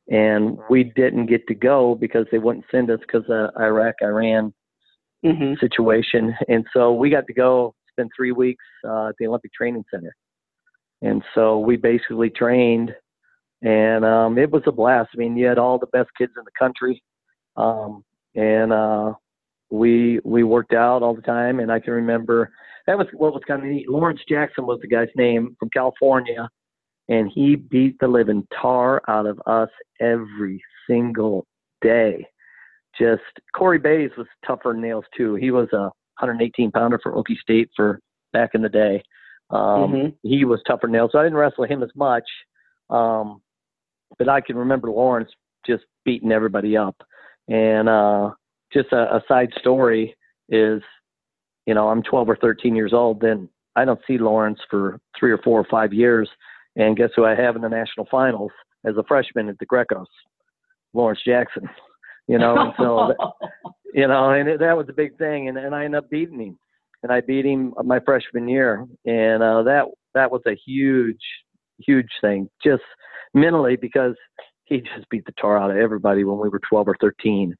and 0.10 0.58
we 0.70 0.86
didn't 0.96 1.28
get 1.28 1.48
to 1.48 1.56
go 1.56 1.96
because 1.96 2.26
they 2.32 2.38
wouldn't 2.38 2.66
send 2.72 2.90
us 2.90 3.00
because 3.02 3.28
of 3.30 3.50
Iraq 3.60 3.96
Iran 4.02 4.54
mm-hmm. 5.26 5.54
situation, 5.60 6.36
and 6.48 6.66
so 6.74 6.94
we 6.94 7.10
got 7.10 7.28
to 7.28 7.34
go 7.34 7.74
spend 7.92 8.10
three 8.16 8.32
weeks 8.32 8.64
uh, 8.88 9.10
at 9.10 9.16
the 9.20 9.28
Olympic 9.28 9.54
Training 9.54 9.84
Center, 9.92 10.16
and 11.02 11.24
so 11.34 11.60
we 11.60 11.78
basically 11.78 12.30
trained, 12.30 12.94
and 13.66 14.06
um, 14.06 14.38
it 14.38 14.52
was 14.52 14.62
a 14.68 14.72
blast. 14.72 15.10
I 15.14 15.18
mean, 15.18 15.36
you 15.36 15.48
had 15.48 15.58
all 15.58 15.80
the 15.80 15.88
best 15.88 16.10
kids 16.18 16.34
in 16.38 16.44
the 16.46 16.52
country, 16.58 17.04
um, 17.58 18.06
and 18.36 18.72
uh, 18.72 19.14
we 19.72 20.20
we 20.24 20.44
worked 20.44 20.74
out 20.74 21.02
all 21.02 21.16
the 21.16 21.22
time, 21.24 21.60
and 21.60 21.72
I 21.72 21.80
can 21.80 21.94
remember 21.94 22.52
that 22.86 22.98
was 22.98 23.08
what 23.14 23.34
was 23.34 23.42
kind 23.48 23.64
of 23.64 23.68
neat. 23.68 23.90
Lawrence 23.90 24.22
Jackson 24.30 24.68
was 24.68 24.80
the 24.82 24.88
guy's 24.88 25.10
name 25.16 25.56
from 25.60 25.70
California, 25.72 26.48
and 27.10 27.30
he 27.34 27.56
beat 27.56 27.98
the 28.00 28.08
living 28.08 28.48
tar 28.62 29.02
out 29.08 29.26
of 29.26 29.42
us 29.48 29.70
every 30.00 30.62
single 30.88 31.48
day. 31.82 32.24
Just 33.00 33.24
Corey 33.56 33.80
Bays 33.80 34.12
was 34.16 34.28
tougher 34.46 34.74
than 34.74 34.82
nails 34.82 35.06
too. 35.18 35.36
He 35.36 35.50
was 35.50 35.68
a 35.74 35.90
118 36.20 36.72
pounder 36.72 37.00
for 37.02 37.14
Okie 37.14 37.38
State 37.42 37.70
for 37.76 38.00
back 38.32 38.52
in 38.54 38.62
the 38.62 38.70
day. 38.70 39.02
Um, 39.50 39.60
mm-hmm. 39.60 40.08
He 40.22 40.46
was 40.46 40.62
tougher 40.68 40.86
than 40.86 40.92
nails, 40.92 41.10
so 41.12 41.20
I 41.20 41.24
didn't 41.24 41.38
wrestle 41.38 41.66
him 41.66 41.82
as 41.82 41.90
much. 41.96 42.24
Um, 42.92 43.42
but 44.18 44.30
I 44.30 44.42
can 44.42 44.56
remember 44.56 44.90
Lawrence 44.90 45.32
just 45.66 45.84
beating 46.04 46.32
everybody 46.32 46.78
up, 46.78 46.96
and 47.48 47.90
uh, 47.90 48.32
just 48.74 48.92
a, 48.92 49.16
a 49.16 49.24
side 49.28 49.52
story 49.60 50.16
is, 50.50 50.82
you 51.66 51.74
know, 51.74 51.90
I'm 51.90 52.04
12 52.04 52.30
or 52.30 52.36
13 52.36 52.76
years 52.76 52.94
old, 52.94 53.22
then 53.22 53.50
I 53.76 53.86
don't 53.86 54.00
see 54.08 54.18
Lawrence 54.18 54.60
for 54.70 55.00
three 55.20 55.32
or 55.32 55.40
four 55.40 55.60
or 55.60 55.68
five 55.70 55.94
years. 55.94 56.30
And 56.76 56.98
guess 56.98 57.10
who 57.16 57.26
I 57.26 57.36
have 57.36 57.56
in 57.56 57.62
the 57.62 57.70
national 57.70 58.08
finals 58.12 58.52
as 58.86 58.96
a 58.98 59.04
freshman 59.08 59.50
at 59.50 59.58
the 59.60 59.66
Grecos? 59.66 60.06
Lawrence 60.94 61.22
Jackson. 61.26 61.70
You 62.28 62.40
know, 62.40 62.58
and 62.58 62.74
so, 62.76 63.14
you 63.94 64.08
know, 64.08 64.32
and 64.32 64.50
it, 64.50 64.60
that 64.60 64.76
was 64.76 64.88
a 64.90 64.94
big 64.94 65.16
thing. 65.20 65.48
And, 65.48 65.60
and 65.60 65.76
I 65.76 65.86
ended 65.86 66.00
up 66.00 66.10
beating 66.10 66.42
him. 66.42 66.58
And 67.04 67.12
I 67.12 67.22
beat 67.22 67.46
him 67.46 67.72
my 67.84 68.00
freshman 68.00 68.48
year. 68.48 68.84
And 69.06 69.44
uh, 69.44 69.62
that 69.62 69.86
that 70.16 70.32
was 70.32 70.42
a 70.48 70.56
huge, 70.66 71.22
huge 71.78 72.10
thing, 72.22 72.50
just 72.64 72.82
mentally, 73.36 73.76
because 73.76 74.16
he 74.64 74.82
just 74.82 75.08
beat 75.12 75.26
the 75.26 75.34
tar 75.40 75.58
out 75.58 75.70
of 75.70 75.78
everybody 75.78 76.24
when 76.24 76.40
we 76.40 76.50
were 76.50 76.62
12 76.68 76.88
or 76.88 76.98
13 77.00 77.54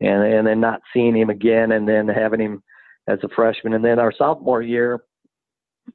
and 0.00 0.22
and 0.24 0.46
then 0.46 0.60
not 0.60 0.80
seeing 0.92 1.16
him 1.16 1.30
again, 1.30 1.72
and 1.72 1.88
then 1.88 2.08
having 2.08 2.40
him 2.40 2.62
as 3.08 3.18
a 3.22 3.28
freshman. 3.34 3.74
And 3.74 3.84
then 3.84 3.98
our 3.98 4.12
sophomore 4.12 4.62
year, 4.62 5.00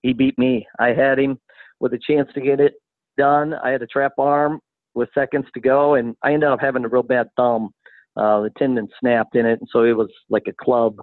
he 0.02 0.14
beat 0.14 0.38
me. 0.38 0.66
I 0.80 0.90
had 0.90 1.20
him 1.20 1.40
with 1.80 1.94
a 1.94 2.00
chance 2.00 2.30
to 2.34 2.42
get 2.42 2.60
it 2.60 2.74
done. 3.18 3.54
I 3.54 3.70
had 3.70 3.82
a 3.82 3.88
trap 3.88 4.14
arm 4.18 4.60
with 4.94 5.10
seconds 5.14 5.46
to 5.54 5.60
go, 5.60 5.96
and 5.96 6.16
I 6.24 6.34
ended 6.34 6.50
up 6.50 6.60
having 6.62 6.86
a 6.86 6.90
real 6.90 7.04
bad 7.04 7.28
thumb. 7.36 7.70
Uh, 8.16 8.42
the 8.42 8.50
tendon 8.58 8.88
snapped 9.00 9.36
in 9.36 9.46
it, 9.46 9.60
and 9.60 9.70
so 9.72 9.84
it 9.84 9.96
was 9.96 10.10
like 10.30 10.48
a 10.48 10.64
club. 10.64 10.96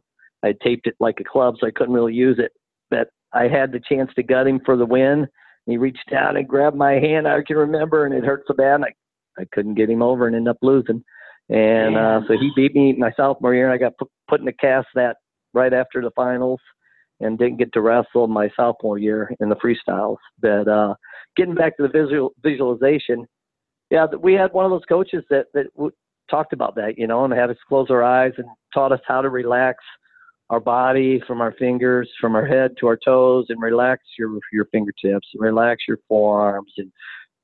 I 0.43 0.55
taped 0.63 0.87
it 0.87 0.97
like 0.99 1.21
a 1.21 1.25
club, 1.25 1.57
so 1.61 1.67
I 1.67 1.71
couldn't 1.71 1.95
really 1.95 2.15
use 2.15 2.39
it. 2.39 2.53
But 2.91 3.09
I 3.33 3.49
had 3.49 3.73
the 3.73 3.81
chance 3.81 4.11
to 4.17 4.23
gut 4.23 4.47
him 4.47 4.61
for 4.65 4.77
the 4.77 4.87
win. 4.87 5.27
He 5.67 5.77
reached 5.77 6.11
down 6.11 6.37
and 6.37 6.47
grabbed 6.47 6.77
my 6.77 6.93
hand. 6.93 7.27
I 7.27 7.43
can 7.43 7.57
remember, 7.57 8.05
and 8.05 8.15
it 8.15 8.25
hurt 8.25 8.45
so 8.47 8.55
bad. 8.55 8.77
And 8.77 8.85
I 8.85 8.93
I 9.39 9.45
couldn't 9.53 9.75
get 9.75 9.91
him 9.91 10.03
over 10.03 10.27
and 10.27 10.37
end 10.37 10.49
up 10.49 10.59
losing. 10.63 11.03
And 11.49 11.97
uh, 11.97 12.21
so 12.27 12.35
he 12.39 12.51
beat 12.57 12.75
me 12.75 12.95
my 12.95 13.13
sophomore 13.17 13.55
year, 13.55 13.71
and 13.71 13.75
I 13.75 13.79
got 13.79 13.97
put, 13.99 14.09
put 14.29 14.41
in 14.41 14.49
a 14.49 14.53
cast 14.53 14.89
that 14.95 15.17
right 15.53 15.73
after 15.73 16.01
the 16.01 16.11
finals, 16.17 16.61
and 17.21 17.39
didn't 17.39 17.59
get 17.59 17.73
to 17.75 17.81
wrestle 17.81 18.27
my 18.27 18.49
sophomore 18.57 18.99
year 18.99 19.31
in 19.41 19.49
the 19.49 19.57
freestyles. 19.57 20.17
But 20.41 20.69
uh, 20.69 20.95
getting 21.37 21.55
back 21.55 21.77
to 21.77 21.83
the 21.83 21.89
visual 21.89 22.33
visualization, 22.43 23.27
yeah, 23.91 24.07
we 24.21 24.35
had 24.35 24.53
one 24.53 24.65
of 24.65 24.71
those 24.71 24.85
coaches 24.89 25.25
that 25.31 25.47
that 25.53 25.67
w- 25.75 25.93
talked 26.31 26.53
about 26.53 26.75
that, 26.77 26.97
you 26.97 27.07
know, 27.07 27.25
and 27.25 27.33
had 27.33 27.51
us 27.51 27.57
close 27.69 27.91
our 27.91 28.03
eyes 28.03 28.33
and 28.39 28.47
taught 28.73 28.93
us 28.93 29.01
how 29.07 29.21
to 29.21 29.29
relax 29.29 29.79
our 30.55 30.61
body 30.61 31.21
from 31.27 31.41
our 31.41 31.53
fingers, 31.59 32.09
from 32.21 32.37
our 32.37 32.47
head 32.47 32.77
to 32.79 32.87
our 32.87 32.97
toes, 32.97 33.47
and 33.49 33.61
relax 33.61 34.03
your 34.17 34.39
your 34.53 34.67
fingertips, 34.67 35.29
and 35.35 35.43
relax 35.43 35.83
your 35.89 35.99
forearms 36.09 36.73
and 36.79 36.91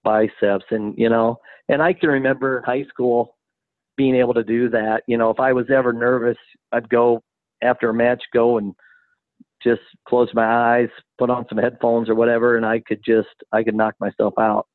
biceps, 0.05 0.65
and 0.71 0.95
you 0.97 1.09
know. 1.09 1.37
And 1.69 1.83
I 1.83 1.93
can 1.93 2.09
remember 2.09 2.59
in 2.59 2.65
high 2.65 2.85
school 2.89 3.37
being 3.97 4.15
able 4.15 4.35
to 4.35 4.45
do 4.45 4.69
that. 4.71 5.03
You 5.09 5.19
know, 5.19 5.31
if 5.31 5.41
I 5.41 5.53
was 5.53 5.67
ever 5.71 5.93
nervous, 5.93 6.39
I'd 6.73 6.89
go 6.89 7.21
after 7.63 7.91
a 7.91 7.95
match, 7.95 8.23
go 8.33 8.59
and 8.59 8.75
just 9.63 9.83
close 10.09 10.29
my 10.33 10.47
eyes, 10.79 10.89
put 11.19 11.31
on 11.31 11.45
some 11.49 11.59
headphones 11.59 12.09
or 12.09 12.15
whatever, 12.15 12.57
and 12.57 12.65
I 12.65 12.81
could 12.81 13.03
just 13.05 13.29
I 13.53 13.65
could 13.65 13.75
knock 13.75 13.95
myself 14.01 14.35
out 14.39 14.67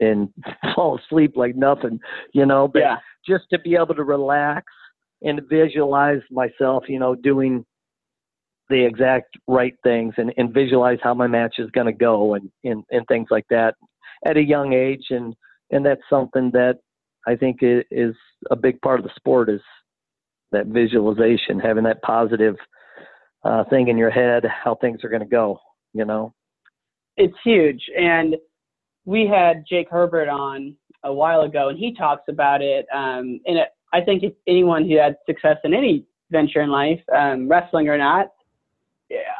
and 0.00 0.30
fall 0.74 0.98
asleep 0.98 1.34
like 1.36 1.56
nothing, 1.56 2.00
you 2.32 2.46
know. 2.46 2.68
But 2.68 2.80
Yeah. 2.80 2.96
just 3.28 3.44
to 3.50 3.58
be 3.58 3.76
able 3.76 3.94
to 3.94 4.04
relax 4.04 4.64
and 5.22 5.40
visualize 5.48 6.22
myself, 6.30 6.84
you 6.88 6.98
know, 6.98 7.14
doing 7.14 7.64
the 8.68 8.84
exact 8.84 9.36
right 9.46 9.74
things 9.82 10.14
and, 10.16 10.32
and 10.36 10.54
visualize 10.54 10.98
how 11.02 11.14
my 11.14 11.26
match 11.26 11.56
is 11.58 11.70
going 11.70 11.86
to 11.86 11.92
go 11.92 12.34
and, 12.34 12.50
and, 12.64 12.84
and 12.90 13.06
things 13.06 13.28
like 13.30 13.46
that 13.50 13.74
at 14.24 14.36
a 14.36 14.42
young 14.42 14.72
age. 14.72 15.06
And, 15.10 15.34
and 15.70 15.84
that's 15.84 16.00
something 16.08 16.50
that 16.52 16.78
I 17.26 17.36
think 17.36 17.58
is 17.62 18.14
a 18.50 18.56
big 18.56 18.80
part 18.80 19.00
of 19.00 19.04
the 19.04 19.12
sport 19.16 19.50
is 19.50 19.60
that 20.52 20.66
visualization, 20.66 21.58
having 21.58 21.84
that 21.84 22.02
positive 22.02 22.56
uh, 23.44 23.64
thing 23.64 23.88
in 23.88 23.98
your 23.98 24.10
head, 24.10 24.44
how 24.64 24.74
things 24.76 25.02
are 25.04 25.08
going 25.08 25.22
to 25.22 25.28
go, 25.28 25.58
you 25.92 26.04
know? 26.04 26.32
it's 27.16 27.36
huge. 27.44 27.82
And 27.96 28.36
we 29.04 29.26
had 29.26 29.64
Jake 29.68 29.88
Herbert 29.90 30.28
on 30.28 30.76
a 31.04 31.12
while 31.12 31.42
ago, 31.42 31.68
and 31.68 31.78
he 31.78 31.94
talks 31.94 32.24
about 32.28 32.62
it. 32.62 32.86
Um, 32.94 33.40
and 33.46 33.58
it, 33.58 33.68
I 33.92 34.00
think 34.00 34.22
if 34.22 34.32
anyone 34.46 34.88
who 34.88 34.96
had 34.96 35.16
success 35.26 35.56
in 35.64 35.74
any 35.74 36.04
venture 36.30 36.62
in 36.62 36.70
life, 36.70 37.00
um, 37.14 37.48
wrestling 37.48 37.88
or 37.88 37.98
not, 37.98 38.28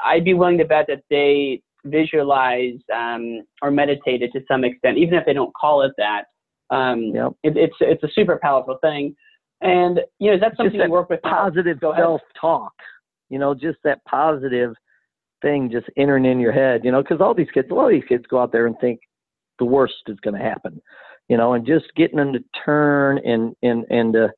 I'd 0.04 0.24
be 0.24 0.34
willing 0.34 0.58
to 0.58 0.64
bet 0.64 0.86
that 0.88 1.02
they 1.10 1.62
visualize 1.84 2.78
um, 2.94 3.42
or 3.60 3.70
meditated 3.70 4.32
to 4.32 4.40
some 4.46 4.64
extent, 4.64 4.98
even 4.98 5.14
if 5.14 5.26
they 5.26 5.32
don't 5.32 5.54
call 5.54 5.82
it 5.82 5.92
that. 5.98 6.24
Um, 6.70 7.12
Yep. 7.14 7.32
it, 7.42 7.56
it's 7.56 7.76
it's 7.80 8.02
a 8.02 8.08
super 8.14 8.38
powerful 8.40 8.78
thing. 8.80 9.14
And 9.60 10.00
you 10.18 10.30
know, 10.30 10.34
is 10.34 10.40
that 10.40 10.56
something 10.56 10.78
that 10.78 10.86
you 10.86 10.92
work 10.92 11.10
with? 11.10 11.22
positive 11.22 11.78
self-talk. 11.80 12.72
You 13.30 13.38
know, 13.38 13.54
just 13.54 13.78
that 13.84 14.04
positive 14.04 14.74
thing 15.40 15.70
just 15.70 15.86
entering 15.96 16.24
in 16.24 16.40
your 16.40 16.52
head. 16.52 16.82
You 16.84 16.92
know, 16.92 17.02
because 17.02 17.20
all 17.20 17.34
these 17.34 17.50
kids, 17.52 17.68
a 17.70 17.74
lot 17.74 17.86
of 17.86 17.92
these 17.92 18.08
kids 18.08 18.24
go 18.28 18.40
out 18.40 18.52
there 18.52 18.66
and 18.66 18.76
think 18.80 19.00
the 19.58 19.64
worst 19.64 19.94
is 20.08 20.18
going 20.20 20.34
to 20.34 20.42
happen. 20.42 20.80
You 21.28 21.36
know, 21.36 21.54
and 21.54 21.66
just 21.66 21.86
getting 21.96 22.16
them 22.16 22.32
to 22.32 22.40
turn 22.64 23.18
and 23.18 23.54
and 23.62 23.84
and 23.90 24.12
to 24.14 24.30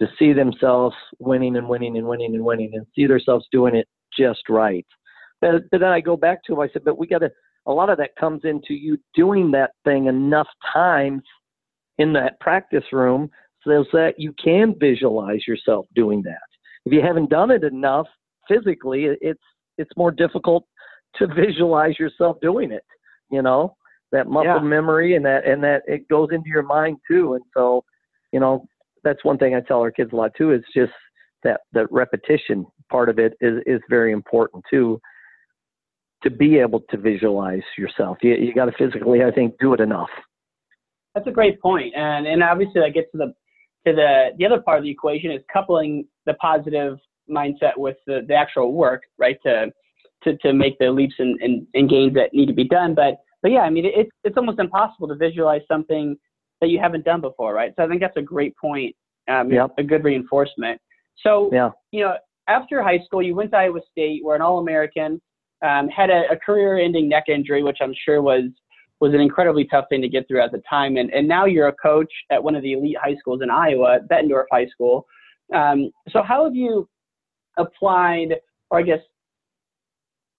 to 0.00 0.08
see 0.18 0.32
themselves 0.32 0.96
winning 1.18 1.56
and 1.56 1.68
winning 1.68 1.96
and 1.96 2.06
winning 2.06 2.34
and 2.34 2.44
winning 2.44 2.70
and 2.74 2.86
see 2.96 3.06
themselves 3.06 3.46
doing 3.52 3.76
it 3.76 3.86
just 4.18 4.48
right. 4.48 4.86
But, 5.40 5.70
but 5.70 5.80
then 5.80 5.90
I 5.90 6.00
go 6.00 6.16
back 6.16 6.42
to 6.44 6.54
him. 6.54 6.60
I 6.60 6.68
said, 6.72 6.84
but 6.84 6.98
we 6.98 7.06
got 7.06 7.18
to. 7.18 7.30
A 7.66 7.72
lot 7.72 7.88
of 7.88 7.96
that 7.96 8.14
comes 8.20 8.42
into 8.44 8.74
you 8.74 8.98
doing 9.14 9.50
that 9.52 9.70
thing 9.84 10.06
enough 10.06 10.48
times 10.70 11.22
in 11.96 12.12
that 12.12 12.38
practice 12.40 12.84
room 12.92 13.30
so 13.64 13.84
that 13.92 14.14
you 14.18 14.34
can 14.42 14.74
visualize 14.78 15.46
yourself 15.46 15.86
doing 15.94 16.22
that. 16.24 16.42
If 16.84 16.92
you 16.92 17.00
haven't 17.00 17.30
done 17.30 17.50
it 17.50 17.64
enough 17.64 18.06
physically, 18.48 19.06
it's 19.20 19.40
it's 19.78 19.90
more 19.96 20.10
difficult 20.10 20.66
to 21.16 21.26
visualize 21.34 21.98
yourself 21.98 22.36
doing 22.42 22.70
it. 22.70 22.84
You 23.30 23.42
know 23.42 23.76
that 24.12 24.28
muscle 24.28 24.44
Yeah. 24.44 24.60
memory 24.60 25.16
and 25.16 25.24
that 25.24 25.46
and 25.46 25.62
that 25.64 25.82
it 25.86 26.08
goes 26.08 26.28
into 26.32 26.48
your 26.48 26.62
mind 26.62 26.98
too. 27.08 27.34
And 27.34 27.44
so, 27.54 27.84
you 28.32 28.40
know, 28.40 28.66
that's 29.02 29.24
one 29.24 29.38
thing 29.38 29.54
I 29.54 29.60
tell 29.60 29.80
our 29.80 29.90
kids 29.90 30.12
a 30.12 30.16
lot 30.16 30.32
too. 30.36 30.52
Is 30.52 30.62
just 30.74 30.92
that 31.44 31.60
that 31.72 31.90
repetition 31.90 32.66
part 32.90 33.08
of 33.08 33.18
it 33.18 33.34
is 33.40 33.62
is 33.66 33.80
very 33.88 34.12
important 34.12 34.64
too. 34.68 35.00
To 36.22 36.30
be 36.30 36.58
able 36.58 36.80
to 36.90 36.96
visualize 36.96 37.62
yourself, 37.78 38.18
you 38.22 38.34
you 38.34 38.54
got 38.54 38.66
to 38.66 38.72
physically, 38.72 39.22
I 39.22 39.30
think, 39.30 39.54
do 39.60 39.74
it 39.74 39.80
enough. 39.80 40.08
That's 41.14 41.26
a 41.26 41.32
great 41.32 41.60
point, 41.60 41.94
and 41.94 42.26
and 42.26 42.42
obviously 42.42 42.80
that 42.80 42.94
gets 42.94 43.10
to 43.12 43.18
the 43.18 43.34
to 43.86 43.94
the 43.94 44.30
the 44.38 44.46
other 44.46 44.60
part 44.60 44.78
of 44.78 44.84
the 44.84 44.90
equation 44.90 45.30
is 45.30 45.42
coupling 45.52 46.06
the 46.26 46.34
positive 46.34 46.98
mindset 47.30 47.76
with 47.76 47.96
the, 48.06 48.20
the 48.26 48.34
actual 48.34 48.72
work, 48.72 49.02
right? 49.18 49.36
To 49.44 49.70
to 50.24 50.36
to 50.38 50.52
make 50.52 50.78
the 50.78 50.90
leaps 50.90 51.14
and, 51.18 51.40
and, 51.40 51.66
and 51.74 51.88
gains 51.88 52.14
that 52.14 52.32
need 52.32 52.46
to 52.46 52.54
be 52.54 52.64
done. 52.64 52.94
But 52.94 53.16
but 53.42 53.50
yeah, 53.50 53.60
I 53.60 53.70
mean 53.70 53.84
it's 53.84 54.10
it's 54.24 54.36
almost 54.36 54.58
impossible 54.58 55.08
to 55.08 55.14
visualize 55.14 55.62
something 55.68 56.16
that 56.60 56.68
you 56.70 56.78
haven't 56.80 57.04
done 57.04 57.20
before, 57.20 57.52
right? 57.52 57.72
So 57.76 57.84
I 57.84 57.88
think 57.88 58.00
that's 58.00 58.16
a 58.16 58.22
great 58.22 58.56
point, 58.56 58.94
um, 59.28 59.50
Yep. 59.50 59.72
a 59.78 59.82
good 59.82 60.04
reinforcement. 60.04 60.80
So 61.16 61.50
Yeah. 61.52 61.70
you 61.92 62.00
know, 62.04 62.16
after 62.48 62.82
high 62.82 62.98
school, 62.98 63.22
you 63.22 63.34
went 63.34 63.50
to 63.52 63.58
Iowa 63.58 63.80
State, 63.90 64.24
were 64.24 64.34
an 64.34 64.42
All-American, 64.42 65.20
um, 65.62 65.88
had 65.88 66.10
a, 66.10 66.30
a 66.30 66.36
career-ending 66.36 67.08
neck 67.08 67.24
injury, 67.28 67.62
which 67.62 67.78
I'm 67.80 67.94
sure 68.04 68.20
was 68.22 68.44
was 69.00 69.12
an 69.12 69.20
incredibly 69.20 69.64
tough 69.64 69.86
thing 69.88 70.00
to 70.00 70.08
get 70.08 70.26
through 70.28 70.40
at 70.40 70.52
the 70.52 70.62
time. 70.68 70.96
And 70.96 71.12
and 71.12 71.26
now 71.26 71.46
you're 71.46 71.68
a 71.68 71.72
coach 71.72 72.12
at 72.30 72.42
one 72.42 72.54
of 72.54 72.62
the 72.62 72.72
elite 72.74 72.96
high 73.02 73.16
schools 73.16 73.40
in 73.42 73.50
Iowa, 73.50 74.00
Bettendorf 74.10 74.44
High 74.52 74.66
School. 74.66 75.06
Um, 75.54 75.90
so 76.10 76.22
how 76.22 76.44
have 76.44 76.54
you 76.54 76.88
applied, 77.58 78.36
or 78.70 78.78
I 78.78 78.82
guess, 78.82 79.00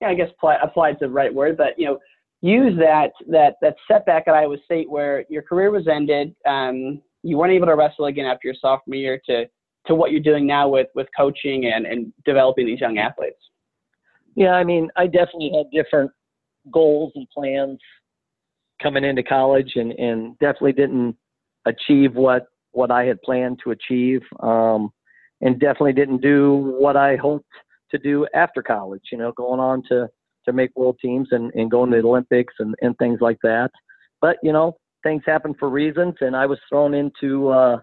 yeah, 0.02 0.10
I 0.10 0.14
guess 0.16 0.30
applied 0.62 0.96
is 0.96 1.00
the 1.00 1.10
right 1.10 1.34
word, 1.34 1.58
but 1.58 1.78
you 1.78 1.86
know, 1.86 2.00
use 2.42 2.78
that 2.80 3.12
that 3.28 3.56
that 3.62 3.76
setback 3.88 4.28
at 4.28 4.36
Iowa 4.36 4.58
State 4.66 4.90
where 4.90 5.26
your 5.30 5.42
career 5.42 5.72
was 5.72 5.88
ended, 5.88 6.36
um, 6.48 7.02
you 7.24 7.38
weren't 7.38 7.54
able 7.54 7.68
to 7.68 7.76
wrestle 7.76 8.06
again 8.06 8.26
after 8.26 8.48
your 8.48 8.56
sophomore 8.60 8.96
year 8.96 9.22
to 9.28 9.46
to 9.88 9.96
what 9.96 10.12
you're 10.12 10.20
doing 10.20 10.48
now 10.48 10.68
with 10.68 10.88
with 10.96 11.08
coaching 11.18 11.66
and 11.74 11.86
and 11.86 12.12
developing 12.26 12.66
these 12.66 12.80
young 12.80 12.98
athletes. 12.98 13.40
Yeah, 14.36 14.52
I 14.52 14.64
mean, 14.64 14.90
I 14.96 15.08
definitely 15.08 15.52
had 15.56 15.72
different 15.72 16.12
goals 16.72 17.12
and 17.16 17.28
plans 17.30 17.80
coming 18.82 19.04
into 19.04 19.24
college, 19.24 19.74
and 19.76 19.92
and 19.94 20.38
definitely 20.40 20.74
didn't 20.74 21.16
achieve 21.66 22.16
what 22.16 22.48
what 22.72 22.92
I 22.92 23.06
had 23.06 23.22
planned 23.22 23.60
to 23.64 23.72
achieve, 23.72 24.22
um, 24.42 24.92
and 25.42 25.60
definitely 25.60 25.94
didn't 25.94 26.22
do 26.22 26.76
what 26.78 26.98
I 26.98 27.16
hoped 27.16 27.46
to 27.92 27.98
do 27.98 28.28
after 28.34 28.62
college. 28.62 29.04
You 29.12 29.18
know, 29.18 29.32
going 29.32 29.60
on 29.60 29.84
to 29.90 30.10
to 30.46 30.54
make 30.54 30.76
world 30.76 30.98
teams 31.02 31.30
and 31.32 31.52
and 31.56 31.72
going 31.72 31.92
to 31.92 32.02
the 32.02 32.08
Olympics 32.08 32.54
and 32.60 32.76
and 32.82 32.98
things 32.98 33.20
like 33.22 33.38
that. 33.44 33.72
But 34.22 34.38
you 34.44 34.52
know, 34.52 34.78
things 35.04 35.24
happen 35.26 35.54
for 35.58 35.70
reasons, 35.70 36.16
and 36.22 36.36
I 36.36 36.46
was 36.46 36.60
thrown 36.70 36.94
into 36.94 37.50
uh, 37.50 37.78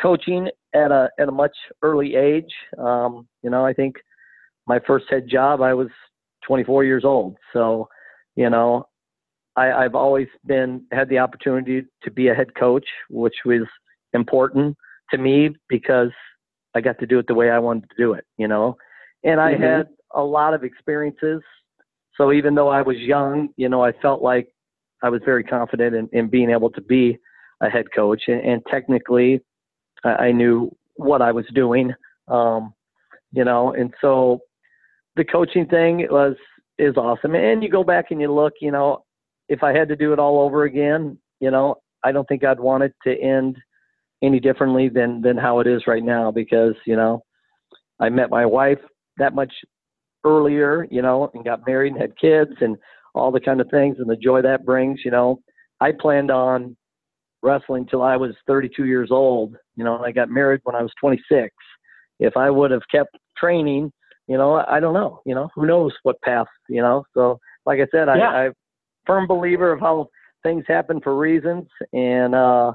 coaching 0.00 0.48
at 0.74 0.90
a 0.92 1.10
at 1.18 1.28
a 1.28 1.32
much 1.32 1.56
early 1.82 2.14
age. 2.14 2.52
Um, 2.78 3.26
you 3.42 3.50
know, 3.50 3.64
I 3.64 3.72
think 3.72 3.96
my 4.66 4.78
first 4.86 5.06
head 5.10 5.28
job, 5.28 5.62
I 5.62 5.74
was 5.74 5.88
24 6.46 6.84
years 6.84 7.04
old. 7.04 7.36
So, 7.52 7.88
you 8.36 8.50
know, 8.50 8.86
I, 9.56 9.72
I've 9.72 9.94
always 9.94 10.28
been 10.46 10.84
had 10.92 11.08
the 11.08 11.18
opportunity 11.18 11.82
to 12.02 12.10
be 12.10 12.28
a 12.28 12.34
head 12.34 12.54
coach, 12.54 12.86
which 13.10 13.34
was 13.44 13.62
important 14.12 14.76
to 15.10 15.18
me 15.18 15.50
because 15.68 16.10
I 16.74 16.80
got 16.80 16.98
to 17.00 17.06
do 17.06 17.18
it 17.18 17.26
the 17.26 17.34
way 17.34 17.50
I 17.50 17.58
wanted 17.58 17.88
to 17.90 17.96
do 17.96 18.12
it. 18.12 18.24
You 18.36 18.48
know, 18.48 18.76
and 19.24 19.40
I 19.40 19.54
Mhm. 19.54 19.60
had 19.60 19.88
a 20.14 20.22
lot 20.22 20.54
of 20.54 20.64
experiences. 20.64 21.42
So 22.14 22.32
even 22.32 22.54
though 22.54 22.68
I 22.68 22.82
was 22.82 22.96
young, 22.98 23.50
you 23.56 23.68
know, 23.68 23.82
I 23.84 23.92
felt 23.92 24.22
like 24.22 24.48
I 25.02 25.08
was 25.08 25.22
very 25.24 25.44
confident 25.44 25.94
in, 25.94 26.08
in 26.12 26.28
being 26.28 26.50
able 26.50 26.70
to 26.70 26.80
be 26.80 27.18
a 27.60 27.68
head 27.68 27.86
coach, 27.94 28.22
and, 28.28 28.40
and 28.40 28.66
technically, 28.66 29.40
I, 30.04 30.08
I 30.08 30.32
knew 30.32 30.74
what 30.96 31.22
I 31.22 31.32
was 31.32 31.46
doing. 31.54 31.92
Um, 32.28 32.74
you 33.32 33.44
know, 33.44 33.72
and 33.72 33.92
so 34.00 34.40
the 35.16 35.24
coaching 35.24 35.66
thing 35.66 36.06
was 36.10 36.36
is 36.78 36.96
awesome. 36.96 37.34
And 37.34 37.62
you 37.62 37.68
go 37.68 37.84
back 37.84 38.06
and 38.10 38.20
you 38.20 38.32
look, 38.32 38.54
you 38.60 38.70
know, 38.70 39.04
if 39.48 39.62
I 39.62 39.72
had 39.72 39.88
to 39.88 39.96
do 39.96 40.12
it 40.12 40.18
all 40.18 40.40
over 40.40 40.64
again, 40.64 41.18
you 41.40 41.50
know, 41.50 41.76
I 42.04 42.12
don't 42.12 42.26
think 42.28 42.44
I'd 42.44 42.60
want 42.60 42.84
it 42.84 42.94
to 43.04 43.20
end 43.20 43.56
any 44.22 44.40
differently 44.40 44.88
than 44.88 45.20
than 45.20 45.36
how 45.36 45.60
it 45.60 45.66
is 45.66 45.86
right 45.86 46.02
now 46.02 46.30
because 46.30 46.74
you 46.86 46.96
know 46.96 47.22
I 48.00 48.08
met 48.08 48.30
my 48.30 48.46
wife 48.46 48.78
that 49.18 49.34
much 49.34 49.52
earlier, 50.24 50.86
you 50.90 51.02
know, 51.02 51.30
and 51.34 51.44
got 51.44 51.66
married 51.66 51.92
and 51.92 52.00
had 52.00 52.18
kids 52.18 52.52
and 52.60 52.76
all 53.14 53.30
the 53.30 53.40
kind 53.40 53.60
of 53.60 53.68
things 53.70 53.96
and 53.98 54.08
the 54.08 54.16
joy 54.16 54.42
that 54.42 54.64
brings, 54.64 55.00
you 55.04 55.10
know, 55.10 55.40
I 55.80 55.92
planned 55.92 56.30
on 56.30 56.76
wrestling 57.42 57.86
till 57.86 58.02
I 58.02 58.16
was 58.16 58.34
32 58.46 58.84
years 58.84 59.10
old, 59.10 59.56
you 59.76 59.84
know, 59.84 59.96
and 59.96 60.04
I 60.04 60.12
got 60.12 60.30
married 60.30 60.60
when 60.64 60.74
I 60.74 60.82
was 60.82 60.92
26. 61.00 61.54
If 62.20 62.36
I 62.36 62.50
would 62.50 62.70
have 62.70 62.82
kept 62.90 63.16
training, 63.36 63.92
you 64.26 64.36
know, 64.36 64.64
I 64.68 64.80
don't 64.80 64.94
know, 64.94 65.20
you 65.24 65.34
know, 65.34 65.48
who 65.54 65.66
knows 65.66 65.92
what 66.02 66.20
path, 66.22 66.48
you 66.68 66.82
know. 66.82 67.04
So, 67.14 67.38
like 67.64 67.80
I 67.80 67.86
said, 67.90 68.08
yeah. 68.08 68.28
I, 68.28 68.44
I'm 68.46 68.52
firm 69.06 69.26
believer 69.26 69.72
of 69.72 69.80
how 69.80 70.08
things 70.42 70.64
happen 70.68 71.00
for 71.00 71.16
reasons, 71.16 71.66
and 71.92 72.34
uh, 72.34 72.72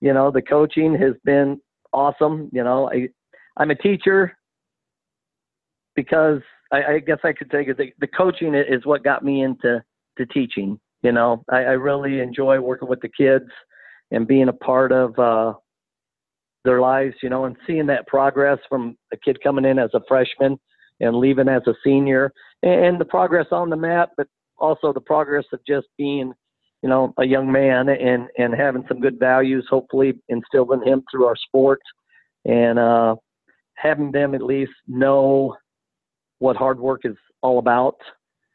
you 0.00 0.12
know, 0.12 0.30
the 0.30 0.42
coaching 0.42 0.94
has 0.94 1.14
been 1.24 1.60
awesome. 1.92 2.48
You 2.52 2.62
know, 2.62 2.90
I 2.90 3.08
I'm 3.56 3.70
a 3.70 3.74
teacher 3.74 4.36
because 5.96 6.40
I, 6.70 6.84
I 6.84 6.98
guess 7.00 7.18
I 7.24 7.32
could 7.32 7.50
take 7.50 7.68
it. 7.68 7.76
The, 7.76 7.92
the 8.00 8.06
coaching 8.06 8.54
is 8.54 8.84
what 8.84 9.04
got 9.04 9.24
me 9.24 9.42
into 9.42 9.82
to 10.18 10.26
teaching. 10.26 10.78
You 11.02 11.12
know, 11.12 11.42
I, 11.50 11.58
I 11.58 11.72
really 11.72 12.20
enjoy 12.20 12.60
working 12.60 12.88
with 12.88 13.00
the 13.00 13.08
kids 13.08 13.50
and 14.12 14.28
being 14.28 14.48
a 14.48 14.52
part 14.52 14.92
of 14.92 15.18
uh, 15.18 15.54
their 16.64 16.80
lives. 16.80 17.14
You 17.22 17.30
know, 17.30 17.46
and 17.46 17.56
seeing 17.66 17.86
that 17.86 18.06
progress 18.06 18.58
from 18.68 18.96
a 19.12 19.16
kid 19.16 19.42
coming 19.42 19.64
in 19.64 19.78
as 19.78 19.90
a 19.94 20.00
freshman 20.06 20.58
and 21.00 21.16
leaving 21.16 21.48
as 21.48 21.62
a 21.66 21.74
senior, 21.82 22.32
and 22.62 23.00
the 23.00 23.04
progress 23.04 23.46
on 23.50 23.70
the 23.70 23.76
mat, 23.76 24.10
but 24.16 24.28
also 24.58 24.92
the 24.92 25.00
progress 25.00 25.44
of 25.52 25.58
just 25.66 25.88
being, 25.98 26.32
you 26.82 26.88
know, 26.88 27.12
a 27.18 27.24
young 27.24 27.50
man 27.50 27.88
and 27.88 28.28
and 28.38 28.54
having 28.54 28.84
some 28.86 29.00
good 29.00 29.18
values, 29.18 29.66
hopefully 29.68 30.14
instilled 30.28 30.72
in 30.72 30.86
him 30.86 31.02
through 31.10 31.26
our 31.26 31.36
sport, 31.36 31.80
and 32.44 32.78
uh, 32.78 33.16
having 33.74 34.12
them 34.12 34.34
at 34.34 34.42
least 34.42 34.72
know 34.86 35.56
what 36.38 36.56
hard 36.56 36.78
work 36.78 37.02
is 37.04 37.16
all 37.40 37.58
about 37.58 37.96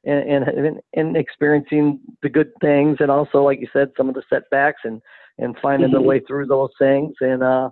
and, 0.07 0.47
and 0.47 0.79
and 0.93 1.17
experiencing 1.17 1.99
the 2.23 2.29
good 2.29 2.51
things 2.61 2.97
and 2.99 3.11
also 3.11 3.43
like 3.43 3.59
you 3.59 3.67
said 3.71 3.91
some 3.97 4.09
of 4.09 4.15
the 4.15 4.23
setbacks 4.29 4.81
and 4.83 5.01
and 5.37 5.55
finding 5.61 5.91
the 5.91 6.01
way 6.01 6.19
through 6.27 6.47
those 6.47 6.71
things. 6.79 7.13
And 7.21 7.43
uh 7.43 7.69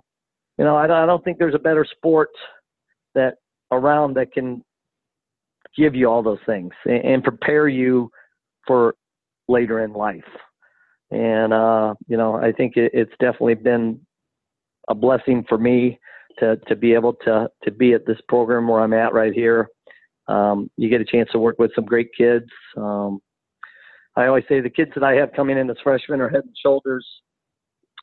you 0.58 0.64
know 0.64 0.76
I, 0.76 0.84
I 0.84 1.06
don't 1.06 1.22
think 1.24 1.38
there's 1.38 1.54
a 1.54 1.58
better 1.58 1.86
sport 1.96 2.30
that 3.14 3.34
around 3.70 4.14
that 4.14 4.32
can 4.32 4.62
give 5.76 5.94
you 5.94 6.08
all 6.08 6.22
those 6.22 6.38
things 6.46 6.72
and, 6.84 7.04
and 7.04 7.24
prepare 7.24 7.68
you 7.68 8.10
for 8.66 8.94
later 9.48 9.84
in 9.84 9.92
life. 9.92 10.24
And 11.10 11.52
uh 11.52 11.94
you 12.08 12.16
know 12.16 12.36
I 12.36 12.52
think 12.52 12.76
it, 12.76 12.92
it's 12.94 13.12
definitely 13.20 13.54
been 13.54 14.00
a 14.88 14.94
blessing 14.94 15.44
for 15.48 15.58
me 15.58 15.98
to 16.38 16.56
to 16.68 16.76
be 16.76 16.94
able 16.94 17.14
to 17.24 17.48
to 17.64 17.70
be 17.70 17.92
at 17.92 18.06
this 18.06 18.18
program 18.28 18.68
where 18.68 18.80
I'm 18.80 18.92
at 18.92 19.12
right 19.12 19.32
here. 19.32 19.68
Um, 20.28 20.70
you 20.76 20.88
get 20.88 21.00
a 21.00 21.04
chance 21.04 21.28
to 21.32 21.38
work 21.38 21.56
with 21.58 21.70
some 21.74 21.84
great 21.84 22.08
kids. 22.16 22.46
Um, 22.76 23.20
I 24.16 24.26
always 24.26 24.44
say 24.48 24.60
the 24.60 24.70
kids 24.70 24.90
that 24.94 25.04
I 25.04 25.14
have 25.14 25.32
coming 25.34 25.56
in 25.56 25.70
as 25.70 25.76
freshmen 25.84 26.20
are 26.20 26.28
head 26.28 26.42
and 26.42 26.56
shoulders 26.60 27.06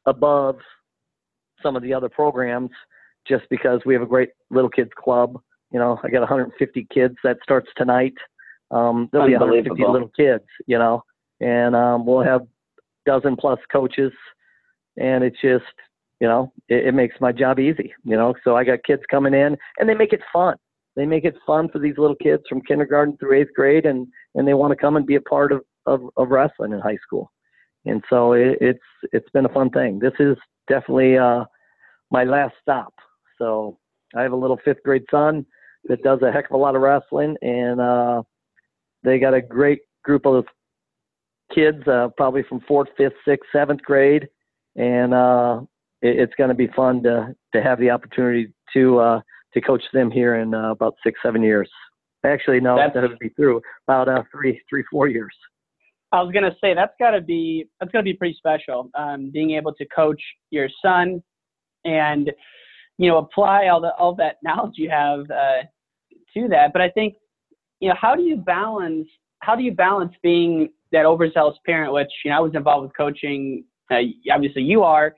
above 0.05 0.57
some 1.61 1.75
of 1.75 1.83
the 1.83 1.93
other 1.93 2.09
programs 2.09 2.71
just 3.27 3.43
because 3.49 3.81
we 3.85 3.93
have 3.93 4.03
a 4.03 4.07
great 4.07 4.29
little 4.49 4.69
kids 4.69 4.91
club. 4.97 5.39
You 5.71 5.79
know, 5.79 5.99
I 6.03 6.09
got 6.09 6.19
150 6.19 6.87
kids 6.93 7.15
that 7.23 7.37
starts 7.41 7.69
tonight. 7.77 8.13
Um, 8.71 9.09
there'll 9.11 9.27
be 9.27 9.33
150 9.33 9.81
little 9.87 10.09
kids, 10.09 10.43
you 10.67 10.77
know, 10.77 11.03
and 11.39 11.75
um, 11.75 12.05
we'll 12.05 12.23
have 12.23 12.41
dozen 13.05 13.35
plus 13.35 13.59
coaches, 13.71 14.11
and 14.97 15.23
it's 15.23 15.39
just, 15.41 15.63
you 16.19 16.27
know, 16.27 16.51
it, 16.69 16.87
it 16.87 16.93
makes 16.93 17.15
my 17.21 17.31
job 17.31 17.59
easy, 17.59 17.93
you 18.03 18.15
know. 18.15 18.33
So 18.43 18.55
I 18.55 18.63
got 18.63 18.83
kids 18.83 19.03
coming 19.09 19.33
in, 19.33 19.57
and 19.77 19.87
they 19.87 19.93
make 19.93 20.13
it 20.13 20.21
fun 20.31 20.55
they 20.95 21.05
make 21.05 21.25
it 21.25 21.35
fun 21.45 21.69
for 21.69 21.79
these 21.79 21.97
little 21.97 22.15
kids 22.15 22.43
from 22.47 22.61
kindergarten 22.61 23.17
through 23.17 23.39
eighth 23.39 23.53
grade, 23.55 23.85
and 23.85 24.07
and 24.35 24.47
they 24.47 24.53
want 24.53 24.71
to 24.71 24.75
come 24.75 24.95
and 24.95 25.05
be 25.05 25.15
a 25.15 25.21
part 25.21 25.51
of 25.51 25.61
of, 25.85 26.01
of 26.17 26.29
wrestling 26.29 26.71
in 26.71 26.79
high 26.79 26.97
school. 27.05 27.31
And 27.85 28.03
so 28.09 28.33
it, 28.33 28.57
it's 28.61 28.79
it's 29.11 29.29
been 29.31 29.45
a 29.45 29.53
fun 29.53 29.69
thing. 29.69 29.99
This 29.99 30.13
is 30.19 30.37
definitely 30.67 31.17
uh, 31.17 31.45
my 32.11 32.23
last 32.23 32.55
stop. 32.61 32.93
So 33.37 33.77
I 34.15 34.21
have 34.21 34.31
a 34.31 34.37
little 34.37 34.59
fifth 34.63 34.83
grade 34.83 35.03
son 35.11 35.45
that 35.85 36.01
does 36.03 36.21
a 36.21 36.31
heck 36.31 36.45
of 36.45 36.55
a 36.55 36.57
lot 36.57 36.75
of 36.75 36.81
wrestling, 36.81 37.35
and 37.41 37.81
uh, 37.81 38.23
they 39.03 39.19
got 39.19 39.33
a 39.33 39.41
great 39.41 39.81
group 40.03 40.25
of 40.25 40.45
kids, 41.53 41.85
uh, 41.87 42.09
probably 42.15 42.43
from 42.43 42.61
fourth, 42.61 42.87
fifth, 42.97 43.13
sixth, 43.27 43.49
seventh 43.51 43.81
grade, 43.81 44.27
and 44.75 45.13
uh, 45.13 45.61
it, 46.01 46.19
it's 46.19 46.33
going 46.37 46.49
to 46.49 46.55
be 46.55 46.67
fun 46.75 47.03
to 47.03 47.35
to 47.53 47.61
have 47.61 47.79
the 47.79 47.89
opportunity 47.89 48.53
to 48.73 48.99
uh, 48.99 49.21
to 49.53 49.61
coach 49.61 49.83
them 49.93 50.09
here 50.09 50.35
in 50.35 50.53
uh, 50.53 50.71
about 50.71 50.95
six, 51.03 51.19
seven 51.21 51.43
years. 51.43 51.69
Actually, 52.25 52.61
no, 52.61 52.77
that's, 52.77 52.93
that 52.93 53.03
would 53.03 53.19
be 53.19 53.29
through 53.29 53.61
about 53.87 54.07
uh, 54.07 54.23
three, 54.31 54.61
three, 54.69 54.83
four 54.89 55.07
years. 55.07 55.35
I 56.13 56.21
was 56.21 56.31
gonna 56.31 56.55
say 56.61 56.75
that's 56.75 56.93
gotta 56.99 57.19
be 57.19 57.65
that's 57.79 57.91
gotta 57.91 58.03
be 58.03 58.13
pretty 58.13 58.35
special. 58.35 58.89
Um, 58.95 59.31
being 59.33 59.51
able 59.51 59.73
to 59.73 59.85
coach 59.87 60.21
your 60.51 60.69
son 60.81 61.21
and 61.85 62.31
you 62.99 63.09
know 63.09 63.17
apply 63.17 63.67
all 63.67 63.81
the 63.81 63.93
all 63.95 64.15
that 64.15 64.37
knowledge 64.43 64.73
you 64.75 64.89
have 64.91 65.21
uh, 65.31 65.63
to 66.35 66.47
that. 66.49 66.71
But 66.71 66.83
I 66.83 66.89
think 66.91 67.15
you 67.79 67.89
know 67.89 67.95
how 67.99 68.15
do 68.15 68.21
you 68.21 68.37
balance 68.37 69.07
how 69.39 69.55
do 69.55 69.63
you 69.63 69.73
balance 69.73 70.13
being 70.21 70.69
that 70.91 71.05
overzealous 71.05 71.57
parent, 71.65 71.91
which 71.91 72.11
you 72.23 72.29
know 72.29 72.37
I 72.37 72.41
was 72.41 72.53
involved 72.53 72.83
with 72.83 72.95
coaching. 72.95 73.65
Uh, 73.91 73.97
obviously, 74.31 74.61
you 74.61 74.83
are. 74.83 75.15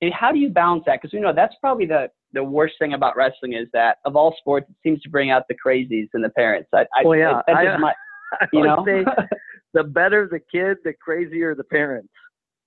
And 0.00 0.12
how 0.12 0.32
do 0.32 0.38
you 0.38 0.48
balance 0.48 0.82
that? 0.86 1.00
Because 1.00 1.12
we 1.12 1.20
know 1.20 1.32
that's 1.34 1.54
probably 1.60 1.86
the 1.86 2.08
the 2.32 2.42
worst 2.42 2.74
thing 2.78 2.94
about 2.94 3.16
wrestling 3.16 3.52
is 3.52 3.68
that 3.74 3.98
of 4.06 4.16
all 4.16 4.34
sports, 4.38 4.66
it 4.70 4.76
seems 4.82 5.00
to 5.02 5.10
bring 5.10 5.30
out 5.30 5.42
the 5.48 5.54
crazies 5.54 6.08
and 6.14 6.24
the 6.24 6.30
parents. 6.30 6.70
I, 6.72 6.86
I, 6.98 7.04
well, 7.04 7.18
yeah, 7.18 7.42
I, 7.46 7.52
I, 7.52 7.76
my, 7.76 7.92
you 8.54 8.62
know, 8.62 8.82
say 8.86 9.04
the 9.74 9.84
better 9.84 10.28
the 10.30 10.40
kid, 10.40 10.78
the 10.84 10.92
crazier 11.00 11.54
the 11.54 11.64
parents. 11.64 12.12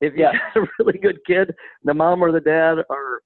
If 0.01 0.13
you 0.13 0.23
yeah. 0.23 0.33
got 0.53 0.63
a 0.63 0.67
really 0.79 0.99
good 0.99 1.19
kid, 1.25 1.53
the 1.83 1.93
mom 1.93 2.21
or 2.21 2.31
the 2.31 2.41
dad 2.41 2.79
are 2.89 3.21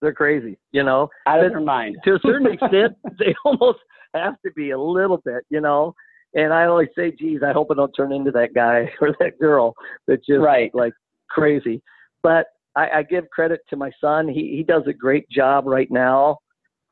they're 0.00 0.12
crazy. 0.12 0.58
You 0.72 0.82
know, 0.82 1.08
out 1.26 1.44
of 1.44 1.52
their 1.52 1.60
mind. 1.60 1.98
to 2.04 2.14
a 2.14 2.20
certain 2.24 2.52
extent, 2.52 2.96
they 3.18 3.34
almost 3.44 3.80
have 4.14 4.34
to 4.44 4.52
be 4.52 4.70
a 4.70 4.78
little 4.78 5.18
bit. 5.24 5.44
You 5.50 5.60
know, 5.60 5.94
and 6.34 6.52
I 6.52 6.66
always 6.66 6.88
say, 6.96 7.12
geez, 7.12 7.40
I 7.46 7.52
hope 7.52 7.68
I 7.70 7.74
don't 7.74 7.92
turn 7.92 8.12
into 8.12 8.30
that 8.32 8.54
guy 8.54 8.90
or 9.00 9.14
that 9.20 9.38
girl 9.38 9.74
that's 10.06 10.26
just 10.26 10.40
right. 10.40 10.74
like 10.74 10.92
crazy. 11.28 11.82
But 12.22 12.46
I, 12.76 12.88
I 12.90 13.02
give 13.02 13.28
credit 13.30 13.60
to 13.70 13.76
my 13.76 13.90
son. 14.00 14.28
He 14.28 14.56
he 14.56 14.62
does 14.62 14.82
a 14.86 14.92
great 14.92 15.28
job 15.28 15.66
right 15.66 15.90
now 15.90 16.38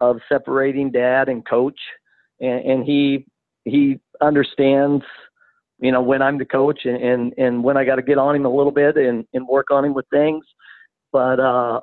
of 0.01 0.19
separating 0.29 0.91
dad 0.93 1.29
and 1.29 1.47
coach, 1.47 1.79
and, 2.41 2.65
and 2.65 2.85
he 2.85 3.27
he 3.65 4.01
understands, 4.21 5.05
you 5.81 5.93
know, 5.93 6.03
when 6.03 6.23
I'm 6.23 6.39
the 6.39 6.45
coach 6.45 6.81
and 6.85 6.97
and, 6.97 7.35
and 7.39 7.63
when 7.63 7.77
I 7.77 7.85
got 7.85 7.97
to 7.97 8.03
get 8.03 8.19
on 8.19 8.35
him 8.35 8.47
a 8.47 8.55
little 8.55 8.73
bit 8.73 8.97
and 8.97 9.25
and 9.33 9.47
work 9.47 9.71
on 9.71 9.85
him 9.85 9.95
with 9.95 10.07
things. 10.11 10.45
But 11.13 11.41
uh, 11.41 11.81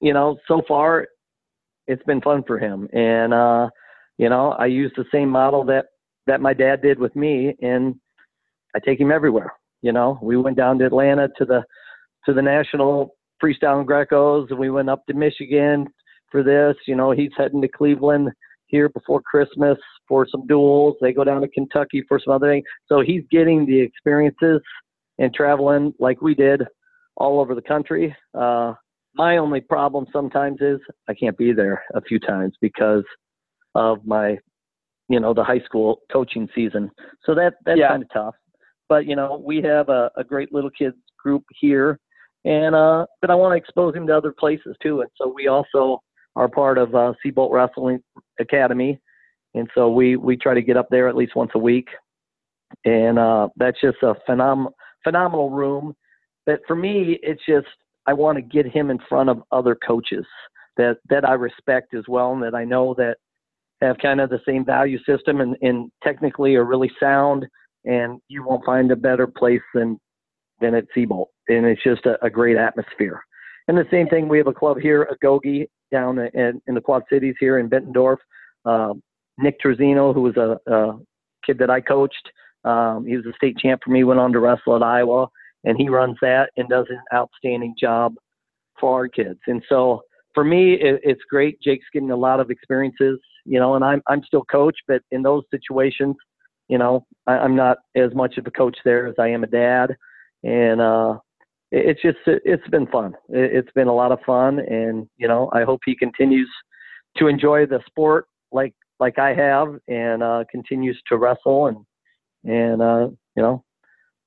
you 0.00 0.12
know, 0.12 0.38
so 0.48 0.62
far 0.66 1.08
it's 1.86 2.02
been 2.04 2.20
fun 2.20 2.44
for 2.46 2.58
him, 2.58 2.88
and 2.92 3.34
uh, 3.34 3.68
you 4.18 4.28
know, 4.28 4.52
I 4.52 4.66
use 4.66 4.92
the 4.96 5.04
same 5.12 5.28
model 5.28 5.64
that 5.64 5.86
that 6.26 6.40
my 6.40 6.54
dad 6.54 6.82
did 6.82 6.98
with 6.98 7.14
me, 7.16 7.54
and 7.60 7.96
I 8.74 8.78
take 8.78 9.00
him 9.00 9.10
everywhere. 9.10 9.52
You 9.82 9.92
know, 9.92 10.18
we 10.22 10.36
went 10.36 10.56
down 10.56 10.78
to 10.78 10.86
Atlanta 10.86 11.28
to 11.38 11.44
the 11.44 11.64
to 12.26 12.32
the 12.32 12.42
national 12.42 13.16
freestyle 13.42 13.80
and 13.80 13.88
Grecos, 13.88 14.50
and 14.50 14.58
we 14.58 14.70
went 14.70 14.88
up 14.88 15.04
to 15.06 15.14
Michigan 15.14 15.88
for 16.30 16.42
this. 16.42 16.76
You 16.86 16.94
know, 16.94 17.10
he's 17.10 17.32
heading 17.36 17.60
to 17.62 17.68
Cleveland 17.68 18.30
here 18.72 18.88
before 18.88 19.22
Christmas 19.22 19.78
for 20.08 20.26
some 20.28 20.44
duels. 20.48 20.96
They 21.00 21.12
go 21.12 21.22
down 21.22 21.42
to 21.42 21.48
Kentucky 21.48 22.02
for 22.08 22.18
some 22.18 22.34
other 22.34 22.50
things. 22.50 22.64
So 22.88 23.00
he's 23.00 23.22
getting 23.30 23.64
the 23.64 23.80
experiences 23.80 24.60
and 25.18 25.32
traveling 25.32 25.94
like 26.00 26.20
we 26.20 26.34
did 26.34 26.62
all 27.16 27.38
over 27.38 27.54
the 27.54 27.62
country. 27.62 28.16
Uh, 28.34 28.74
my 29.14 29.36
only 29.36 29.60
problem 29.60 30.06
sometimes 30.12 30.58
is 30.60 30.80
I 31.08 31.14
can't 31.14 31.38
be 31.38 31.52
there 31.52 31.84
a 31.94 32.00
few 32.00 32.18
times 32.18 32.54
because 32.60 33.04
of 33.76 34.04
my, 34.04 34.38
you 35.08 35.20
know, 35.20 35.32
the 35.32 35.44
high 35.44 35.60
school 35.60 36.00
coaching 36.10 36.48
season. 36.54 36.90
So 37.24 37.34
that 37.36 37.54
that's 37.64 37.78
yeah. 37.78 37.88
kind 37.88 38.02
of 38.02 38.08
tough. 38.12 38.34
But 38.88 39.06
you 39.06 39.14
know, 39.14 39.40
we 39.44 39.62
have 39.62 39.90
a, 39.90 40.10
a 40.16 40.24
great 40.24 40.52
little 40.52 40.70
kids 40.70 40.96
group 41.22 41.44
here 41.60 42.00
and 42.44 42.74
uh, 42.74 43.06
but 43.20 43.30
I 43.30 43.34
want 43.34 43.52
to 43.52 43.56
expose 43.56 43.94
him 43.94 44.06
to 44.08 44.16
other 44.16 44.32
places 44.32 44.76
too. 44.82 45.00
And 45.00 45.10
so 45.16 45.32
we 45.34 45.46
also 45.46 46.02
are 46.34 46.48
part 46.48 46.78
of 46.78 46.94
uh, 46.94 47.12
Sebolt 47.24 47.52
Wrestling 47.52 48.02
Academy, 48.40 48.98
and 49.54 49.68
so 49.74 49.90
we 49.90 50.16
we 50.16 50.36
try 50.36 50.54
to 50.54 50.62
get 50.62 50.76
up 50.76 50.88
there 50.90 51.08
at 51.08 51.16
least 51.16 51.36
once 51.36 51.50
a 51.54 51.58
week, 51.58 51.88
and 52.84 53.18
uh, 53.18 53.48
that's 53.56 53.80
just 53.80 53.98
a 54.02 54.14
phenom- 54.28 54.72
phenomenal 55.04 55.50
room. 55.50 55.94
But 56.46 56.60
for 56.66 56.76
me, 56.76 57.18
it's 57.22 57.42
just 57.46 57.66
I 58.06 58.12
want 58.12 58.36
to 58.36 58.42
get 58.42 58.66
him 58.66 58.90
in 58.90 58.98
front 59.08 59.30
of 59.30 59.42
other 59.52 59.76
coaches 59.86 60.26
that 60.76 60.98
that 61.10 61.28
I 61.28 61.34
respect 61.34 61.94
as 61.94 62.04
well, 62.08 62.32
and 62.32 62.42
that 62.42 62.54
I 62.54 62.64
know 62.64 62.94
that 62.94 63.18
have 63.80 63.98
kind 63.98 64.20
of 64.20 64.30
the 64.30 64.40
same 64.46 64.64
value 64.64 64.98
system 65.04 65.40
and, 65.40 65.56
and 65.60 65.90
technically 66.04 66.54
are 66.54 66.64
really 66.64 66.90
sound. 67.00 67.46
And 67.84 68.20
you 68.28 68.44
won't 68.44 68.64
find 68.64 68.92
a 68.92 68.96
better 68.96 69.26
place 69.26 69.60
than 69.74 69.98
than 70.60 70.76
at 70.76 70.84
Sebolt 70.96 71.26
and 71.48 71.66
it's 71.66 71.82
just 71.82 72.06
a, 72.06 72.22
a 72.24 72.30
great 72.30 72.56
atmosphere. 72.56 73.22
And 73.72 73.80
the 73.80 73.88
same 73.90 74.06
thing, 74.06 74.28
we 74.28 74.36
have 74.36 74.48
a 74.48 74.52
club 74.52 74.76
here, 74.78 75.08
Agoge, 75.10 75.66
down 75.90 76.18
in, 76.18 76.60
in 76.66 76.74
the 76.74 76.80
Quad 76.82 77.04
Cities 77.10 77.36
here 77.40 77.58
in 77.58 77.70
Bettendorf. 77.70 78.18
Um, 78.66 79.02
Nick 79.38 79.58
Terzino, 79.62 80.12
who 80.12 80.20
was 80.20 80.36
a, 80.36 80.58
a 80.70 80.98
kid 81.46 81.56
that 81.56 81.70
I 81.70 81.80
coached. 81.80 82.30
Um, 82.64 83.06
he 83.06 83.16
was 83.16 83.24
a 83.24 83.32
state 83.34 83.56
champ 83.56 83.80
for 83.82 83.90
me. 83.90 84.04
Went 84.04 84.20
on 84.20 84.30
to 84.32 84.40
wrestle 84.40 84.76
at 84.76 84.82
Iowa, 84.82 85.26
and 85.64 85.78
he 85.78 85.88
runs 85.88 86.18
that 86.20 86.50
and 86.58 86.68
does 86.68 86.84
an 86.90 87.00
outstanding 87.14 87.74
job 87.80 88.14
for 88.78 88.92
our 88.92 89.08
kids. 89.08 89.40
And 89.46 89.62
so 89.70 90.02
for 90.34 90.44
me, 90.44 90.74
it, 90.74 91.00
it's 91.02 91.22
great. 91.30 91.58
Jake's 91.62 91.86
getting 91.94 92.10
a 92.10 92.16
lot 92.16 92.40
of 92.40 92.50
experiences, 92.50 93.18
you 93.46 93.58
know, 93.58 93.74
and 93.74 93.82
I'm 93.82 94.02
I'm 94.06 94.22
still 94.22 94.44
coach, 94.44 94.76
but 94.86 95.00
in 95.12 95.22
those 95.22 95.44
situations, 95.50 96.16
you 96.68 96.76
know, 96.76 97.06
I, 97.26 97.38
I'm 97.38 97.56
not 97.56 97.78
as 97.96 98.14
much 98.14 98.36
of 98.36 98.46
a 98.46 98.50
coach 98.50 98.76
there 98.84 99.06
as 99.06 99.14
I 99.18 99.28
am 99.28 99.44
a 99.44 99.46
dad, 99.46 99.96
and 100.44 100.78
uh, 100.82 101.16
it's 101.72 102.02
just 102.02 102.18
it, 102.26 102.42
it's 102.44 102.66
been 102.68 102.86
fun. 102.86 103.14
It, 103.30 103.52
it's 103.56 103.72
been 103.74 103.88
a 103.88 103.94
lot 103.94 104.12
of 104.12 104.20
fun, 104.24 104.60
and 104.60 105.08
you 105.16 105.26
know, 105.26 105.50
I 105.52 105.64
hope 105.64 105.80
he 105.84 105.96
continues 105.96 106.48
to 107.16 107.26
enjoy 107.26 107.66
the 107.66 107.80
sport 107.86 108.26
like 108.52 108.74
like 109.00 109.18
I 109.18 109.34
have, 109.34 109.68
and 109.88 110.22
uh, 110.22 110.44
continues 110.50 111.00
to 111.08 111.16
wrestle, 111.16 111.66
and 111.66 111.78
and 112.44 112.82
uh, 112.82 113.08
you 113.36 113.42
know, 113.42 113.64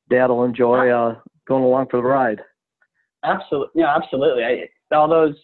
Dad 0.09 0.27
will 0.27 0.43
enjoy 0.43 0.89
uh, 0.89 1.19
going 1.47 1.63
along 1.63 1.87
for 1.89 1.97
the 1.97 2.03
ride. 2.03 2.41
Absolutely, 3.23 3.81
yeah, 3.81 3.95
absolutely. 3.95 4.43
I, 4.43 4.95
all 4.95 5.07
those 5.07 5.35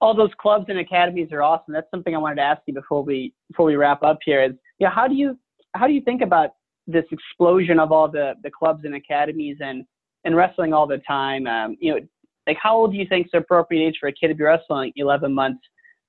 all 0.00 0.14
those 0.14 0.30
clubs 0.40 0.66
and 0.68 0.78
academies 0.78 1.28
are 1.32 1.42
awesome. 1.42 1.72
That's 1.72 1.90
something 1.90 2.14
I 2.14 2.18
wanted 2.18 2.36
to 2.36 2.42
ask 2.42 2.62
you 2.66 2.74
before 2.74 3.02
we 3.02 3.32
before 3.48 3.66
we 3.66 3.76
wrap 3.76 4.02
up 4.02 4.18
here. 4.24 4.42
Is 4.42 4.52
yeah, 4.80 4.90
how 4.90 5.06
do 5.06 5.14
you 5.14 5.38
how 5.74 5.86
do 5.86 5.92
you 5.92 6.00
think 6.00 6.20
about 6.20 6.50
this 6.88 7.04
explosion 7.12 7.78
of 7.78 7.92
all 7.92 8.08
the 8.08 8.34
the 8.42 8.50
clubs 8.50 8.84
and 8.84 8.96
academies 8.96 9.58
and 9.60 9.84
and 10.28 10.36
wrestling 10.36 10.72
all 10.72 10.86
the 10.86 10.98
time? 10.98 11.46
Um, 11.46 11.76
you 11.80 11.94
know, 11.94 12.00
like 12.46 12.58
how 12.62 12.76
old 12.76 12.92
do 12.92 12.98
you 12.98 13.06
think 13.08 13.26
is 13.26 13.30
the 13.32 13.38
appropriate 13.38 13.86
age 13.86 13.96
for 13.98 14.08
a 14.08 14.12
kid 14.12 14.28
to 14.28 14.34
be 14.34 14.44
wrestling 14.44 14.92
11 14.96 15.34
months 15.34 15.60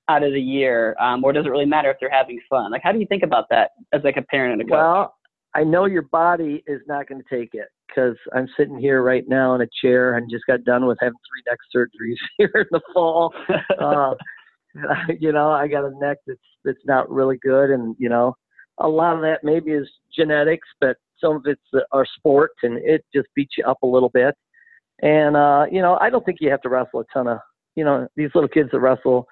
out 0.08 0.22
of 0.22 0.32
the 0.32 0.40
year, 0.40 0.96
um, 1.00 1.24
or 1.24 1.32
does 1.32 1.46
it 1.46 1.48
really 1.48 1.66
matter 1.66 1.90
if 1.90 1.96
they're 2.00 2.10
having 2.10 2.40
fun? 2.48 2.70
Like, 2.70 2.82
how 2.84 2.92
do 2.92 2.98
you 2.98 3.06
think 3.06 3.22
about 3.22 3.46
that 3.50 3.70
as 3.92 4.02
like 4.04 4.16
a 4.16 4.22
parent 4.22 4.52
and 4.52 4.62
a 4.62 4.64
coach? 4.64 4.72
Well, 4.72 5.14
I 5.54 5.64
know 5.64 5.86
your 5.86 6.02
body 6.02 6.62
is 6.66 6.80
not 6.86 7.08
going 7.08 7.22
to 7.22 7.36
take 7.36 7.54
it 7.54 7.68
because 7.88 8.16
I'm 8.34 8.48
sitting 8.56 8.78
here 8.78 9.02
right 9.02 9.24
now 9.28 9.54
in 9.54 9.62
a 9.62 9.68
chair 9.82 10.16
and 10.16 10.30
just 10.30 10.44
got 10.46 10.64
done 10.64 10.86
with 10.86 10.98
having 11.00 11.14
three 11.14 11.42
neck 11.48 11.58
surgeries 11.74 12.18
here 12.38 12.52
in 12.54 12.66
the 12.70 12.80
fall. 12.92 13.32
uh, 13.80 14.14
you 15.20 15.32
know, 15.32 15.50
I 15.50 15.68
got 15.68 15.84
a 15.84 15.92
neck 15.98 16.18
that's 16.26 16.38
that's 16.64 16.84
not 16.84 17.10
really 17.10 17.38
good, 17.42 17.70
and 17.70 17.96
you 17.98 18.08
know, 18.08 18.36
a 18.78 18.88
lot 18.88 19.16
of 19.16 19.22
that 19.22 19.40
maybe 19.42 19.72
is 19.72 19.88
genetics, 20.14 20.68
but 20.80 20.96
some 21.20 21.36
of 21.36 21.42
it's 21.46 21.84
our 21.92 22.06
sport, 22.16 22.52
and 22.62 22.78
it 22.78 23.04
just 23.14 23.28
beats 23.34 23.54
you 23.58 23.64
up 23.64 23.78
a 23.82 23.86
little 23.86 24.10
bit. 24.10 24.34
And 25.02 25.36
uh, 25.36 25.66
you 25.70 25.80
know, 25.80 25.98
I 26.00 26.10
don't 26.10 26.24
think 26.24 26.38
you 26.40 26.50
have 26.50 26.62
to 26.62 26.68
wrestle 26.68 27.00
a 27.00 27.04
ton 27.12 27.28
of, 27.28 27.38
you 27.76 27.84
know, 27.84 28.06
these 28.16 28.30
little 28.34 28.48
kids 28.48 28.70
that 28.72 28.80
wrestle, 28.80 29.26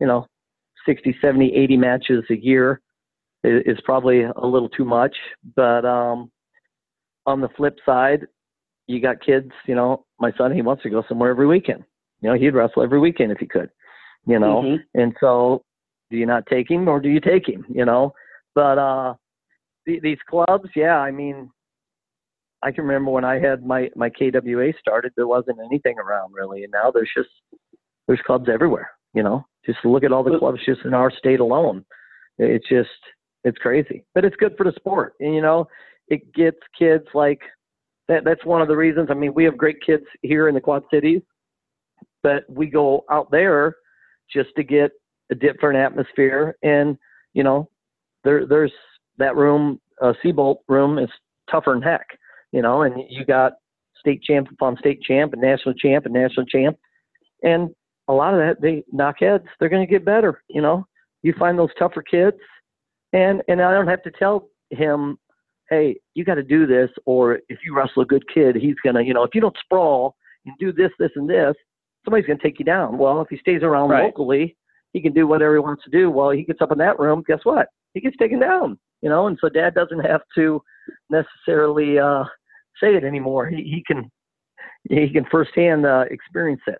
you 0.00 0.06
know, 0.06 0.26
60, 0.86 1.16
70, 1.20 1.54
80 1.54 1.76
matches 1.76 2.24
a 2.30 2.36
year 2.36 2.80
is, 3.44 3.62
is 3.66 3.78
probably 3.84 4.22
a 4.22 4.46
little 4.46 4.68
too 4.68 4.84
much. 4.84 5.14
But 5.54 5.84
um, 5.84 6.30
on 7.26 7.40
the 7.40 7.48
flip 7.56 7.76
side, 7.84 8.26
you 8.86 9.00
got 9.00 9.24
kids, 9.24 9.50
you 9.66 9.74
know, 9.74 10.04
my 10.18 10.32
son, 10.38 10.54
he 10.54 10.62
wants 10.62 10.82
to 10.84 10.90
go 10.90 11.02
somewhere 11.08 11.30
every 11.30 11.46
weekend. 11.46 11.84
You 12.20 12.30
know, 12.30 12.36
he'd 12.36 12.54
wrestle 12.54 12.82
every 12.82 13.00
weekend 13.00 13.32
if 13.32 13.38
he 13.38 13.46
could, 13.46 13.70
you 14.26 14.38
know. 14.38 14.62
Mm-hmm. 14.62 15.00
And 15.00 15.14
so 15.20 15.62
do 16.10 16.16
you 16.16 16.26
not 16.26 16.46
take 16.46 16.70
him 16.70 16.88
or 16.88 17.00
do 17.00 17.08
you 17.08 17.20
take 17.20 17.48
him, 17.48 17.64
you 17.68 17.84
know? 17.84 18.12
But 18.54 18.78
uh 18.78 19.14
these 19.86 20.18
clubs, 20.28 20.68
yeah, 20.74 20.98
I 20.98 21.10
mean 21.10 21.50
I 22.62 22.72
can 22.72 22.84
remember 22.84 23.10
when 23.10 23.24
I 23.24 23.38
had 23.38 23.64
my 23.64 23.90
my 23.94 24.10
KWA 24.10 24.72
started, 24.80 25.12
there 25.16 25.26
wasn't 25.26 25.58
anything 25.64 25.96
around 25.98 26.32
really, 26.34 26.64
and 26.64 26.72
now 26.72 26.90
there's 26.92 27.10
just 27.16 27.28
there's 28.06 28.20
clubs 28.26 28.48
everywhere, 28.52 28.90
you 29.14 29.22
know. 29.22 29.46
Just 29.64 29.78
look 29.84 30.04
at 30.04 30.12
all 30.12 30.22
the 30.22 30.38
clubs 30.38 30.60
just 30.64 30.82
in 30.84 30.94
our 30.94 31.10
state 31.10 31.40
alone. 31.40 31.84
It's 32.38 32.68
just 32.68 32.88
it's 33.44 33.58
crazy. 33.58 34.04
But 34.14 34.24
it's 34.24 34.36
good 34.36 34.54
for 34.56 34.64
the 34.64 34.72
sport. 34.76 35.14
And 35.20 35.34
you 35.34 35.42
know, 35.42 35.68
it 36.08 36.32
gets 36.34 36.58
kids 36.78 37.04
like 37.14 37.40
that. 38.08 38.24
That's 38.24 38.44
one 38.44 38.62
of 38.62 38.68
the 38.68 38.76
reasons. 38.76 39.08
I 39.10 39.14
mean, 39.14 39.34
we 39.34 39.44
have 39.44 39.56
great 39.56 39.80
kids 39.84 40.04
here 40.22 40.48
in 40.48 40.54
the 40.54 40.60
Quad 40.60 40.82
Cities, 40.90 41.22
but 42.22 42.44
we 42.48 42.66
go 42.66 43.04
out 43.10 43.30
there 43.30 43.76
just 44.32 44.50
to 44.56 44.64
get 44.64 44.90
a 45.30 45.34
different 45.34 45.78
atmosphere. 45.78 46.56
And 46.62 46.96
you 47.34 47.44
know, 47.44 47.68
there 48.24 48.46
there's 48.46 48.72
that 49.18 49.36
room, 49.36 49.80
uh, 50.02 50.12
Sebolt 50.24 50.58
room 50.68 50.98
is 50.98 51.10
tougher 51.50 51.72
than 51.72 51.82
heck. 51.82 52.06
You 52.52 52.62
know, 52.62 52.82
and 52.82 53.02
you 53.08 53.24
got 53.24 53.54
state 53.98 54.22
champ 54.22 54.48
upon 54.50 54.76
state 54.78 55.02
champ 55.02 55.32
and 55.32 55.42
national 55.42 55.74
champ 55.74 56.04
and 56.04 56.14
national 56.14 56.46
champ, 56.46 56.76
and 57.42 57.70
a 58.08 58.12
lot 58.12 58.34
of 58.34 58.40
that 58.40 58.60
they 58.60 58.84
knock 58.92 59.16
heads. 59.20 59.44
They're 59.58 59.68
going 59.68 59.86
to 59.86 59.90
get 59.90 60.04
better. 60.04 60.42
You 60.48 60.62
know, 60.62 60.86
you 61.22 61.34
find 61.38 61.58
those 61.58 61.74
tougher 61.78 62.02
kids, 62.02 62.36
and 63.12 63.42
and 63.48 63.60
I 63.60 63.72
don't 63.72 63.88
have 63.88 64.02
to 64.04 64.12
tell 64.12 64.48
him 64.70 65.18
hey, 65.70 65.96
you 66.14 66.24
got 66.24 66.34
to 66.34 66.42
do 66.42 66.66
this, 66.66 66.90
or 67.04 67.40
if 67.48 67.58
you 67.64 67.74
wrestle 67.74 68.02
a 68.02 68.06
good 68.06 68.24
kid, 68.32 68.56
he's 68.56 68.76
gonna, 68.84 69.02
you 69.02 69.14
know, 69.14 69.24
if 69.24 69.34
you 69.34 69.40
don't 69.40 69.56
sprawl 69.60 70.16
and 70.44 70.54
do 70.58 70.72
this, 70.72 70.90
this, 70.98 71.10
and 71.16 71.28
this, 71.28 71.54
somebody's 72.04 72.26
gonna 72.26 72.38
take 72.42 72.58
you 72.58 72.64
down. 72.64 72.98
Well, 72.98 73.20
if 73.20 73.28
he 73.28 73.38
stays 73.38 73.62
around 73.62 73.90
right. 73.90 74.04
locally, 74.04 74.56
he 74.92 75.00
can 75.00 75.12
do 75.12 75.26
whatever 75.26 75.54
he 75.54 75.60
wants 75.60 75.84
to 75.84 75.90
do. 75.90 76.10
Well, 76.10 76.30
he 76.30 76.44
gets 76.44 76.60
up 76.60 76.72
in 76.72 76.78
that 76.78 76.98
room, 76.98 77.24
guess 77.26 77.40
what? 77.44 77.68
He 77.94 78.00
gets 78.00 78.16
taken 78.16 78.40
down, 78.40 78.78
you 79.02 79.08
know, 79.08 79.26
and 79.26 79.38
so 79.40 79.48
dad 79.48 79.74
doesn't 79.74 80.00
have 80.00 80.22
to 80.36 80.62
necessarily 81.10 81.98
uh, 81.98 82.24
say 82.82 82.94
it 82.94 83.04
anymore. 83.04 83.46
He, 83.46 83.56
he 83.56 83.84
can 83.86 84.10
he 84.88 85.08
can 85.08 85.24
firsthand 85.30 85.86
uh, 85.86 86.04
experience 86.10 86.62
it, 86.66 86.78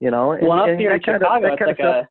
you 0.00 0.10
know. 0.10 0.32
And, 0.32 0.46
well, 0.46 0.60
up 0.60 0.78
here 0.78 0.92
in 0.92 1.00
Chicago, 1.00 1.52
of, 1.52 1.52
it's 1.52 1.60
like 1.60 1.78
a 1.78 2.08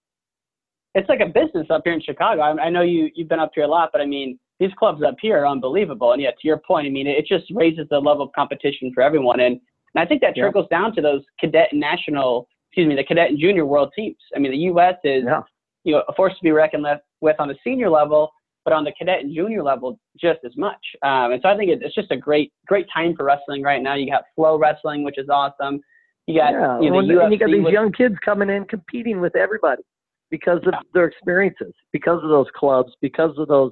it's 0.96 1.10
like 1.10 1.20
a 1.20 1.28
business 1.28 1.68
up 1.70 1.82
here 1.84 1.94
in 1.94 2.02
Chicago. 2.02 2.42
I, 2.42 2.66
I 2.66 2.70
know 2.70 2.82
you 2.82 3.10
you've 3.16 3.30
been 3.30 3.40
up 3.40 3.52
here 3.54 3.66
a 3.66 3.68
lot, 3.68 3.90
but 3.92 4.02
I 4.02 4.06
mean, 4.06 4.40
these 4.60 4.72
clubs 4.78 5.02
up 5.04 5.16
here 5.22 5.40
are 5.40 5.48
unbelievable. 5.48 6.14
And 6.14 6.22
yet, 6.22 6.36
to 6.42 6.48
your 6.48 6.58
point, 6.58 6.88
I 6.88 6.90
mean, 6.90 7.08
it 7.08 7.26
just 7.28 7.46
raises 7.54 7.88
the 7.90 8.00
level 8.00 8.24
of 8.26 8.32
competition 8.34 8.92
for 8.94 9.04
everyone. 9.04 9.40
And, 9.40 9.60
and 9.94 10.04
I 10.04 10.06
think 10.06 10.22
that 10.22 10.36
trickles 10.36 10.68
yeah. 10.72 10.80
down 10.80 10.96
to 10.96 11.02
those 11.02 11.22
cadet 11.40 11.70
and 11.72 11.80
national, 11.80 12.48
excuse 12.70 12.88
me, 12.88 12.96
the 12.96 13.04
cadet 13.04 13.30
and 13.30 13.40
junior 13.40 13.66
world 13.66 13.94
teams. 13.96 14.18
I 14.36 14.40
mean, 14.40 14.52
the 14.52 14.58
U.S. 14.58 14.96
is, 15.04 15.24
yeah. 15.26 15.42
you 15.84 15.94
know, 15.94 16.04
a 16.08 16.14
force 16.14 16.34
to 16.34 16.44
be 16.44 16.52
reckoned 16.52 16.86
with 17.22 17.36
on 17.40 17.48
the 17.48 17.56
senior 17.64 17.90
level, 17.90 18.32
but 18.68 18.74
on 18.74 18.84
the 18.84 18.92
cadet 18.92 19.22
and 19.22 19.34
junior 19.34 19.64
level, 19.64 19.98
just 20.20 20.40
as 20.46 20.52
much. 20.58 20.76
Um, 21.02 21.32
and 21.32 21.40
so 21.42 21.48
I 21.48 21.56
think 21.56 21.72
it's 21.72 21.96
just 21.96 22.12
a 22.12 22.18
great, 22.18 22.52
great 22.66 22.86
time 22.94 23.16
for 23.16 23.24
wrestling 23.24 23.62
right 23.62 23.82
now. 23.82 23.96
You 23.96 24.12
got 24.12 24.24
flow 24.36 24.58
wrestling, 24.58 25.06
which 25.06 25.18
is 25.18 25.30
awesome. 25.30 25.80
You 26.26 26.42
got, 26.42 26.52
yeah. 26.52 26.78
you 26.82 26.92
know, 26.92 27.00
and 27.00 27.08
you 27.08 27.18
got 27.40 27.50
these 27.50 27.64
with, 27.64 27.72
young 27.72 27.94
kids 27.94 28.16
coming 28.26 28.50
in 28.50 28.66
competing 28.66 29.22
with 29.22 29.38
everybody 29.38 29.84
because 30.30 30.60
of 30.68 30.74
their 30.94 31.06
experiences, 31.06 31.74
because 31.94 32.20
of 32.22 32.30
those 32.30 32.48
clubs, 32.58 32.92
because 33.02 33.32
of 33.38 33.48
those 33.48 33.72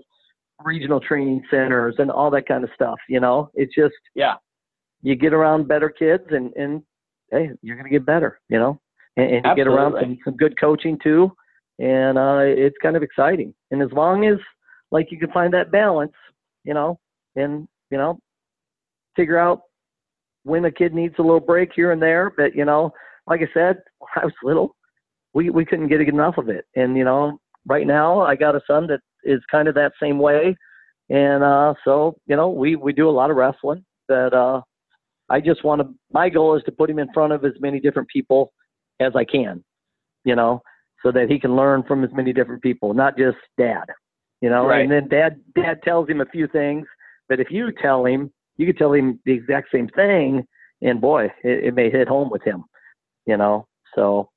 regional 0.64 1.02
training 1.02 1.41
centers 1.52 1.96
and 1.98 2.10
all 2.10 2.32
that 2.32 2.48
kind 2.48 2.64
of 2.64 2.70
stuff. 2.74 2.98
You 3.10 3.20
know, 3.20 3.50
it's 3.54 3.76
just 3.76 3.96
yeah, 4.14 4.36
you 5.02 5.16
get 5.16 5.34
around 5.34 5.68
better 5.68 5.89
kids 5.89 6.24
and 6.30 6.54
and 6.56 6.82
hey, 7.32 7.50
you're 7.62 7.76
gonna 7.76 7.89
get 7.89 8.06
better. 8.06 8.39
You 8.48 8.60
know, 8.60 8.80
and, 9.18 9.30
and 9.30 9.46
you 9.46 9.56
get 9.58 9.68
around 9.68 9.96
some 10.00 10.18
some 10.24 10.38
good 10.38 10.58
coaching 10.58 10.98
too, 11.04 11.34
and 11.80 12.18
uh, 12.18 12.43
it's 12.43 12.78
kind 12.82 12.96
of 12.96 13.04
exciting. 13.04 13.54
And 13.72 13.82
as 13.82 13.91
long 13.91 14.26
as 14.26 14.38
like 14.96 15.12
you 15.12 15.20
can 15.20 15.32
find 15.32 15.54
that 15.54 15.72
balance, 15.72 16.14
you 16.64 16.74
know, 16.74 16.98
and 17.36 17.68
you 17.91 17.98
know, 17.98 18.18
figure 19.16 19.38
out 19.38 19.62
when 20.43 20.64
a 20.64 20.72
kid 20.72 20.93
needs 20.93 21.16
a 21.20 21.22
little 21.22 21.41
break 21.41 21.72
here 21.76 21.91
and 21.91 22.02
there. 22.02 22.32
But 22.36 22.56
you 22.56 22.64
know, 22.64 22.91
like 23.28 23.41
I 23.41 23.50
said, 23.54 23.78
when 24.00 24.10
I 24.16 24.26
was 24.26 24.34
little, 24.41 24.76
we 25.34 25.50
we 25.50 25.66
couldn't 25.66 25.89
get 25.89 26.00
enough 26.00 26.38
of 26.38 26.48
it. 26.48 26.66
And 26.78 26.96
you 26.96 27.04
know, 27.04 27.38
right 27.68 27.86
now 27.86 28.22
I 28.22 28.36
got 28.36 28.56
a 28.56 28.62
son 28.66 28.88
that 28.88 29.02
is 29.26 29.41
kind 29.52 29.68
of 29.68 29.76
that 29.76 29.91
same 30.02 30.18
way. 30.18 30.56
And 31.10 31.43
uh, 31.43 31.74
so, 31.84 32.16
you 32.26 32.36
know, 32.36 32.50
we, 32.50 32.76
we 32.76 32.93
do 32.93 33.10
a 33.10 33.12
lot 33.12 33.30
of 33.30 33.38
wrestling 33.38 33.84
that 34.08 34.34
uh, 34.34 34.62
I 35.30 35.39
just 35.39 35.64
want 35.64 35.82
to, 35.82 35.89
my 36.12 36.30
goal 36.30 36.56
is 36.56 36.64
to 36.64 36.72
put 36.72 36.89
him 36.89 37.00
in 37.00 37.12
front 37.14 37.34
of 37.34 37.43
as 37.46 37.54
many 37.60 37.80
different 37.80 38.10
people 38.10 38.54
as 39.00 39.14
I 39.16 39.24
can, 39.24 39.64
you 40.24 40.36
know, 40.36 40.62
so 41.04 41.12
that 41.12 41.30
he 41.30 41.39
can 41.39 41.56
learn 41.56 41.84
from 41.84 42.04
as 42.04 42.10
many 42.14 42.34
different 42.34 42.64
people, 42.64 42.93
not 42.93 43.18
just 43.18 43.38
dad, 43.58 43.86
you 44.46 44.52
know, 44.52 44.68
right. 44.68 44.82
and 44.82 44.91
then 44.91 45.08
dad, 45.08 45.39
dad 45.56 45.82
tells 45.84 46.08
him 46.08 46.22
a 46.22 46.26
few 46.26 46.48
things, 46.48 46.86
but 47.28 47.39
if 47.39 47.50
you 47.50 47.72
tell 47.82 48.06
him, 48.06 48.32
you 48.58 48.68
could 48.68 48.78
tell 48.78 48.93
him 48.93 49.20
the 49.26 49.34
exact 49.34 49.70
same 49.74 49.88
thing 49.89 50.46
and 50.82 51.02
boy, 51.02 51.26
it, 51.43 51.66
it 51.66 51.74
may 51.74 51.89
hit 51.89 52.08
home 52.08 52.30
with 52.30 52.43
him, 52.43 52.64
you 53.26 53.38
know, 53.38 53.68
so 53.96 54.30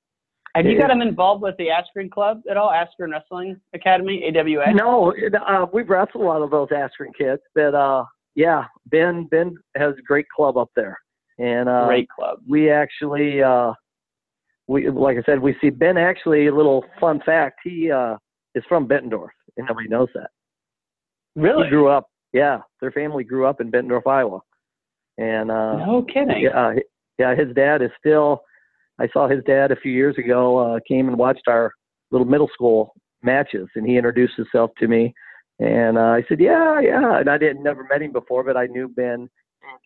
have 0.55 0.67
you 0.67 0.79
got 0.79 0.91
him 0.91 1.03
involved 1.03 1.43
with 1.43 1.57
the 1.59 1.67
Askren 1.67 2.11
Club 2.11 2.41
at 2.51 2.57
all? 2.57 2.71
Askren 2.71 3.13
Wrestling 3.13 3.61
Academy, 3.75 4.25
AWA? 4.25 4.73
No, 4.73 5.13
uh, 5.47 5.67
we've 5.73 5.89
wrestled 5.89 6.25
a 6.25 6.27
lot 6.27 6.43
of 6.43 6.51
those 6.51 6.69
Askren 6.71 7.15
kids, 7.17 7.43
but 7.55 7.75
uh, 7.75 8.05
yeah, 8.35 8.65
Ben 8.87 9.27
Ben 9.31 9.57
has 9.77 9.95
a 9.99 10.03
great 10.03 10.27
club 10.35 10.57
up 10.57 10.71
there, 10.75 10.99
and 11.39 11.69
uh, 11.69 11.87
great 11.87 12.09
club. 12.09 12.39
We 12.49 12.71
actually, 12.71 13.43
uh, 13.43 13.73
we 14.67 14.89
like 14.89 15.19
I 15.19 15.23
said, 15.27 15.41
we 15.41 15.55
see 15.61 15.71
Ben. 15.71 15.97
Actually, 15.97 16.47
a 16.47 16.55
little 16.55 16.85
fun 17.01 17.21
fact: 17.25 17.61
he 17.63 17.91
uh, 17.91 18.17
is 18.55 18.65
from 18.69 18.89
Bettendorf, 18.89 19.29
and 19.59 19.67
nobody 19.69 19.89
knows 19.89 20.09
that. 20.15 20.31
Really? 21.37 21.65
He 21.65 21.71
grew 21.71 21.89
up. 21.89 22.07
Yeah, 22.33 22.61
their 22.81 22.91
family 22.93 23.25
grew 23.25 23.47
up 23.47 23.61
in 23.61 23.71
Bettendorf, 23.71 24.07
Iowa, 24.07 24.41
and 25.19 25.51
uh, 25.51 25.77
no 25.77 26.03
kidding. 26.03 26.41
Yeah, 26.41 26.75
yeah, 27.19 27.35
his 27.35 27.55
dad 27.55 27.83
is 27.83 27.91
still 27.99 28.43
I 28.99 29.09
saw 29.13 29.29
his 29.29 29.43
dad 29.45 29.71
a 29.71 29.77
few 29.77 29.93
years 29.93 30.17
ago. 30.19 30.59
Uh, 30.59 30.79
came 30.87 31.09
and 31.09 31.17
watched 31.17 31.49
our 31.49 31.73
little 32.11 32.27
middle 32.27 32.49
school 32.53 32.95
matches, 33.23 33.69
and 33.77 33.87
he 33.87 33.97
introduced 33.97 34.35
himself 34.37 34.71
to 34.79 34.89
me, 34.89 35.15
and 35.59 35.97
uh, 35.99 36.03
I 36.03 36.23
said, 36.29 36.41
yeah, 36.41 36.81
yeah, 36.81 37.19
and 37.19 37.29
I 37.29 37.39
didn't 37.39 37.63
never 37.63 37.85
met 37.85 38.03
him 38.03 38.13
before, 38.13 38.45
but 38.45 38.57
I 38.57 38.67
knew 38.67 38.89
Ben, 38.89 39.29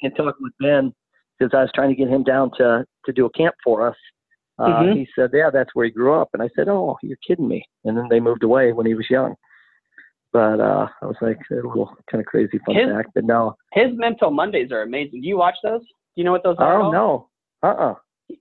and 0.03 0.17
talking 0.17 0.33
with 0.41 0.53
Ben 0.61 0.93
because 1.39 1.53
I 1.57 1.63
was 1.63 1.71
trying 1.75 1.91
to 1.91 1.97
get 1.97 2.09
him 2.09 2.25
down 2.25 2.51
to 2.59 2.85
to 3.07 3.13
do 3.13 3.27
a 3.27 3.31
camp 3.31 3.55
for 3.65 3.87
us. 3.87 3.97
Uh, 4.59 4.83
Mhm. 4.83 4.97
He 4.97 5.09
said, 5.15 5.31
yeah, 5.33 5.51
that's 5.51 5.71
where 5.75 5.87
he 5.87 5.91
grew 5.93 6.13
up, 6.15 6.29
and 6.35 6.43
I 6.43 6.49
said, 6.55 6.69
oh, 6.69 6.97
you're 7.03 7.17
kidding 7.27 7.49
me, 7.49 7.65
and 7.85 7.97
then 7.97 8.09
they 8.11 8.21
moved 8.21 8.43
away 8.43 8.73
when 8.73 8.87
he 8.87 8.95
was 8.95 9.09
young. 9.11 9.35
But 10.33 10.61
uh, 10.61 10.89
I 11.03 11.07
was 11.07 11.17
like 11.21 11.39
a 11.51 11.55
little 11.57 11.95
kind 12.11 12.21
of 12.21 12.27
crazy 12.27 12.59
fun 12.65 12.77
His- 12.77 12.89
fact, 12.89 13.11
but 13.15 13.25
no, 13.25 13.55
His 13.73 13.89
mental 13.93 14.31
Mondays 14.31 14.73
are 14.73 14.83
amazing. 14.83 15.21
Do 15.21 15.29
you 15.29 15.37
watch 15.37 15.57
those? 15.63 15.81
Do 15.83 15.87
you 16.17 16.25
know 16.25 16.33
what 16.33 16.43
those 16.43 16.57
are? 16.59 16.81
oh 16.81 16.91
no, 16.91 17.29
uh 17.63 17.67
uh 17.67 17.95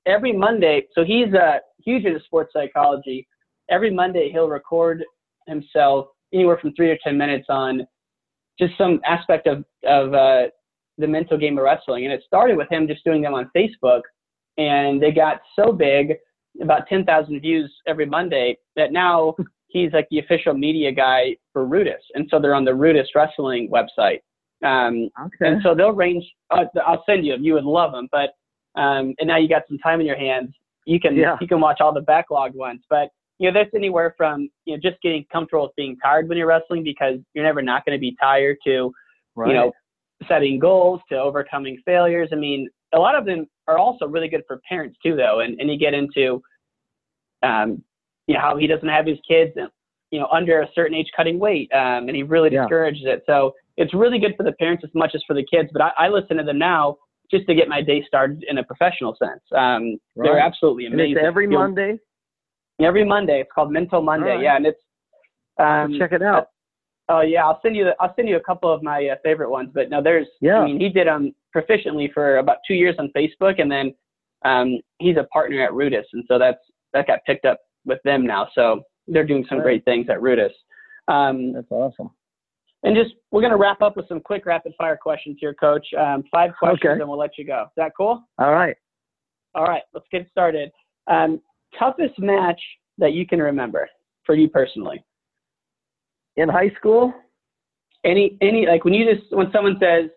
every 0.05 0.33
Monday, 0.33 0.83
so 0.93 1.03
he's 1.03 1.33
uh, 1.33 1.59
huge 1.83 2.05
into 2.05 2.19
sports 2.21 2.53
psychology. 2.53 3.27
Every 3.69 3.91
Monday, 3.91 4.29
he'll 4.31 4.49
record 4.49 5.03
himself 5.47 6.07
anywhere 6.33 6.57
from 6.57 6.73
three 6.73 6.87
to 6.87 6.97
ten 7.03 7.17
minutes 7.17 7.47
on 7.49 7.85
just 8.59 8.77
some 8.77 9.01
aspect 9.05 9.47
of 9.47 9.63
of 9.87 10.13
uh, 10.13 10.43
the 10.97 11.07
mental 11.07 11.37
game 11.37 11.57
of 11.57 11.63
wrestling. 11.63 12.05
And 12.05 12.13
it 12.13 12.23
started 12.25 12.57
with 12.57 12.71
him 12.71 12.87
just 12.87 13.03
doing 13.03 13.21
them 13.21 13.33
on 13.33 13.49
Facebook, 13.55 14.01
and 14.57 15.01
they 15.01 15.11
got 15.11 15.41
so 15.55 15.71
big, 15.71 16.13
about 16.61 16.87
ten 16.87 17.05
thousand 17.05 17.39
views 17.41 17.73
every 17.87 18.05
Monday, 18.05 18.57
that 18.75 18.91
now 18.91 19.35
he's 19.71 19.91
like 19.93 20.07
the 20.11 20.19
official 20.19 20.53
media 20.53 20.91
guy 20.91 21.35
for 21.53 21.65
Rudis, 21.65 22.03
and 22.13 22.27
so 22.29 22.39
they're 22.39 22.55
on 22.55 22.65
the 22.65 22.71
Rudis 22.71 23.07
Wrestling 23.15 23.69
website. 23.69 24.19
Um, 24.63 25.09
okay, 25.19 25.47
and 25.53 25.61
so 25.63 25.73
they'll 25.73 25.91
range. 25.93 26.23
Uh, 26.51 26.65
I'll 26.85 27.03
send 27.05 27.25
you. 27.25 27.33
'em. 27.33 27.43
You 27.43 27.53
would 27.55 27.63
love 27.63 27.91
them. 27.93 28.07
But 28.11 28.31
um, 28.79 29.15
and 29.19 29.27
now 29.27 29.37
you 29.37 29.49
got 29.49 29.63
some 29.67 29.79
time 29.79 29.99
in 29.99 30.05
your 30.05 30.17
hands. 30.17 30.53
You 30.85 30.99
can 30.99 31.15
Yeah. 31.15 31.37
you 31.41 31.47
can 31.47 31.59
watch 31.59 31.81
all 31.81 31.93
the 31.93 32.01
backlogged 32.01 32.55
ones. 32.55 32.81
But 32.89 33.09
you 33.39 33.51
know 33.51 33.59
that's 33.59 33.73
anywhere 33.73 34.13
from 34.17 34.49
you 34.65 34.75
know 34.75 34.79
just 34.81 35.01
getting 35.01 35.25
comfortable 35.31 35.63
with 35.63 35.75
being 35.75 35.97
tired 35.97 36.29
when 36.29 36.37
you're 36.37 36.47
wrestling 36.47 36.83
because 36.83 37.17
you're 37.33 37.45
never 37.45 37.61
not 37.61 37.85
going 37.85 37.97
to 37.97 37.99
be 37.99 38.15
tired 38.21 38.57
to 38.65 38.91
right. 39.35 39.47
you 39.47 39.53
know 39.53 39.71
setting 40.27 40.59
goals 40.59 41.01
to 41.09 41.17
overcoming 41.17 41.81
failures. 41.83 42.29
I 42.31 42.35
mean, 42.35 42.69
a 42.93 42.99
lot 42.99 43.15
of 43.15 43.25
them 43.25 43.47
are 43.67 43.79
also 43.79 44.05
really 44.05 44.27
good 44.27 44.43
for 44.47 44.61
parents 44.69 44.97
too, 45.03 45.15
though. 45.15 45.39
And 45.39 45.59
and 45.59 45.71
you 45.71 45.77
get 45.77 45.93
into 45.95 46.41
um, 47.41 47.83
you 48.27 48.33
know 48.35 48.41
how 48.41 48.55
he 48.57 48.67
doesn't 48.67 48.87
have 48.87 49.05
his 49.05 49.17
kids 49.27 49.51
you 50.11 50.19
know 50.19 50.27
under 50.31 50.61
a 50.61 50.67
certain 50.75 50.95
age 50.95 51.07
cutting 51.15 51.39
weight, 51.39 51.71
um, 51.73 52.07
and 52.07 52.15
he 52.15 52.23
really 52.23 52.49
Yeah. 52.51 52.61
discourages 52.63 53.03
it. 53.05 53.23
So 53.25 53.53
it's 53.77 53.93
really 53.93 54.19
good 54.19 54.35
for 54.35 54.43
the 54.43 54.51
parents 54.53 54.83
as 54.83 54.91
much 54.93 55.11
as 55.15 55.23
for 55.25 55.33
the 55.33 55.45
kids. 55.45 55.69
But 55.71 55.81
I, 55.81 55.91
I 55.97 56.07
listen 56.09 56.37
to 56.37 56.43
them 56.43 56.57
now 56.59 56.97
just 57.31 57.47
to 57.47 57.55
get 57.55 57.69
my 57.69 57.81
day 57.81 58.03
started 58.05 58.43
in 58.49 58.57
a 58.57 58.63
professional 58.63 59.15
sense. 59.15 59.41
Um, 59.55 59.97
They're 60.17 60.33
Right. 60.33 60.43
absolutely 60.43 60.85
and 60.87 60.95
amazing. 60.95 61.17
it's 61.17 61.25
every 61.25 61.45
You'll- 61.49 61.59
Monday. 61.61 61.97
Every 62.81 63.05
Monday. 63.05 63.39
It's 63.41 63.49
called 63.53 63.71
Mental 63.71 64.01
Monday. 64.01 64.31
Right. 64.31 64.41
Yeah, 64.41 64.55
and 64.57 64.65
it's 64.65 64.81
um, 65.59 65.97
Check 65.99 66.11
it 66.13 66.21
out. 66.23 66.47
Oh 67.09 67.21
yeah, 67.21 67.45
I'll 67.45 67.59
send 67.61 67.75
you. 67.75 67.83
The, 67.85 67.95
I'll 67.99 68.13
send 68.15 68.27
you 68.27 68.37
a 68.37 68.39
couple 68.41 68.71
of 68.73 68.81
my 68.83 69.05
uh, 69.07 69.15
favorite 69.23 69.49
ones. 69.51 69.69
But 69.73 69.89
no, 69.89 70.01
there's. 70.01 70.27
Yeah. 70.41 70.59
I 70.59 70.65
mean, 70.65 70.79
he 70.79 70.89
did 70.89 71.07
um 71.07 71.33
proficiently 71.55 72.11
for 72.13 72.37
about 72.37 72.57
two 72.67 72.73
years 72.73 72.95
on 72.99 73.11
Facebook, 73.15 73.61
and 73.61 73.69
then 73.71 73.93
um 74.45 74.79
he's 74.99 75.17
a 75.17 75.23
partner 75.25 75.61
at 75.63 75.71
Rudis, 75.71 76.05
and 76.13 76.23
so 76.27 76.39
that's 76.39 76.59
that 76.93 77.07
got 77.07 77.19
picked 77.25 77.45
up 77.45 77.59
with 77.85 77.99
them 78.03 78.25
now. 78.25 78.47
So 78.53 78.81
they're 79.07 79.25
doing 79.25 79.45
some 79.49 79.61
great 79.61 79.83
things 79.85 80.07
at 80.09 80.19
Rudis. 80.19 80.51
Um, 81.07 81.53
That's 81.53 81.71
awesome. 81.71 82.09
and 82.83 82.95
just 82.95 83.15
we're 83.31 83.41
gonna 83.41 83.57
wrap 83.57 83.81
up 83.81 83.97
with 83.97 84.07
some 84.07 84.19
quick 84.19 84.45
rapid 84.45 84.73
fire 84.77 84.97
questions 84.97 85.37
here, 85.39 85.53
Coach. 85.53 85.85
Um, 85.97 86.23
five 86.31 86.51
questions, 86.57 86.91
Okay. 86.91 86.99
and 86.99 87.09
we'll 87.09 87.17
let 87.19 87.37
you 87.37 87.45
go. 87.45 87.63
Is 87.63 87.73
that 87.77 87.91
cool? 87.97 88.23
All 88.39 88.51
right. 88.53 88.75
All 89.53 89.65
right, 89.65 89.83
let's 89.93 90.07
get 90.11 90.29
started. 90.31 90.71
Um, 91.07 91.41
toughest 91.77 92.17
match 92.19 92.61
that 92.97 93.13
you 93.13 93.25
can 93.27 93.41
remember 93.41 93.89
for 94.25 94.35
you 94.35 94.47
personally. 94.47 95.03
In 96.37 96.47
high 96.47 96.71
school, 96.77 97.13
any 98.03 98.37
any 98.41 98.65
like 98.65 98.85
when 98.85 98.93
you 98.93 99.13
just 99.13 99.31
when 99.31 99.51
someone 99.51 99.77
says 99.79 100.09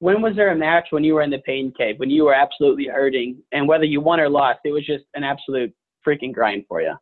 when 0.00 0.20
was 0.20 0.34
there 0.36 0.50
a 0.50 0.56
match 0.56 0.86
when 0.90 1.04
you 1.04 1.14
were 1.14 1.22
in 1.22 1.30
the 1.30 1.38
pain 1.38 1.72
cave 1.76 1.98
when 1.98 2.10
you 2.10 2.24
were 2.24 2.34
absolutely 2.34 2.86
hurting 2.86 3.36
and 3.52 3.66
whether 3.66 3.84
you 3.84 4.00
won 4.00 4.20
or 4.20 4.28
lost 4.28 4.58
it 4.64 4.72
was 4.72 4.84
just 4.84 5.04
an 5.14 5.24
absolute 5.24 5.72
freaking 6.06 6.32
grind 6.32 6.64
for 6.68 6.80
you 6.80 6.94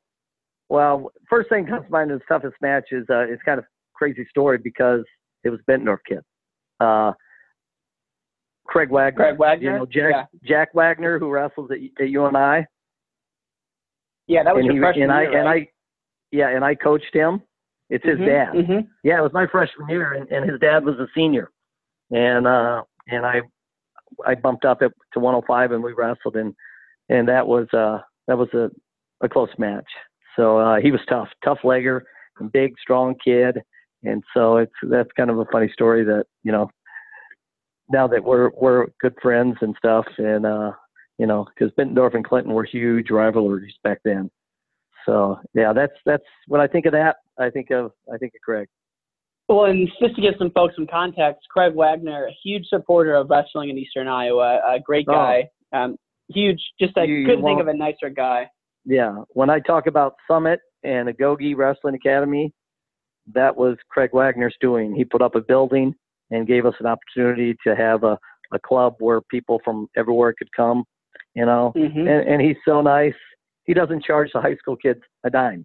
well, 0.73 1.13
first 1.29 1.51
thing 1.51 1.67
comes 1.67 1.85
to 1.85 1.93
mind 1.93 2.11
is 2.11 2.21
toughest 2.27 2.55
match 2.63 2.87
is 2.93 3.05
uh, 3.11 3.27
it's 3.29 3.43
kind 3.43 3.59
of 3.59 3.67
crazy 3.93 4.27
story 4.31 4.57
because 4.57 5.05
it 5.45 5.51
was 5.51 5.61
Bettendorf 5.69 5.99
kid. 6.09 6.21
Uh, 6.81 7.13
Craig 8.67 8.91
Wagner. 8.91 9.23
Craig 9.23 9.39
Wagner 9.39 9.73
You 9.73 9.79
know, 9.81 9.85
Jack, 9.85 10.31
yeah 10.33 10.39
Jack 10.43 10.75
Wagner, 10.75 11.19
who 11.19 11.29
wrestles 11.29 11.71
at, 11.71 11.77
at 12.03 12.09
UNI. 12.09 12.65
yeah 14.29 14.43
that 14.45 14.55
was 14.55 14.65
and 14.65 14.65
your 14.65 14.75
he, 14.77 14.81
freshman 14.81 15.03
and 15.03 15.13
I, 15.13 15.23
year 15.23 15.39
and? 15.41 15.49
I, 15.49 15.69
yeah, 16.31 16.49
and 16.57 16.65
I 16.65 16.75
coached 16.75 17.15
him. 17.15 17.43
It's 17.91 18.07
his 18.07 18.17
dad. 18.21 18.53
hmm 18.55 18.89
Yeah, 19.05 19.19
it 19.19 19.23
was 19.23 19.35
my 19.35 19.47
freshman 19.47 19.91
year, 19.91 20.15
and, 20.15 20.27
and 20.33 20.51
his 20.51 20.59
dad 20.59 20.87
was 20.87 20.95
a 20.95 21.07
senior, 21.15 21.51
and 22.11 22.47
uh, 22.47 22.83
and 23.09 23.27
I 23.27 23.43
I 24.27 24.37
bumped 24.37 24.65
up 24.65 24.81
it 24.81 24.93
to 25.13 25.21
105, 25.21 25.73
and 25.73 25.83
we 25.83 25.93
wrestled, 25.93 26.37
and 26.37 26.55
and 27.11 27.29
that 27.29 27.47
was 27.47 27.67
uh 27.75 27.99
that 28.27 28.39
was 28.39 28.49
a 28.55 28.71
a 29.23 29.29
close 29.29 29.51
match. 29.59 29.89
So 30.37 30.59
uh, 30.59 30.77
he 30.81 30.91
was 30.91 31.01
tough, 31.09 31.29
tough 31.45 31.59
legger, 31.65 32.01
big, 32.53 32.75
strong 32.81 33.15
kid, 33.25 33.61
and 34.03 34.23
so 34.35 34.57
it's 34.59 34.73
that's 34.91 35.11
kind 35.17 35.31
of 35.31 35.39
a 35.39 35.45
funny 35.53 35.71
story 35.73 36.05
that 36.05 36.25
you 36.43 36.53
know 36.53 36.69
now 37.91 38.07
that 38.09 38.23
we're 38.25 38.51
we're 38.61 38.87
good 39.01 39.15
friends 39.23 39.57
and 39.61 39.75
stuff, 39.79 40.07
and 40.19 40.47
uh, 40.47 40.73
you 41.19 41.27
know 41.27 41.47
because 41.55 41.73
Bettendorf 41.79 42.15
and 42.15 42.25
Clinton 42.25 42.53
were 42.55 42.65
huge 42.65 43.11
rivalries 43.11 43.75
back 43.85 43.99
then. 44.05 44.31
So 45.07 45.39
yeah, 45.55 45.73
that's 45.73 45.93
that's 46.07 46.25
when 46.49 46.61
I 46.61 46.67
think 46.67 46.87
of 46.87 46.93
that, 46.93 47.17
I 47.39 47.51
think 47.51 47.71
of 47.71 47.93
I 48.13 48.17
think 48.19 48.33
of 48.35 48.41
Craig. 48.43 48.69
well 49.49 49.65
and 49.67 49.89
just 50.01 50.15
to 50.17 50.23
give 50.23 50.35
some 50.39 50.51
folks 50.53 50.75
some 50.77 50.87
context 50.87 51.43
craig 51.51 51.75
wagner 51.75 52.27
a 52.27 52.33
huge 52.43 52.65
supporter 52.69 53.15
of 53.15 53.29
wrestling 53.29 53.69
in 53.71 53.77
eastern 53.77 54.09
iowa 54.09 54.61
a 54.67 54.79
great 54.81 55.05
Oh. 55.09 55.13
guy 55.13 55.49
um 55.73 55.97
huge 56.29 56.61
just 56.81 56.97
i 56.97 57.05
couldn't 57.07 57.43
think 57.43 57.61
of 57.61 57.67
a 57.69 57.75
nicer 57.75 58.09
guy 58.09 58.49
Yeah, 58.85 59.17
when 59.31 59.51
I 59.51 59.61
talk 59.61 59.87
about 59.87 60.15
Summit 60.29 60.61
and 60.83 61.09
Agoge 61.09 61.57
Wrestling 61.57 61.95
Academy, 61.95 62.53
that 63.33 63.57
was 63.57 63.77
Craig 63.89 64.11
Wagner's 64.13 64.57
doing. 64.61 64.95
He 64.95 65.05
put 65.05 65.23
up 65.23 65.35
a 65.37 65.41
building 65.41 65.95
and 66.31 66.47
gave 66.47 66.67
us 66.67 66.75
an 66.81 66.87
opportunity 66.87 67.57
to 67.65 67.77
have 67.77 68.03
a, 68.03 68.19
a 68.53 68.59
club 68.59 68.95
where 68.99 69.21
people 69.21 69.61
from 69.65 69.87
everywhere 69.97 70.35
could 70.37 70.53
come, 70.55 70.85
you 71.35 71.47
know. 71.47 71.73
hmm 71.77 72.07
And, 72.07 72.29
and 72.29 72.43
he's 72.43 72.57
so 72.67 72.81
nice. 72.81 73.15
He 73.65 73.75
doesn't 73.75 74.03
charge 74.05 74.31
the 74.35 74.41
high 74.41 74.57
school 74.57 74.77
kids 74.77 75.01
a 75.25 75.31
dime. 75.31 75.65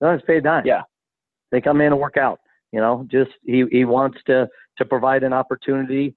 They 0.00 0.06
don't 0.06 0.26
pay 0.26 0.38
a 0.38 0.40
dime. 0.40 0.66
Yeah. 0.66 0.82
They 1.52 1.60
come 1.60 1.80
in 1.80 1.92
and 1.92 2.00
work 2.00 2.16
out. 2.16 2.40
You 2.72 2.80
know, 2.80 3.06
just 3.10 3.30
he, 3.44 3.64
he 3.70 3.84
wants 3.84 4.18
to 4.26 4.48
to 4.78 4.84
provide 4.84 5.22
an 5.22 5.32
opportunity 5.32 6.16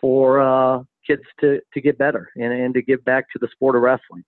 for 0.00 0.40
uh, 0.40 0.82
kids 1.04 1.22
to 1.40 1.58
to 1.74 1.80
get 1.80 1.98
better 1.98 2.28
and, 2.36 2.52
and 2.52 2.74
to 2.74 2.82
give 2.82 3.04
back 3.04 3.24
to 3.32 3.38
the 3.40 3.48
sport 3.50 3.74
of 3.74 3.82
wrestling. 3.82 4.22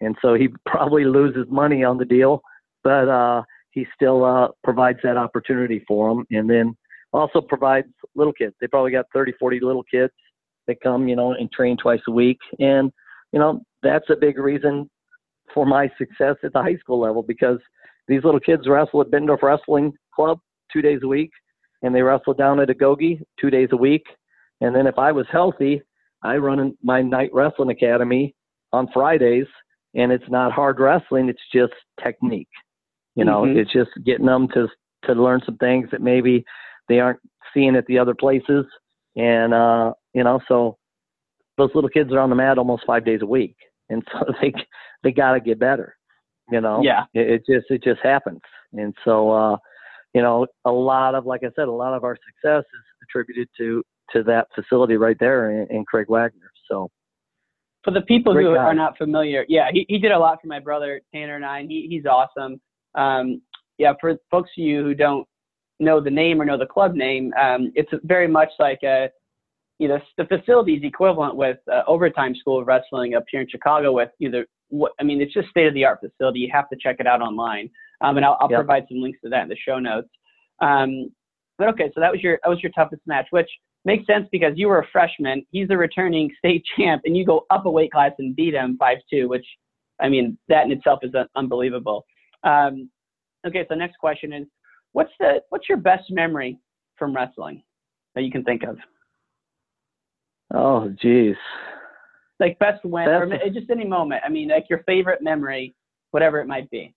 And 0.00 0.16
so 0.22 0.34
he 0.34 0.48
probably 0.66 1.04
loses 1.04 1.46
money 1.48 1.84
on 1.84 1.98
the 1.98 2.04
deal, 2.04 2.42
but 2.84 3.08
uh, 3.08 3.42
he 3.70 3.86
still 3.94 4.24
uh, 4.24 4.48
provides 4.64 4.98
that 5.02 5.16
opportunity 5.16 5.84
for 5.86 6.08
them. 6.08 6.26
And 6.30 6.48
then 6.48 6.76
also 7.12 7.40
provides 7.40 7.88
little 8.14 8.32
kids. 8.32 8.54
They 8.60 8.66
probably 8.66 8.92
got 8.92 9.06
30, 9.14 9.32
40 9.38 9.60
little 9.60 9.84
kids 9.84 10.12
that 10.66 10.80
come, 10.82 11.08
you 11.08 11.16
know, 11.16 11.32
and 11.32 11.50
train 11.50 11.76
twice 11.76 12.00
a 12.08 12.12
week. 12.12 12.38
And 12.58 12.92
you 13.32 13.38
know, 13.38 13.60
that's 13.82 14.08
a 14.10 14.16
big 14.16 14.38
reason 14.38 14.88
for 15.52 15.66
my 15.66 15.90
success 15.98 16.36
at 16.42 16.52
the 16.52 16.62
high 16.62 16.76
school 16.76 17.00
level 17.00 17.22
because 17.22 17.58
these 18.08 18.24
little 18.24 18.40
kids 18.40 18.68
wrestle 18.68 19.00
at 19.00 19.10
Bettendorf 19.10 19.42
Wrestling 19.42 19.92
Club 20.14 20.38
two 20.72 20.82
days 20.82 21.00
a 21.02 21.08
week, 21.08 21.30
and 21.82 21.94
they 21.94 22.02
wrestle 22.02 22.34
down 22.34 22.60
at 22.60 22.68
Agoge 22.68 23.20
two 23.40 23.50
days 23.50 23.68
a 23.72 23.76
week. 23.76 24.04
And 24.60 24.74
then 24.74 24.86
if 24.86 24.98
I 24.98 25.12
was 25.12 25.26
healthy, 25.30 25.82
I 26.22 26.36
run 26.36 26.76
my 26.82 27.02
night 27.02 27.30
wrestling 27.32 27.70
academy 27.70 28.34
on 28.72 28.88
Fridays, 28.92 29.46
and 29.96 30.12
it's 30.12 30.28
not 30.28 30.52
hard 30.52 30.78
wrestling; 30.78 31.28
it's 31.28 31.42
just 31.52 31.72
technique. 32.02 32.48
You 33.14 33.24
know, 33.24 33.42
Mhm. 33.42 33.56
it's 33.56 33.72
just 33.72 33.90
getting 34.04 34.26
them 34.26 34.46
to 34.48 34.68
to 35.04 35.14
learn 35.14 35.40
some 35.44 35.56
things 35.56 35.90
that 35.90 36.00
maybe 36.00 36.44
they 36.88 37.00
aren't 37.00 37.20
seeing 37.54 37.76
at 37.76 37.86
the 37.86 37.98
other 37.98 38.14
places, 38.14 38.66
and 39.16 39.54
uh, 39.54 39.92
you 40.14 40.22
know, 40.22 40.40
so 40.46 40.76
those 41.56 41.74
little 41.74 41.90
kids 41.90 42.12
are 42.12 42.20
on 42.20 42.30
the 42.30 42.36
mat 42.36 42.58
almost 42.58 42.84
five 42.86 43.04
days 43.04 43.22
a 43.22 43.26
week, 43.26 43.56
and 43.88 44.06
so 44.12 44.18
they 44.40 44.52
they 45.02 45.12
got 45.12 45.32
to 45.32 45.40
get 45.40 45.58
better. 45.58 45.96
You 46.50 46.60
know, 46.60 46.80
Yeah. 46.82 47.04
it, 47.14 47.28
it 47.30 47.46
just 47.46 47.70
it 47.70 47.82
just 47.82 48.00
happens, 48.02 48.42
and 48.72 48.94
so 49.04 49.30
uh, 49.30 49.56
you 50.14 50.22
know, 50.22 50.46
a 50.64 50.72
lot 50.72 51.14
of 51.14 51.26
like 51.26 51.42
I 51.42 51.50
said, 51.56 51.68
a 51.68 51.72
lot 51.72 51.94
of 51.94 52.04
our 52.04 52.16
success 52.16 52.64
is 52.64 52.84
attributed 53.02 53.48
to 53.58 53.82
to 54.12 54.22
that 54.24 54.48
facility 54.54 54.96
right 54.96 55.16
there 55.18 55.50
in, 55.50 55.66
in 55.74 55.84
Craig 55.84 56.06
Wagner. 56.08 56.50
So 56.70 56.88
for 57.86 57.92
the 57.92 58.02
people 58.02 58.32
Great 58.32 58.46
who 58.46 58.54
guy. 58.54 58.62
are 58.64 58.74
not 58.74 58.98
familiar, 58.98 59.46
yeah, 59.48 59.68
he, 59.72 59.86
he 59.88 59.96
did 59.98 60.10
a 60.10 60.18
lot 60.18 60.40
for 60.42 60.48
my 60.48 60.58
brother 60.58 61.00
Tanner 61.14 61.36
and 61.36 61.44
I, 61.46 61.60
and 61.60 61.70
he, 61.70 61.86
he's 61.88 62.04
awesome. 62.04 62.60
Um, 62.96 63.40
yeah, 63.78 63.92
for 64.00 64.16
folks 64.30 64.50
of 64.58 64.64
you 64.64 64.82
who 64.82 64.94
don't 64.94 65.26
know 65.78 66.00
the 66.00 66.10
name 66.10 66.42
or 66.42 66.44
know 66.44 66.58
the 66.58 66.66
club 66.66 66.94
name, 66.94 67.32
um, 67.40 67.70
it's 67.76 67.90
very 68.02 68.26
much 68.26 68.48
like 68.58 68.80
a, 68.82 69.08
you 69.78 69.86
know, 69.88 70.00
the 70.18 70.24
facility 70.24 70.74
is 70.74 70.82
equivalent 70.82 71.36
with 71.36 71.58
uh, 71.72 71.82
Overtime 71.86 72.34
School 72.34 72.60
of 72.60 72.66
Wrestling 72.66 73.14
up 73.14 73.24
here 73.30 73.40
in 73.42 73.48
Chicago 73.48 73.92
with 73.92 74.10
either 74.20 74.46
what 74.68 74.92
I 74.98 75.04
mean, 75.04 75.20
it's 75.20 75.32
just 75.32 75.48
state 75.50 75.66
of 75.68 75.74
the 75.74 75.84
art 75.84 76.00
facility. 76.00 76.40
You 76.40 76.48
have 76.52 76.68
to 76.70 76.76
check 76.80 76.96
it 76.98 77.06
out 77.06 77.20
online. 77.22 77.70
Um, 78.00 78.16
and 78.16 78.26
I'll, 78.26 78.36
I'll 78.40 78.50
Yep. 78.50 78.58
provide 78.58 78.84
some 78.88 79.00
links 79.00 79.20
to 79.22 79.30
that 79.30 79.42
in 79.44 79.48
the 79.48 79.56
show 79.56 79.78
notes. 79.78 80.08
Um, 80.60 81.12
but 81.58 81.68
okay, 81.68 81.90
so 81.94 82.00
that 82.00 82.10
was 82.10 82.20
your 82.22 82.38
that 82.42 82.48
was 82.50 82.62
your 82.62 82.72
toughest 82.72 83.02
match, 83.06 83.26
which 83.30 83.48
makes 83.86 84.06
sense 84.06 84.28
because 84.30 84.52
you 84.56 84.68
were 84.68 84.80
a 84.80 84.86
freshman. 84.92 85.46
He's 85.50 85.68
a 85.70 85.76
returning 85.76 86.30
state 86.38 86.62
champ, 86.76 87.02
and 87.06 87.16
you 87.16 87.24
go 87.24 87.46
up 87.50 87.64
a 87.64 87.70
weight 87.70 87.92
class 87.92 88.12
and 88.18 88.36
beat 88.36 88.52
him 88.52 88.76
five 88.78 88.98
two, 89.10 89.28
which 89.28 89.46
I 90.00 90.10
mean 90.10 90.36
that 90.48 90.66
in 90.66 90.72
itself 90.72 90.98
is 91.02 91.12
unbelievable. 91.36 92.04
Um, 92.44 92.90
okay, 93.46 93.64
so 93.68 93.74
next 93.74 93.96
question 93.96 94.32
is, 94.34 94.46
what's 94.92 95.12
the 95.18 95.40
what's 95.48 95.68
your 95.68 95.78
best 95.78 96.10
memory 96.10 96.58
from 96.98 97.14
wrestling 97.16 97.62
that 98.14 98.22
you 98.24 98.30
can 98.30 98.44
think 98.44 98.62
of? 98.64 98.76
Oh, 100.54 100.88
geez. 101.00 101.36
Like 102.38 102.58
best 102.58 102.84
win, 102.84 103.08
or 103.08 103.26
That's- 103.28 103.54
just 103.54 103.70
any 103.70 103.86
moment. 103.86 104.22
I 104.24 104.28
mean, 104.28 104.48
like 104.48 104.66
your 104.68 104.82
favorite 104.84 105.22
memory, 105.22 105.74
whatever 106.10 106.40
it 106.40 106.46
might 106.46 106.68
be. 106.70 106.94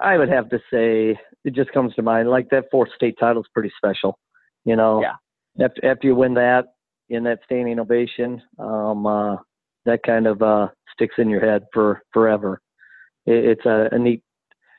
I 0.00 0.18
would 0.18 0.28
have 0.28 0.48
to 0.50 0.58
say 0.70 1.18
it 1.44 1.54
just 1.54 1.72
comes 1.72 1.94
to 1.94 2.02
mind. 2.02 2.28
Like 2.28 2.48
that 2.50 2.64
fourth 2.70 2.90
state 2.94 3.16
title 3.18 3.42
is 3.42 3.48
pretty 3.52 3.72
special. 3.76 4.18
You 4.64 4.76
know, 4.76 5.00
Yeah. 5.00 5.14
After 5.60 5.84
after 5.84 6.06
you 6.06 6.14
win 6.14 6.34
that 6.34 6.66
in 7.08 7.24
that 7.24 7.40
standing 7.44 7.78
ovation, 7.78 8.42
um, 8.58 9.06
uh, 9.06 9.36
that 9.84 10.02
kind 10.04 10.26
of 10.26 10.42
uh, 10.42 10.68
sticks 10.92 11.14
in 11.18 11.28
your 11.30 11.40
head 11.40 11.64
for 11.72 12.02
forever. 12.12 12.60
It, 13.26 13.44
it's 13.44 13.66
a, 13.66 13.88
a 13.92 13.98
neat 13.98 14.22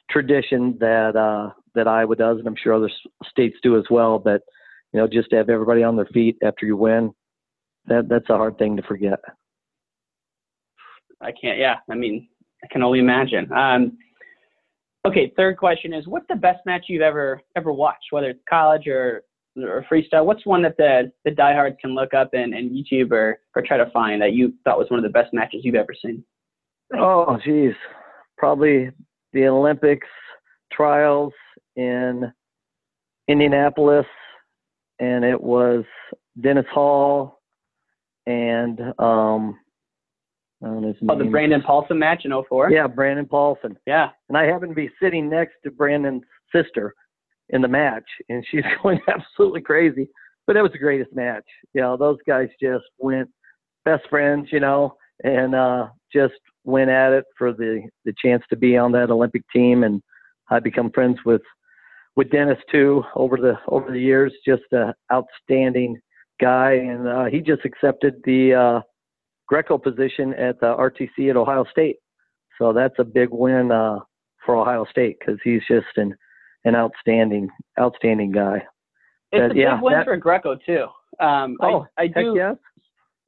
tradition 0.10 0.78
that 0.80 1.16
uh, 1.16 1.52
that 1.76 1.88
Iowa 1.88 2.16
does, 2.16 2.40
and 2.40 2.48
I'm 2.48 2.56
sure 2.62 2.74
other 2.74 2.92
states 3.30 3.58
do 3.64 3.78
as 3.78 3.86
well. 3.90 4.20
But 4.20 4.42
you 4.94 5.00
know, 5.00 5.08
just 5.08 5.30
to 5.32 5.38
have 5.38 5.50
everybody 5.50 5.84
on 5.84 5.96
their 5.96 6.06
feet 6.06 6.38
after 6.44 6.66
you 6.66 6.78
win, 6.78 7.12
that 7.88 8.08
that's 8.10 8.30
a 8.30 8.38
hard 8.38 8.58
thing 8.58 8.78
to 8.78 8.84
forget. 8.84 9.20
I 11.22 11.32
can't. 11.32 11.58
Yeah, 11.58 11.76
I 11.90 11.96
mean, 11.96 12.28
I 12.64 12.68
can 12.72 12.84
only 12.84 13.00
imagine. 13.00 13.52
Um, 13.52 13.98
okay, 15.06 15.34
third 15.36 15.58
question 15.58 15.94
is, 15.94 16.08
what's 16.08 16.28
the 16.30 16.36
best 16.36 16.60
match 16.66 16.86
you've 16.88 17.02
ever 17.02 17.42
ever 17.56 17.74
watched, 17.74 18.08
whether 18.12 18.30
it's 18.30 18.44
college 18.50 18.88
or 18.88 19.24
or 19.58 19.86
freestyle? 19.92 20.26
What's 20.26 20.46
one 20.46 20.62
that 20.64 20.78
the 20.78 21.12
the 21.26 21.32
diehards 21.32 21.78
can 21.82 21.96
look 21.96 22.14
up 22.14 22.30
in, 22.34 22.54
in 22.54 22.70
YouTube 22.70 23.12
or 23.12 23.40
or 23.56 23.62
try 23.62 23.78
to 23.78 23.90
find 23.92 24.22
that 24.22 24.34
you 24.34 24.54
thought 24.64 24.78
was 24.78 24.90
one 24.90 25.00
of 25.00 25.04
the 25.04 25.10
best 25.10 25.34
matches 25.34 25.62
you've 25.64 25.76
ever 25.76 25.94
seen? 26.02 26.24
Oh, 26.96 27.38
geez. 27.44 27.74
Probably 28.38 28.92
the 29.34 29.48
Olympics 29.48 30.08
trials 30.72 31.34
in 31.76 32.32
Indianapolis, 33.28 34.06
and 35.00 35.26
it 35.26 35.42
was 35.42 35.84
Dennis 36.40 36.66
Hall 36.72 37.38
and 38.28 38.80
um, 39.00 39.58
I 40.62 40.68
don't 40.68 40.82
know 40.82 40.88
his 40.90 40.98
Oh, 41.10 41.18
the. 41.18 41.26
Brandon 41.26 41.62
Paulson 41.62 41.98
match 41.98 42.26
in 42.26 42.32
04? 42.50 42.72
Yeah, 42.72 42.88
Brandon 42.88 43.26
Paulson. 43.26 43.78
Yeah. 43.88 44.10
And 44.28 44.38
I 44.38 44.44
happened 44.46 44.72
to 44.72 44.76
be 44.76 44.92
sitting 45.02 45.30
next 45.30 45.54
to 45.64 45.72
Brandon's 45.72 46.24
sister 46.54 46.94
in 47.50 47.62
the 47.62 47.68
match, 47.68 48.06
and 48.30 48.46
she's 48.50 48.64
going 48.84 49.00
absolutely 49.08 49.62
crazy. 49.62 50.10
But 50.46 50.56
it 50.56 50.62
was 50.62 50.72
the 50.72 50.78
greatest 50.78 51.14
match. 51.14 51.44
You 51.74 51.82
know, 51.82 51.98
those 51.98 52.18
guys 52.26 52.48
just 52.62 52.86
went 53.00 53.30
best 53.84 54.04
friends, 54.10 54.48
you 54.52 54.60
know, 54.60 54.96
and 55.24 55.54
uh, 55.54 55.88
just 56.14 56.36
went 56.64 56.90
at 56.90 57.14
it 57.14 57.26
for 57.38 57.54
the 57.54 57.82
the 58.06 58.14
chance 58.24 58.44
to 58.50 58.56
be 58.56 58.78
on 58.78 58.92
that 58.94 59.10
Olympic 59.10 59.44
team. 59.54 59.84
And 59.84 60.02
I 60.50 60.60
become 60.60 60.92
friends 60.92 61.18
with 61.26 61.42
with 62.16 62.32
Dennis 62.32 62.60
too 62.72 63.04
over 63.16 63.38
the 63.38 63.56
over 63.68 63.92
the 63.92 64.00
years. 64.00 64.34
Just 64.46 64.64
a 64.74 64.94
outstanding 65.12 66.00
guy, 66.40 66.74
and 66.74 67.08
uh, 67.08 67.26
he 67.26 67.42
just 67.42 67.66
accepted 67.66 68.16
the 68.24 68.54
uh, 68.54 68.82
Greco 69.48 69.78
position 69.78 70.34
at 70.34 70.60
the 70.60 70.68
RTC 70.68 71.30
at 71.30 71.38
Ohio 71.38 71.66
State. 71.72 71.98
So 72.58 72.74
that's 72.74 72.96
a 73.00 73.04
big 73.04 73.30
win 73.32 73.72
uh, 73.72 74.00
for 74.46 74.56
Ohio 74.56 74.86
State 74.90 75.18
because 75.20 75.40
he's 75.44 75.62
just 75.68 75.86
an 75.98 76.16
an 76.68 76.76
outstanding 76.76 77.50
outstanding 77.80 78.32
guy. 78.32 78.64
It's 79.32 79.46
a 79.46 79.48
big 79.50 79.58
yeah, 79.58 79.82
win 79.82 79.94
that- 79.94 80.06
for 80.06 80.18
Greco 80.18 80.56
too. 80.56 80.86
Um, 81.20 81.58
Oh, 81.62 81.88
I, 81.98 82.04
I 82.04 82.06
Heck 82.08 82.16
do. 82.16 82.34
yes. 82.36 82.56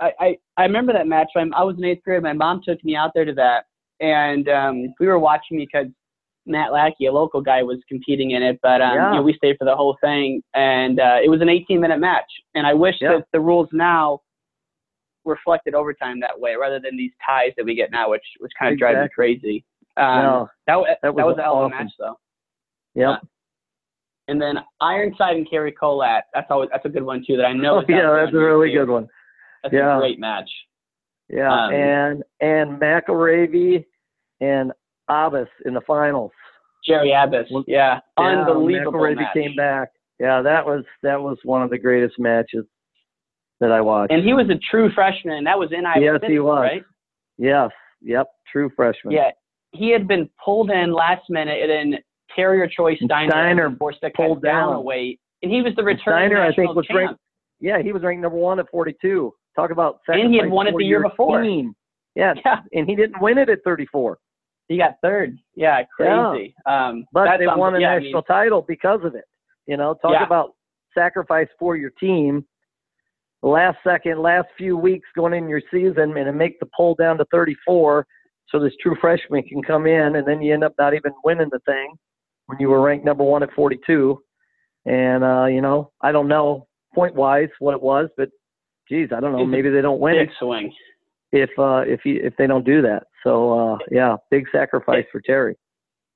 I, 0.02 0.12
I, 0.20 0.38
I 0.58 0.64
remember 0.64 0.94
that 0.94 1.08
match. 1.08 1.28
I 1.36 1.64
was 1.64 1.76
in 1.78 1.84
eighth 1.84 2.04
grade. 2.04 2.24
My 2.24 2.32
mom 2.34 2.62
took 2.64 2.82
me 2.86 2.96
out 2.96 3.12
there 3.14 3.26
to 3.26 3.34
that, 3.34 3.66
and 4.00 4.48
um, 4.48 4.94
we 5.00 5.08
were 5.08 5.20
watching 5.20 5.58
because 5.58 5.88
Matt 6.46 6.72
Lackey, 6.72 7.08
a 7.08 7.12
local 7.12 7.42
guy, 7.42 7.64
was 7.64 7.80
competing 7.90 8.32
in 8.32 8.42
it. 8.44 8.60
But 8.64 8.82
um, 8.82 8.94
Yeah. 8.96 9.10
you 9.12 9.16
know, 9.18 9.22
we 9.24 9.34
stayed 9.34 9.58
for 9.58 9.66
the 9.66 9.76
whole 9.76 9.98
thing, 10.02 10.42
and 10.54 11.00
uh, 11.00 11.18
it 11.24 11.30
was 11.30 11.42
an 11.42 11.50
18 11.50 11.82
minute 11.82 12.00
match. 12.00 12.30
And 12.56 12.66
I 12.66 12.74
wish 12.74 12.96
Yeah. 13.02 13.18
that 13.18 13.26
the 13.34 13.40
rules 13.42 13.68
now 13.74 14.20
reflected 15.26 15.76
overtime 15.76 16.20
that 16.22 16.40
way, 16.40 16.56
rather 16.56 16.80
than 16.80 16.96
these 16.96 17.12
ties 17.26 17.52
that 17.58 17.66
we 17.66 17.76
get 17.76 17.92
now, 17.92 18.10
which 18.10 18.24
which 18.40 18.52
kind 18.58 18.72
of 18.72 18.80
drives 18.80 19.00
me 19.02 19.10
crazy. 19.14 19.66
Um, 19.98 20.06
No, 20.24 20.50
that, 20.68 20.78
that 20.88 20.98
that 21.02 21.14
was 21.16 21.26
was 21.26 21.38
a 21.40 21.42
hell 21.42 21.54
of 21.66 21.72
a 21.72 21.76
awesome. 21.76 21.86
match, 21.86 21.94
though. 22.00 22.18
Yep. 22.96 23.20
And 24.28 24.42
then 24.42 24.56
Ironside 24.82 25.36
and 25.38 25.50
Cary 25.50 25.72
Kolat. 25.72 26.22
That's 26.34 26.48
always 26.50 26.70
that's 26.72 26.86
a 26.86 26.90
good 26.90 27.04
one 27.04 27.24
too. 27.26 27.38
That 27.38 27.46
I 27.46 27.54
know. 27.54 27.78
Oh, 27.80 27.84
yeah, 27.90 28.12
that's 28.24 28.34
a 28.34 28.38
really 28.38 28.70
YouTube. 28.70 28.74
good 28.86 28.90
one. 28.90 29.08
That's 29.64 29.74
Yeah. 29.74 29.96
a 29.98 30.00
great 30.00 30.20
match. 30.20 30.50
Yeah, 31.30 31.52
Um, 31.52 31.74
and 31.74 32.24
and 32.42 32.80
McIlravy 32.82 33.86
and 34.42 34.72
Abas 35.10 35.48
in 35.66 35.74
the 35.74 35.82
finals. 35.82 36.32
Jerry 36.86 37.14
Abas. 37.14 37.48
Yeah, 37.68 38.00
Yeah, 38.18 38.24
unbelievable 38.24 38.94
McIlravy 39.00 39.16
match. 39.18 39.34
came 39.34 39.56
back. 39.56 39.90
Yeah, 40.20 40.42
that 40.42 40.66
was 40.66 40.84
that 41.04 41.22
was 41.22 41.38
one 41.44 41.62
of 41.62 41.70
the 41.70 41.78
greatest 41.78 42.20
matches 42.20 42.66
that 43.60 43.72
I 43.72 43.82
watched. 43.82 44.12
And 44.14 44.24
he 44.24 44.34
was 44.34 44.50
a 44.50 44.58
true 44.72 44.90
freshman, 44.94 45.36
and 45.38 45.48
that 45.48 45.58
was 45.60 45.72
in 45.72 45.86
Iowa 45.86 46.04
Yes, 46.04 46.22
City, 46.22 46.34
he 46.34 46.40
was. 46.40 46.62
right? 46.62 46.84
yes, 47.38 47.70
yep, 48.02 48.28
true 48.52 48.70
freshman. 48.76 49.14
Yeah, 49.14 49.32
he 49.72 49.90
had 49.92 50.08
been 50.08 50.30
pulled 50.44 50.72
in 50.72 50.94
last 50.94 51.30
minute, 51.30 51.60
and 51.62 51.70
then 51.94 52.00
Terrier 52.36 52.68
choice 52.68 52.98
Steiner, 53.04 53.32
Steiner 53.32 53.76
forced 53.78 54.00
pulled 54.16 54.42
down 54.42 54.74
a 54.74 54.82
weight, 54.82 55.20
and 55.42 55.52
he 55.52 55.62
was 55.62 55.74
the 55.76 55.82
And 55.82 55.88
returning 55.88 56.30
Steiner, 56.30 56.42
I 56.42 56.54
think, 56.56 56.76
was 56.76 56.86
champ. 56.86 56.98
ranked. 56.98 57.20
Yeah, 57.60 57.82
he 57.82 57.92
was 57.92 58.04
ranked 58.04 58.22
number 58.22 58.38
one 58.38 58.60
at 58.60 58.70
42. 58.72 59.34
Talk 59.56 59.72
about 59.72 60.00
And 60.08 60.32
he 60.34 60.38
had 60.40 60.50
won 60.50 60.68
it 60.68 60.76
the 60.78 60.84
year 60.86 61.02
before. 61.02 61.42
team. 61.42 61.76
Yeah, 62.16 62.34
Yeah, 62.46 62.62
and 62.74 62.88
he 62.90 62.96
didn't 62.96 63.22
win 63.22 63.38
it 63.38 63.50
at 63.50 63.60
34, 63.64 64.18
he 64.68 64.78
got 64.78 64.96
third. 65.02 65.38
Yeah, 65.56 65.84
crazy. 65.96 66.56
Um, 66.66 67.06
but 67.14 67.38
they 67.38 67.48
won 67.48 67.76
a 67.76 67.80
yeah, 67.80 67.92
I 67.92 68.00
national 68.00 68.14
mean, 68.14 68.24
title 68.24 68.62
because 68.68 69.02
of 69.04 69.16
it. 69.16 69.26
You 69.68 69.78
know, 69.78 69.94
talk 69.96 70.14
Yeah. 70.14 70.24
about 70.26 70.56
sacrifice 70.94 71.48
for 71.60 71.76
your 71.76 71.92
team. 71.92 72.46
Last 73.42 73.78
second, 73.84 74.20
last 74.22 74.48
few 74.58 74.76
weeks 74.76 75.08
going 75.16 75.34
in 75.34 75.48
your 75.48 75.62
season, 75.72 76.18
and 76.18 76.26
to 76.26 76.34
make 76.34 76.60
the 76.60 76.66
pull 76.76 76.96
down 76.96 77.18
to 77.20 77.26
34, 77.32 78.06
so 78.50 78.60
this 78.60 78.74
true 78.82 78.96
freshman 79.00 79.44
can 79.44 79.62
come 79.64 79.86
in, 79.88 80.16
and 80.18 80.28
then 80.28 80.42
you 80.42 80.54
end 80.54 80.64
up 80.64 80.74
not 80.78 80.94
even 80.94 81.14
winning 81.24 81.50
the 81.52 81.60
thing 81.60 81.94
when 82.50 82.60
you 82.60 82.68
were 82.68 82.82
ranked 82.82 83.06
number 83.06 83.24
one 83.24 83.43
at 83.43 83.54
42. 83.54 84.20
And 84.86 85.24
uh, 85.24 85.45
you 85.45 85.62
know, 85.62 85.91
I 86.02 86.12
don't 86.12 86.28
know 86.28 86.68
point 86.95 87.14
wise 87.14 87.50
what 87.60 87.76
it 87.76 87.82
was, 87.82 88.10
but 88.18 88.30
geez, 88.89 89.10
I 89.16 89.20
don't 89.20 89.34
know. 89.34 89.45
Maybe 89.45 89.70
they 89.70 89.82
don't 89.82 90.00
win 90.00 90.16
big 90.16 90.30
swing. 90.39 90.74
if 91.32 91.52
uh, 91.60 91.84
if 91.86 92.02
he, 92.04 92.14
if 92.14 92.36
they 92.38 92.47
don't 92.47 92.66
do 92.66 92.82
that. 92.82 93.04
So 93.24 93.74
uh, 93.74 93.78
yeah, 93.91 94.16
big 94.32 94.45
sacrifice 94.52 95.06
for 95.12 95.22
Terry. 95.22 95.56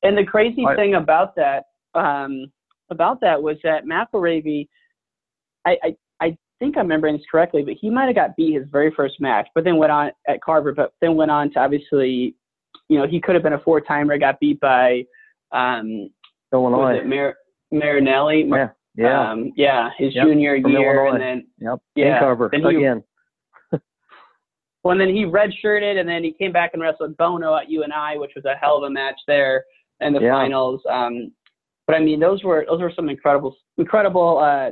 And 0.01 0.17
the 0.17 0.23
crazy 0.23 0.65
I- 0.67 0.75
thing 0.75 0.95
about 0.95 1.35
that, 1.35 1.65
um, 1.93 2.51
about 2.89 3.21
that 3.21 3.41
was 3.41 3.57
that 3.63 3.85
McIlravy, 3.85 4.67
I, 5.65 5.77
I, 5.83 5.95
I 6.19 6.37
think 6.59 6.77
I'm 6.77 6.83
remembering 6.85 7.15
this 7.17 7.25
correctly, 7.29 7.63
but 7.63 7.75
he 7.79 7.89
might 7.91 8.05
have 8.07 8.15
got 8.15 8.35
beat 8.35 8.55
his 8.55 8.67
very 8.71 8.91
first 8.95 9.21
match, 9.21 9.47
but 9.53 9.63
then 9.63 9.77
went 9.77 9.91
on 9.91 10.11
at 10.27 10.41
Carver, 10.41 10.73
but 10.73 10.93
then 10.99 11.15
went 11.15 11.31
on 11.31 11.51
to 11.53 11.59
obviously, 11.59 12.35
you 12.89 12.97
know, 12.97 13.07
he 13.07 13.21
could 13.21 13.35
have 13.35 13.43
been 13.43 13.53
a 13.53 13.59
four 13.59 13.79
timer, 13.79 14.17
got 14.17 14.39
beat 14.39 14.59
by, 14.59 15.03
um, 15.53 16.09
what 16.61 16.71
was 16.71 16.97
it 16.99 17.07
Mar- 17.07 17.35
Marinelli? 17.71 18.43
Yeah, 18.47 18.69
yeah, 18.95 19.31
Um, 19.31 19.51
yeah, 19.55 19.89
his 19.97 20.13
Yep, 20.15 20.25
junior 20.27 20.61
from 20.61 20.71
year, 20.71 20.95
Illinois. 21.05 21.13
and 21.13 21.21
then 21.21 21.47
yep. 21.59 21.79
yeah, 21.95 22.07
and 22.15 22.19
Carver 22.19 22.49
then 22.51 22.61
he- 22.61 22.75
again. 22.77 23.03
well, 24.83 24.91
and 24.91 25.01
then 25.01 25.09
he 25.09 25.25
redshirted, 25.25 25.99
and 25.99 26.07
then 26.07 26.23
he 26.23 26.31
came 26.33 26.51
back 26.51 26.71
and 26.73 26.81
wrestled 26.81 27.15
Bono 27.17 27.55
at 27.55 27.69
UNI, 27.69 28.17
which 28.17 28.31
was 28.35 28.45
a 28.45 28.55
hell 28.55 28.77
of 28.77 28.83
a 28.83 28.89
match 28.89 29.19
there 29.27 29.63
in 30.01 30.13
the 30.13 30.21
Yeah. 30.21 30.31
finals. 30.33 30.81
Um, 30.89 31.31
but 31.87 31.95
I 31.95 31.99
mean, 31.99 32.19
those 32.19 32.43
were 32.43 32.65
those 32.67 32.81
were 32.81 32.91
some 32.95 33.09
incredible 33.09 33.55
incredible 33.77 34.37
uh, 34.37 34.71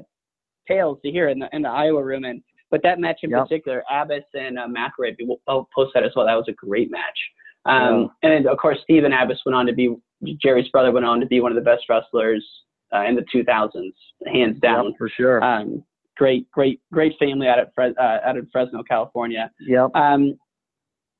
tales 0.67 0.99
to 1.03 1.11
hear 1.11 1.29
in 1.29 1.39
the 1.39 1.49
in 1.53 1.61
the 1.63 1.69
Iowa 1.69 2.03
room. 2.03 2.23
And 2.25 2.41
but 2.69 2.81
that 2.83 2.99
match 2.99 3.19
in 3.23 3.31
Yep. 3.31 3.43
particular, 3.43 3.83
Abas 3.91 4.23
and 4.33 4.57
uh, 4.59 4.67
McRae, 4.67 5.15
we'll 5.21 5.41
I'll 5.47 5.67
post 5.75 5.91
that 5.93 6.03
as 6.03 6.11
well. 6.15 6.25
That 6.25 6.35
was 6.35 6.47
a 6.47 6.53
great 6.53 6.89
match. 6.91 7.19
Um, 7.65 8.11
And 8.23 8.47
of 8.47 8.57
course, 8.57 8.79
Stephen 8.83 9.13
Abas 9.13 9.41
went 9.45 9.55
on 9.55 9.65
to 9.67 9.73
be 9.73 9.95
Jerry's 10.41 10.69
brother 10.69 10.91
went 10.91 11.05
on 11.05 11.19
to 11.19 11.25
be 11.25 11.41
one 11.41 11.51
of 11.51 11.55
the 11.55 11.69
best 11.69 11.83
wrestlers 11.89 12.45
uh, 12.93 13.05
in 13.05 13.15
the 13.15 13.25
2000s, 13.33 13.91
hands 14.31 14.59
down. 14.59 14.85
Yep, 14.85 14.93
for 14.97 15.09
sure. 15.09 15.43
Um, 15.43 15.83
great, 16.17 16.49
great, 16.51 16.81
great 16.91 17.13
family 17.19 17.47
out 17.47 17.59
at 17.59 17.73
Fres- 17.73 17.95
uh, 17.99 18.17
out 18.25 18.37
of 18.37 18.47
Fresno, 18.51 18.83
California. 18.83 19.51
yep. 19.61 19.89
Um, 19.95 20.37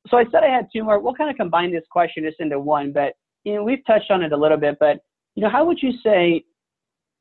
so 0.10 0.18
I 0.18 0.26
said 0.26 0.44
I 0.44 0.54
had 0.54 0.68
two 0.74 0.84
more. 0.84 1.00
We'll 1.00 1.14
kind 1.14 1.30
of 1.30 1.38
combine 1.38 1.72
this 1.72 1.84
question 1.92 2.24
just 2.24 2.40
into 2.40 2.60
one, 2.60 2.92
but 2.92 3.14
you 3.44 3.56
know 3.56 3.64
we've 3.64 3.86
touched 3.86 4.10
on 4.10 4.24
it 4.24 4.32
a 4.32 4.38
little 4.38 4.58
bit. 4.58 4.78
But 4.80 4.98
you 5.36 5.44
know, 5.44 5.50
how 5.50 5.66
would 5.66 5.82
you 5.82 5.92
say 6.04 6.44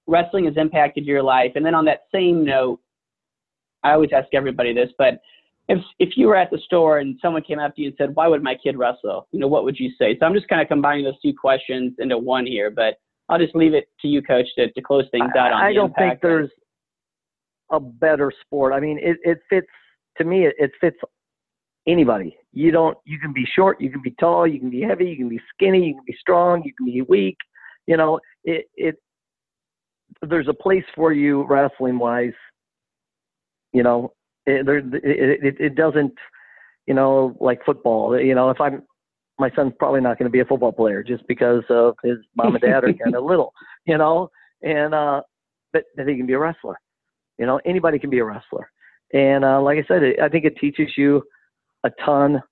wrestling 0.06 0.46
has 0.46 0.56
impacted 0.56 1.04
your 1.04 1.22
life? 1.22 1.52
And 1.56 1.64
then 1.64 1.74
on 1.74 1.84
that 1.84 2.00
same 2.12 2.44
note, 2.44 2.80
I 3.82 3.92
always 3.92 4.10
ask 4.14 4.28
everybody 4.32 4.72
this, 4.72 4.90
but 4.98 5.20
if 5.70 5.78
if 6.00 6.16
you 6.16 6.26
were 6.26 6.36
at 6.36 6.50
the 6.50 6.58
store 6.58 6.98
and 6.98 7.16
someone 7.22 7.42
came 7.42 7.60
up 7.60 7.76
to 7.76 7.82
you 7.82 7.88
and 7.88 7.96
said, 7.96 8.14
"Why 8.14 8.26
would 8.26 8.42
my 8.42 8.56
kid 8.56 8.76
wrestle?" 8.76 9.28
You 9.30 9.38
know, 9.38 9.46
what 9.46 9.64
would 9.64 9.78
you 9.78 9.90
say? 9.98 10.16
So 10.18 10.26
I'm 10.26 10.34
just 10.34 10.48
kind 10.48 10.60
of 10.60 10.66
combining 10.66 11.04
those 11.04 11.20
two 11.22 11.32
questions 11.32 11.94
into 11.98 12.18
one 12.18 12.44
here, 12.44 12.70
but 12.70 12.94
I'll 13.28 13.38
just 13.38 13.54
leave 13.54 13.72
it 13.74 13.84
to 14.02 14.08
you, 14.08 14.20
Coach, 14.20 14.46
to, 14.56 14.70
to 14.72 14.82
close 14.82 15.04
things 15.12 15.30
out. 15.38 15.52
I, 15.52 15.68
I 15.68 15.72
don't 15.72 15.94
think 15.96 16.20
there's 16.20 16.50
a 17.70 17.78
better 17.78 18.32
sport. 18.44 18.72
I 18.72 18.80
mean, 18.80 18.98
it, 19.00 19.16
it 19.22 19.38
fits 19.48 19.68
to 20.18 20.24
me. 20.24 20.46
It, 20.46 20.56
it 20.58 20.72
fits 20.80 20.96
anybody. 21.86 22.36
You 22.52 22.72
don't. 22.72 22.98
You 23.04 23.20
can 23.20 23.32
be 23.32 23.46
short. 23.54 23.80
You 23.80 23.90
can 23.90 24.02
be 24.02 24.14
tall. 24.18 24.48
You 24.48 24.58
can 24.58 24.70
be 24.70 24.82
heavy. 24.82 25.06
You 25.06 25.16
can 25.16 25.28
be 25.28 25.40
skinny. 25.54 25.86
You 25.86 25.94
can 25.94 26.04
be 26.04 26.16
strong. 26.18 26.64
You 26.64 26.74
can 26.74 26.86
be 26.86 27.02
weak. 27.02 27.36
You 27.86 27.96
know, 27.96 28.18
it 28.42 28.68
it. 28.74 28.96
There's 30.28 30.48
a 30.48 30.54
place 30.54 30.84
for 30.96 31.12
you 31.12 31.46
wrestling 31.48 32.00
wise. 32.00 32.32
You 33.72 33.84
know, 33.84 34.12
it, 34.50 34.68
it, 34.68 35.44
it, 35.44 35.56
it 35.60 35.74
doesn't, 35.74 36.14
you 36.86 36.94
know, 36.94 37.36
like 37.40 37.64
football. 37.64 38.18
You 38.18 38.34
know, 38.34 38.50
if 38.50 38.60
I'm, 38.60 38.82
my 39.38 39.50
son's 39.56 39.72
probably 39.78 40.00
not 40.00 40.18
going 40.18 40.26
to 40.26 40.32
be 40.32 40.40
a 40.40 40.44
football 40.44 40.72
player 40.72 41.02
just 41.02 41.26
because 41.26 41.62
of 41.70 41.94
his 42.02 42.18
mom 42.36 42.54
and 42.54 42.60
dad 42.60 42.84
are 42.84 42.92
kind 42.92 43.16
of 43.16 43.24
little, 43.24 43.52
you 43.86 43.96
know, 43.96 44.30
and 44.62 44.94
uh, 44.94 45.22
but, 45.72 45.84
he 45.96 46.16
can 46.16 46.26
be 46.26 46.34
a 46.34 46.38
wrestler. 46.38 46.78
You 47.38 47.46
know, 47.46 47.60
anybody 47.64 47.98
can 47.98 48.10
be 48.10 48.18
a 48.18 48.24
wrestler. 48.24 48.70
And 49.12 49.44
uh, 49.44 49.60
like 49.62 49.78
I 49.78 49.84
said, 49.88 50.02
I 50.22 50.28
think 50.28 50.44
it 50.44 50.56
teaches 50.58 50.88
you 50.96 51.22
a 51.84 51.90
ton 52.04 52.42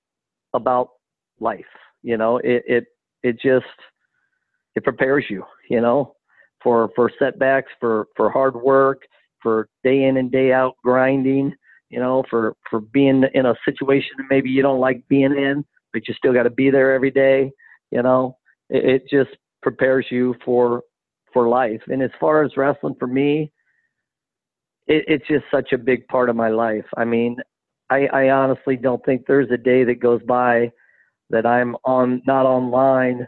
about 0.55 0.89
life. 1.41 1.61
You 2.03 2.17
know, 2.17 2.39
it 2.39 2.63
it 2.67 2.85
it 3.23 3.37
just 3.41 3.67
it 4.75 4.85
prepares 4.85 5.25
you. 5.29 5.45
You 5.69 5.81
know, 5.81 6.15
for 6.63 6.91
for 6.97 7.11
setbacks, 7.19 7.71
for 7.79 8.07
for 8.17 8.31
hard 8.31 8.57
work, 8.57 9.03
for 9.43 9.69
day 9.85 10.05
in 10.05 10.17
and 10.17 10.33
day 10.33 10.53
out 10.53 10.75
grinding 10.83 11.55
you 11.91 12.01
know, 12.01 12.23
for 12.29 12.55
for 12.69 12.81
being 12.81 13.25
in 13.35 13.47
a 13.47 13.55
situation 13.65 14.11
maybe 14.31 14.51
you 14.51 14.63
don't 14.63 14.81
like 14.81 15.07
being 15.09 15.37
in, 15.37 15.65
but 15.93 16.07
you 16.07 16.15
still 16.15 16.33
got 16.33 16.45
to 16.45 16.51
be 16.51 16.71
there 16.71 16.93
every 16.93 17.11
day. 17.11 17.51
You 17.91 18.03
know, 18.03 18.37
it, 18.69 18.85
it 18.85 19.03
just 19.11 19.37
prepares 19.63 20.07
you 20.11 20.35
for 20.45 20.83
for 21.33 21.49
life. 21.49 21.83
And 21.89 22.03
as 22.03 22.11
far 22.21 22.43
as 22.43 22.57
wrestling 22.57 22.97
for 22.99 23.07
me, 23.07 23.53
it, 24.87 25.05
it's 25.07 25.27
just 25.29 25.45
such 25.51 25.73
a 25.73 25.79
big 25.79 26.07
part 26.09 26.29
of 26.29 26.37
my 26.37 26.49
life. 26.49 26.87
I 26.97 27.05
mean, 27.05 27.37
I, 27.91 28.07
I 28.07 28.31
honestly 28.31 28.77
don't 28.77 29.05
think 29.05 29.27
there's 29.27 29.51
a 29.51 29.57
day 29.57 29.85
that 29.85 30.01
goes 30.01 30.23
by 30.23 30.73
that 31.31 31.47
I'm 31.47 31.77
on 31.85 32.23
not 32.27 32.47
online 32.47 33.27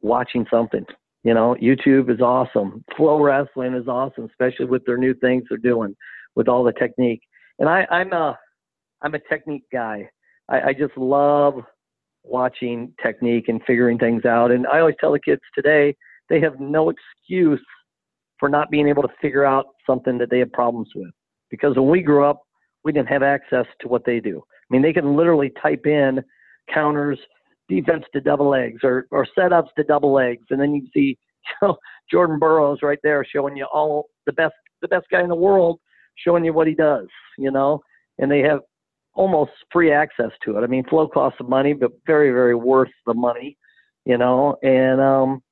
watching 0.00 0.46
something. 0.50 0.84
You 1.24 1.34
know, 1.34 1.56
YouTube 1.62 2.12
is 2.12 2.20
awesome. 2.20 2.84
Flow 2.96 3.22
wrestling 3.22 3.74
is 3.74 3.86
awesome, 3.86 4.24
especially 4.24 4.66
with 4.66 4.84
their 4.84 4.96
new 4.96 5.14
things 5.14 5.44
they're 5.48 5.58
doing 5.58 5.94
with 6.34 6.48
all 6.48 6.64
the 6.64 6.72
technique. 6.72 7.22
And 7.58 7.68
I, 7.68 7.86
I'm 7.90 8.12
a 8.12 8.38
I'm 9.02 9.14
a 9.14 9.20
technique 9.28 9.64
guy. 9.72 10.08
I, 10.48 10.60
I 10.60 10.72
just 10.72 10.96
love 10.96 11.54
watching 12.24 12.92
technique 13.02 13.48
and 13.48 13.60
figuring 13.66 13.98
things 13.98 14.24
out. 14.24 14.50
And 14.50 14.66
I 14.66 14.80
always 14.80 14.94
tell 15.00 15.12
the 15.12 15.20
kids 15.20 15.40
today 15.54 15.96
they 16.28 16.40
have 16.40 16.60
no 16.60 16.90
excuse 16.90 17.64
for 18.38 18.48
not 18.48 18.70
being 18.70 18.88
able 18.88 19.02
to 19.02 19.08
figure 19.20 19.44
out 19.44 19.66
something 19.86 20.18
that 20.18 20.30
they 20.30 20.38
have 20.38 20.52
problems 20.52 20.88
with. 20.94 21.10
Because 21.50 21.76
when 21.76 21.88
we 21.88 22.02
grew 22.02 22.24
up, 22.24 22.42
we 22.84 22.92
didn't 22.92 23.08
have 23.08 23.22
access 23.22 23.66
to 23.80 23.88
what 23.88 24.04
they 24.04 24.20
do. 24.20 24.38
I 24.38 24.66
mean, 24.70 24.82
they 24.82 24.92
can 24.92 25.16
literally 25.16 25.52
type 25.62 25.86
in 25.86 26.22
counters, 26.72 27.18
defense 27.68 28.04
to 28.14 28.20
double 28.20 28.48
legs, 28.48 28.80
or 28.82 29.06
or 29.10 29.26
setups 29.38 29.68
to 29.76 29.84
double 29.84 30.12
legs, 30.12 30.46
and 30.50 30.60
then 30.60 30.74
you 30.74 30.86
see 30.92 31.18
you 31.62 31.68
know, 31.68 31.76
Jordan 32.10 32.38
Burroughs 32.38 32.80
right 32.82 32.98
there 33.02 33.24
showing 33.24 33.56
you 33.56 33.66
all 33.72 34.06
the 34.26 34.32
best 34.32 34.54
the 34.80 34.88
best 34.88 35.06
guy 35.10 35.22
in 35.22 35.28
the 35.28 35.34
world 35.36 35.78
showing 36.16 36.44
you 36.44 36.52
what 36.52 36.66
he 36.66 36.74
does, 36.74 37.06
you 37.38 37.50
know, 37.50 37.80
and 38.18 38.30
they 38.30 38.40
have 38.40 38.60
almost 39.14 39.52
free 39.70 39.92
access 39.92 40.30
to 40.44 40.56
it. 40.56 40.62
I 40.62 40.66
mean, 40.66 40.84
flow 40.88 41.08
costs 41.08 41.38
some 41.38 41.50
money, 41.50 41.72
but 41.72 41.92
very, 42.06 42.30
very 42.30 42.54
worth 42.54 42.90
the 43.06 43.14
money, 43.14 43.56
you 44.04 44.18
know. 44.18 44.56
And 44.62 45.00
um, 45.00 45.42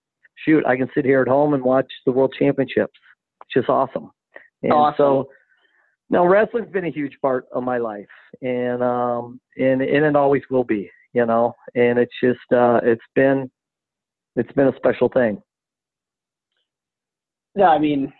shoot, 0.45 0.65
I 0.67 0.77
can 0.77 0.89
sit 0.95 1.05
here 1.05 1.23
at 1.23 1.29
home 1.29 1.55
and 1.55 1.63
watch 1.63 1.91
the 2.07 2.13
World 2.13 2.35
Championships, 2.39 2.99
which 3.41 3.63
is 3.63 3.69
awesome. 3.69 4.11
And 4.63 4.73
awesome. 4.73 4.97
so, 4.99 5.29
now 6.11 6.27
wrestling's 6.27 6.73
been 6.73 6.87
a 6.87 6.91
huge 6.91 7.17
part 7.23 7.47
of 7.53 7.63
my 7.63 7.79
life, 7.79 8.09
and 8.43 8.83
um, 8.83 9.41
and 9.57 9.81
and 9.81 10.05
it 10.05 10.17
always 10.17 10.43
will 10.51 10.65
be, 10.65 10.91
you 11.13 11.25
know. 11.25 11.55
And 11.75 11.99
it's 11.99 12.13
just 12.23 12.41
uh, 12.53 12.81
it's 12.83 13.01
been 13.15 13.51
it's 14.37 14.53
been 14.53 14.69
a 14.69 14.77
special 14.77 15.09
thing. 15.09 15.41
No, 17.55 17.65
I 17.65 17.79
mean, 17.79 18.13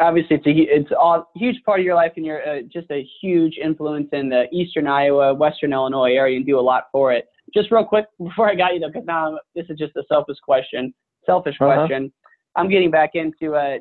obviously 0.00 0.36
it's 0.36 0.46
a 0.46 0.50
it's 0.50 0.90
a 0.90 1.22
huge 1.34 1.62
part 1.64 1.80
of 1.80 1.86
your 1.86 1.94
life 1.94 2.12
and 2.16 2.24
you're 2.26 2.46
uh, 2.48 2.62
just 2.72 2.90
a 2.90 3.06
huge 3.20 3.54
influence 3.62 4.08
in 4.12 4.28
the 4.28 4.44
eastern 4.52 4.86
Iowa, 4.86 5.34
western 5.34 5.72
Illinois 5.72 6.12
area 6.12 6.36
and 6.36 6.46
do 6.46 6.58
a 6.58 6.60
lot 6.60 6.84
for 6.92 7.12
it. 7.12 7.26
Just 7.54 7.70
real 7.70 7.84
quick 7.84 8.06
before 8.22 8.48
I 8.48 8.54
got 8.54 8.74
you 8.74 8.80
though, 8.80 8.88
because 8.88 9.06
now 9.06 9.38
this 9.54 9.66
is 9.68 9.78
just 9.78 9.96
a 9.96 10.02
selfish 10.08 10.38
question, 10.42 10.92
selfish 11.26 11.56
uh-huh. 11.60 11.74
question. 11.74 12.12
I'm 12.56 12.68
getting 12.68 12.90
back 12.90 13.10
into 13.14 13.54
uh, 13.54 13.78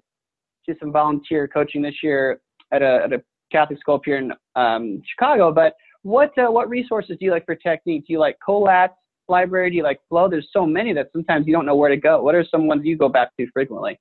to 0.67 0.75
some 0.79 0.91
volunteer 0.91 1.47
coaching 1.47 1.81
this 1.81 1.95
year 2.03 2.41
at 2.71 2.81
a, 2.81 3.01
at 3.03 3.13
a 3.13 3.23
Catholic 3.51 3.79
school 3.79 3.95
up 3.95 4.01
here 4.05 4.17
in 4.17 4.31
um, 4.55 5.01
Chicago. 5.09 5.51
But 5.51 5.75
what 6.03 6.31
uh, 6.37 6.51
what 6.51 6.69
resources 6.69 7.17
do 7.19 7.25
you 7.25 7.31
like 7.31 7.45
for 7.45 7.55
technique? 7.55 8.07
Do 8.07 8.13
you 8.13 8.19
like 8.19 8.37
Kolat's 8.45 8.93
library? 9.27 9.69
Do 9.69 9.75
you 9.77 9.83
like 9.83 9.99
Flow? 10.09 10.29
There's 10.29 10.49
so 10.53 10.65
many 10.65 10.93
that 10.93 11.07
sometimes 11.11 11.47
you 11.47 11.53
don't 11.53 11.65
know 11.65 11.75
where 11.75 11.89
to 11.89 11.97
go. 11.97 12.21
What 12.21 12.35
are 12.35 12.45
some 12.49 12.67
ones 12.67 12.81
you 12.85 12.97
go 12.97 13.09
back 13.09 13.35
to 13.37 13.47
frequently? 13.51 13.99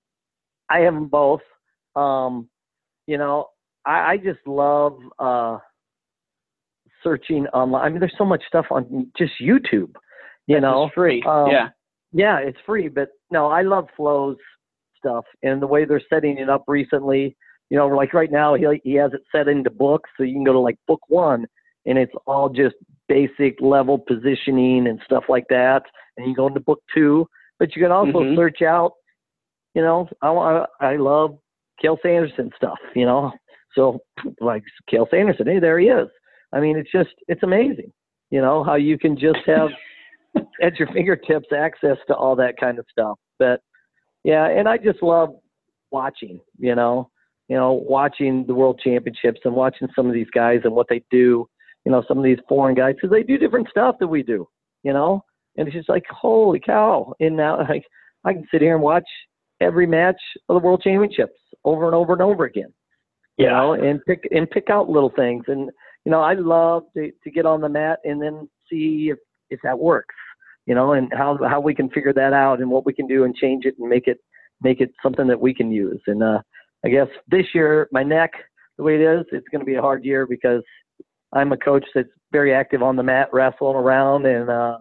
I 0.70 0.78
have 0.80 0.94
them 0.94 1.08
both. 1.08 1.40
Um, 1.96 2.48
you 3.06 3.18
know, 3.18 3.46
I, 3.84 4.12
I 4.12 4.16
just 4.16 4.40
love 4.46 4.98
uh, 5.18 5.58
searching 7.02 7.46
online. 7.48 7.84
I 7.84 7.88
mean, 7.88 8.00
there's 8.00 8.14
so 8.18 8.24
much 8.24 8.42
stuff 8.46 8.66
on 8.70 9.10
just 9.16 9.32
YouTube. 9.40 9.94
You 10.46 10.56
it's 10.56 10.62
know, 10.62 10.90
free. 10.94 11.22
Um, 11.26 11.48
yeah. 11.50 11.68
Yeah, 12.12 12.38
it's 12.38 12.58
free, 12.66 12.88
but 12.88 13.10
no, 13.30 13.46
I 13.46 13.62
love 13.62 13.86
Flow's 13.96 14.36
stuff 14.98 15.24
and 15.42 15.62
the 15.62 15.66
way 15.66 15.84
they're 15.84 16.02
setting 16.08 16.38
it 16.38 16.48
up 16.48 16.64
recently. 16.66 17.36
You 17.70 17.78
know, 17.78 17.86
like 17.86 18.12
right 18.14 18.32
now, 18.32 18.54
he 18.54 18.66
he 18.82 18.94
has 18.94 19.12
it 19.12 19.22
set 19.30 19.46
into 19.46 19.70
books, 19.70 20.10
so 20.16 20.24
you 20.24 20.34
can 20.34 20.42
go 20.42 20.52
to 20.52 20.58
like 20.58 20.76
book 20.88 21.00
one, 21.06 21.46
and 21.86 21.98
it's 21.98 22.12
all 22.26 22.48
just 22.48 22.74
basic 23.08 23.60
level 23.60 23.96
positioning 23.96 24.88
and 24.88 25.00
stuff 25.04 25.24
like 25.28 25.46
that. 25.50 25.82
And 26.16 26.26
you 26.26 26.34
go 26.34 26.48
into 26.48 26.58
book 26.58 26.82
two, 26.92 27.28
but 27.60 27.76
you 27.76 27.82
can 27.82 27.92
also 27.92 28.18
mm-hmm. 28.18 28.36
search 28.36 28.60
out. 28.62 28.94
You 29.74 29.82
know, 29.82 30.08
I 30.20 30.64
I 30.80 30.96
love 30.96 31.38
Cael 31.82 31.96
Sanderson 32.02 32.50
stuff, 32.56 32.78
you 32.94 33.06
know. 33.06 33.32
So 33.74 34.00
like 34.40 34.62
Cael 34.92 35.08
Sanderson, 35.10 35.46
hey, 35.46 35.58
there 35.60 35.78
he 35.78 35.86
is. 35.86 36.08
I 36.52 36.60
mean, 36.60 36.76
it's 36.76 36.90
just 36.90 37.10
it's 37.28 37.42
amazing, 37.42 37.92
you 38.30 38.40
know, 38.40 38.64
how 38.64 38.74
you 38.74 38.98
can 38.98 39.16
just 39.16 39.38
have 39.46 39.68
at 40.62 40.78
your 40.78 40.88
fingertips 40.88 41.48
access 41.56 41.96
to 42.08 42.14
all 42.14 42.36
that 42.36 42.58
kind 42.58 42.78
of 42.78 42.86
stuff. 42.90 43.18
But 43.38 43.60
yeah, 44.24 44.48
and 44.48 44.68
I 44.68 44.76
just 44.76 45.02
love 45.02 45.30
watching, 45.90 46.40
you 46.58 46.74
know, 46.74 47.10
you 47.48 47.56
know, 47.56 47.72
watching 47.72 48.46
the 48.46 48.54
world 48.54 48.80
championships 48.82 49.40
and 49.44 49.54
watching 49.54 49.88
some 49.94 50.06
of 50.06 50.14
these 50.14 50.30
guys 50.32 50.60
and 50.64 50.74
what 50.74 50.86
they 50.88 51.02
do, 51.10 51.48
you 51.84 51.92
know, 51.92 52.02
some 52.06 52.18
of 52.18 52.24
these 52.24 52.38
foreign 52.48 52.74
guys 52.74 52.94
because 52.94 53.10
they 53.10 53.22
do 53.22 53.38
different 53.38 53.68
stuff 53.70 53.96
that 54.00 54.08
we 54.08 54.22
do, 54.22 54.46
you 54.82 54.92
know, 54.92 55.24
and 55.56 55.66
it's 55.66 55.76
just 55.76 55.88
like 55.88 56.04
holy 56.10 56.60
cow! 56.60 57.12
And 57.20 57.36
now 57.36 57.58
like 57.68 57.84
I 58.24 58.32
can 58.32 58.46
sit 58.50 58.60
here 58.60 58.74
and 58.74 58.82
watch 58.82 59.08
every 59.60 59.86
match 59.86 60.20
of 60.48 60.54
the 60.54 60.66
world 60.66 60.82
championships 60.82 61.38
over 61.64 61.86
and 61.86 61.94
over 61.94 62.12
and 62.12 62.22
over 62.22 62.44
again. 62.44 62.72
You 63.36 63.46
yeah. 63.46 63.52
know, 63.52 63.72
and 63.72 64.04
pick 64.04 64.28
and 64.30 64.50
pick 64.50 64.68
out 64.70 64.90
little 64.90 65.12
things. 65.14 65.44
And 65.48 65.70
you 66.04 66.12
know, 66.12 66.20
I 66.20 66.34
love 66.34 66.84
to 66.96 67.10
to 67.24 67.30
get 67.30 67.46
on 67.46 67.60
the 67.60 67.68
mat 67.68 68.00
and 68.04 68.20
then 68.20 68.48
see 68.68 69.10
if 69.12 69.18
if 69.50 69.60
that 69.62 69.78
works. 69.78 70.14
You 70.66 70.74
know, 70.74 70.92
and 70.92 71.10
how 71.12 71.38
how 71.48 71.60
we 71.60 71.74
can 71.74 71.90
figure 71.90 72.12
that 72.12 72.32
out 72.32 72.60
and 72.60 72.70
what 72.70 72.86
we 72.86 72.92
can 72.92 73.06
do 73.06 73.24
and 73.24 73.34
change 73.34 73.64
it 73.64 73.74
and 73.78 73.88
make 73.88 74.06
it 74.06 74.18
make 74.62 74.80
it 74.80 74.92
something 75.02 75.26
that 75.26 75.40
we 75.40 75.54
can 75.54 75.70
use. 75.70 76.00
And 76.06 76.22
uh, 76.22 76.40
I 76.84 76.88
guess 76.88 77.08
this 77.28 77.46
year 77.54 77.88
my 77.92 78.02
neck, 78.02 78.32
the 78.76 78.84
way 78.84 78.96
it 78.96 79.00
is, 79.00 79.24
it's 79.32 79.48
going 79.48 79.60
to 79.60 79.66
be 79.66 79.74
a 79.74 79.82
hard 79.82 80.04
year 80.04 80.26
because 80.26 80.62
I'm 81.32 81.52
a 81.52 81.56
coach 81.56 81.84
that's 81.94 82.08
very 82.32 82.54
active 82.54 82.82
on 82.82 82.96
the 82.96 83.02
mat, 83.02 83.28
wrestling 83.32 83.76
around, 83.76 84.26
and 84.26 84.50
uh, 84.50 84.78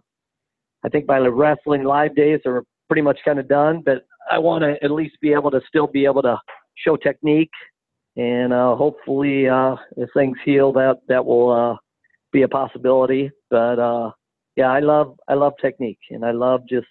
I 0.83 0.89
think 0.89 1.07
my 1.07 1.17
wrestling 1.19 1.83
live 1.83 2.15
days 2.15 2.41
are 2.45 2.63
pretty 2.87 3.01
much 3.01 3.19
kind 3.23 3.39
of 3.39 3.47
done. 3.47 3.81
But 3.85 4.05
I 4.29 4.37
want 4.37 4.63
to 4.63 4.75
at 4.83 4.91
least 4.91 5.17
be 5.21 5.33
able 5.33 5.51
to 5.51 5.61
still 5.67 5.87
be 5.87 6.05
able 6.05 6.21
to 6.23 6.39
show 6.85 6.95
technique, 6.95 7.51
and 8.15 8.53
uh, 8.53 8.75
hopefully, 8.75 9.47
uh, 9.47 9.75
as 10.01 10.09
things 10.13 10.37
heal, 10.43 10.71
that 10.73 10.97
that 11.07 11.25
will 11.25 11.51
uh, 11.51 11.77
be 12.31 12.43
a 12.43 12.47
possibility. 12.47 13.31
But 13.49 13.79
uh, 13.79 14.11
yeah, 14.55 14.71
I 14.71 14.79
love 14.79 15.17
I 15.27 15.35
love 15.35 15.53
technique, 15.61 15.99
and 16.09 16.25
I 16.25 16.31
love 16.31 16.61
just 16.69 16.87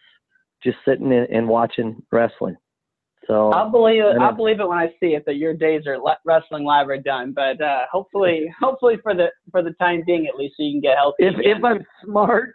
just 0.63 0.79
sitting 0.85 1.13
and 1.13 1.49
watching 1.49 2.03
wrestling. 2.11 2.57
So 3.27 3.51
I'll 3.53 3.71
believe 3.71 4.03
it. 4.03 4.17
I'll 4.19 4.35
believe 4.35 4.59
it 4.59 4.67
when 4.67 4.79
I 4.79 4.89
see 5.01 5.09
it 5.09 5.25
that 5.27 5.37
your 5.37 5.53
days 5.53 5.87
are 5.87 5.99
le- 5.99 6.19
wrestling 6.25 6.65
live 6.65 6.89
are 6.89 6.99
done. 6.99 7.33
But 7.33 7.61
uh, 7.61 7.81
hopefully, 7.93 8.51
hopefully 8.61 8.97
for 9.03 9.15
the 9.15 9.27
for 9.51 9.63
the 9.63 9.73
time 9.73 10.03
being, 10.07 10.27
at 10.27 10.37
least, 10.37 10.55
so 10.57 10.63
you 10.63 10.73
can 10.73 10.81
get 10.81 10.97
healthy. 10.97 11.25
If 11.25 11.35
again. 11.35 11.57
if 11.59 11.65
I'm 11.65 11.85
smart, 12.05 12.55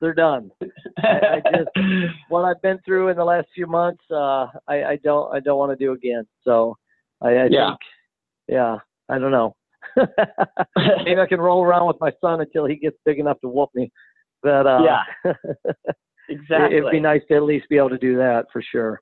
they're 0.00 0.14
done. 0.14 0.50
I, 0.98 1.08
I 1.08 1.42
just 1.56 1.68
what 2.28 2.44
I've 2.44 2.62
been 2.62 2.78
through 2.84 3.08
in 3.08 3.16
the 3.16 3.24
last 3.24 3.48
few 3.54 3.66
months, 3.66 4.02
uh, 4.10 4.46
I, 4.66 4.84
I 4.84 4.98
don't 5.02 5.34
I 5.34 5.40
don't 5.40 5.58
want 5.58 5.76
to 5.76 5.84
do 5.84 5.92
again. 5.92 6.26
So 6.44 6.76
I, 7.20 7.28
I 7.28 7.48
yeah. 7.50 7.70
think, 7.70 7.78
yeah, 8.48 8.76
I 9.08 9.18
don't 9.18 9.32
know. 9.32 9.54
maybe 9.96 11.20
I 11.20 11.26
can 11.26 11.40
roll 11.40 11.62
around 11.62 11.86
with 11.86 11.96
my 12.00 12.12
son 12.20 12.40
until 12.40 12.66
he 12.66 12.76
gets 12.76 12.96
big 13.04 13.18
enough 13.18 13.40
to 13.40 13.48
whoop 13.48 13.70
me. 13.74 13.90
But 14.42 14.66
uh, 14.66 14.80
yeah, 14.84 15.32
exactly. 16.28 16.78
It'd 16.78 16.90
be 16.90 17.00
nice 17.00 17.22
to 17.28 17.36
at 17.36 17.42
least 17.42 17.68
be 17.68 17.76
able 17.76 17.90
to 17.90 17.98
do 17.98 18.16
that 18.16 18.46
for 18.52 18.62
sure. 18.62 19.00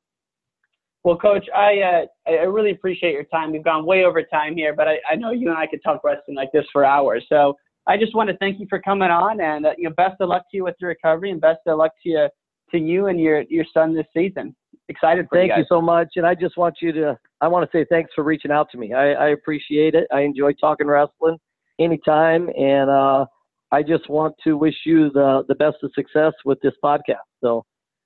Well, 1.04 1.16
Coach, 1.16 1.46
I 1.54 2.06
uh, 2.26 2.30
I 2.30 2.44
really 2.44 2.72
appreciate 2.72 3.12
your 3.12 3.24
time. 3.24 3.52
We've 3.52 3.62
gone 3.62 3.86
way 3.86 4.04
over 4.04 4.22
time 4.22 4.56
here, 4.56 4.74
but 4.74 4.88
I, 4.88 4.96
I 5.10 5.14
know 5.14 5.30
you 5.30 5.50
and 5.50 5.58
I 5.58 5.66
could 5.66 5.82
talk 5.84 6.02
wrestling 6.02 6.36
like 6.36 6.50
this 6.52 6.64
for 6.72 6.84
hours. 6.84 7.24
So 7.28 7.56
I 7.86 7.96
just 7.96 8.14
want 8.14 8.30
to 8.30 8.36
thank 8.38 8.58
you 8.58 8.66
for 8.68 8.80
coming 8.80 9.10
on, 9.10 9.40
and 9.40 9.66
uh, 9.66 9.70
you 9.76 9.84
know, 9.88 9.94
best 9.96 10.16
of 10.20 10.28
luck 10.28 10.42
to 10.50 10.56
you 10.56 10.64
with 10.64 10.74
your 10.80 10.90
recovery, 10.90 11.30
and 11.30 11.40
best 11.40 11.60
of 11.66 11.78
luck 11.78 11.92
to 12.02 12.08
you 12.08 12.28
to 12.72 12.78
you 12.78 13.06
and 13.06 13.20
your 13.20 13.42
your 13.42 13.64
son 13.72 13.94
this 13.94 14.06
season. 14.14 14.54
Excited 14.88 15.26
for 15.28 15.36
thank 15.36 15.48
you. 15.48 15.54
Thank 15.54 15.58
you 15.58 15.66
so 15.68 15.80
much, 15.80 16.08
and 16.16 16.26
I 16.26 16.34
just 16.34 16.56
want 16.56 16.76
you 16.80 16.92
to. 16.92 17.18
I 17.40 17.48
want 17.48 17.70
to 17.70 17.76
say 17.76 17.84
thanks 17.88 18.10
for 18.14 18.24
reaching 18.24 18.50
out 18.50 18.68
to 18.72 18.78
me. 18.78 18.92
I, 18.92 19.12
I 19.12 19.28
appreciate 19.28 19.94
it. 19.94 20.06
I 20.12 20.20
enjoy 20.22 20.52
talking 20.54 20.86
wrestling 20.86 21.38
anytime, 21.78 22.48
and 22.56 22.90
uh, 22.90 23.26
I 23.72 23.82
just 23.82 24.08
want 24.08 24.34
to 24.44 24.56
wish 24.56 24.76
you 24.84 25.10
the 25.10 25.44
the 25.48 25.54
best 25.54 25.76
of 25.82 25.90
success 25.94 26.32
with 26.44 26.60
this 26.62 26.74
podcast. 26.84 27.26
So 27.40 27.64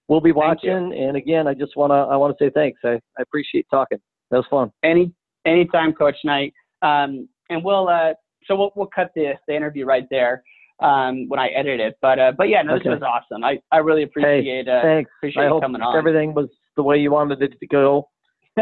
we'll 0.09 0.21
be 0.21 0.33
watching. 0.33 0.93
And 0.93 1.17
again, 1.17 1.47
I 1.47 1.55
just 1.55 1.77
want 1.77 1.91
to 1.91 1.95
I 1.95 2.17
want 2.17 2.37
to 2.37 2.45
say 2.45 2.51
thanks. 2.55 2.81
I, 2.85 2.99
I 3.19 3.23
appreciate 3.23 3.67
talking. 3.71 3.99
That 4.31 4.39
was 4.39 4.47
fun. 4.51 4.71
Any 4.83 5.13
anytime, 5.47 5.93
Coach 5.93 6.17
Knight. 6.25 6.53
Um, 6.83 7.29
and 7.51 7.65
we'll 7.65 7.89
uh, 7.89 8.15
so 8.51 8.57
we'll 8.57 8.73
we'll 8.75 8.91
cut 8.95 9.13
the 9.15 9.35
the 9.47 9.55
interview 9.55 9.85
right 9.85 10.07
there 10.11 10.43
um, 10.81 11.29
when 11.29 11.39
I 11.39 11.49
edit 11.49 11.81
it. 11.81 11.97
But 12.03 12.19
uh, 12.19 12.33
but 12.37 12.49
yeah, 12.49 12.63
no, 12.63 12.75
okay. 12.75 12.89
this 12.89 13.01
was 13.01 13.03
awesome. 13.03 13.45
I, 13.45 13.61
I 13.71 13.79
really 13.79 14.03
appreciate 14.03 14.67
hey, 14.67 14.73
uh, 14.73 14.83
thanks. 14.83 15.11
appreciate 15.19 15.45
I 15.45 15.49
hope 15.49 15.63
coming 15.63 15.83
on. 15.83 15.97
Everything 15.97 16.35
was 16.35 16.49
the 16.77 16.83
way 16.83 16.99
you 16.99 17.13
wanted 17.13 17.43
it 17.43 17.59
to 17.59 17.67
go. 17.67 18.09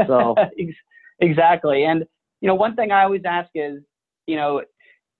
So 0.06 0.34
exactly. 1.20 1.84
And 1.84 2.04
you 2.40 2.48
know, 2.48 2.54
one 2.54 2.76
thing 2.76 2.92
I 2.92 3.02
always 3.02 3.22
ask 3.24 3.48
is, 3.54 3.82
you 4.26 4.36
know, 4.36 4.62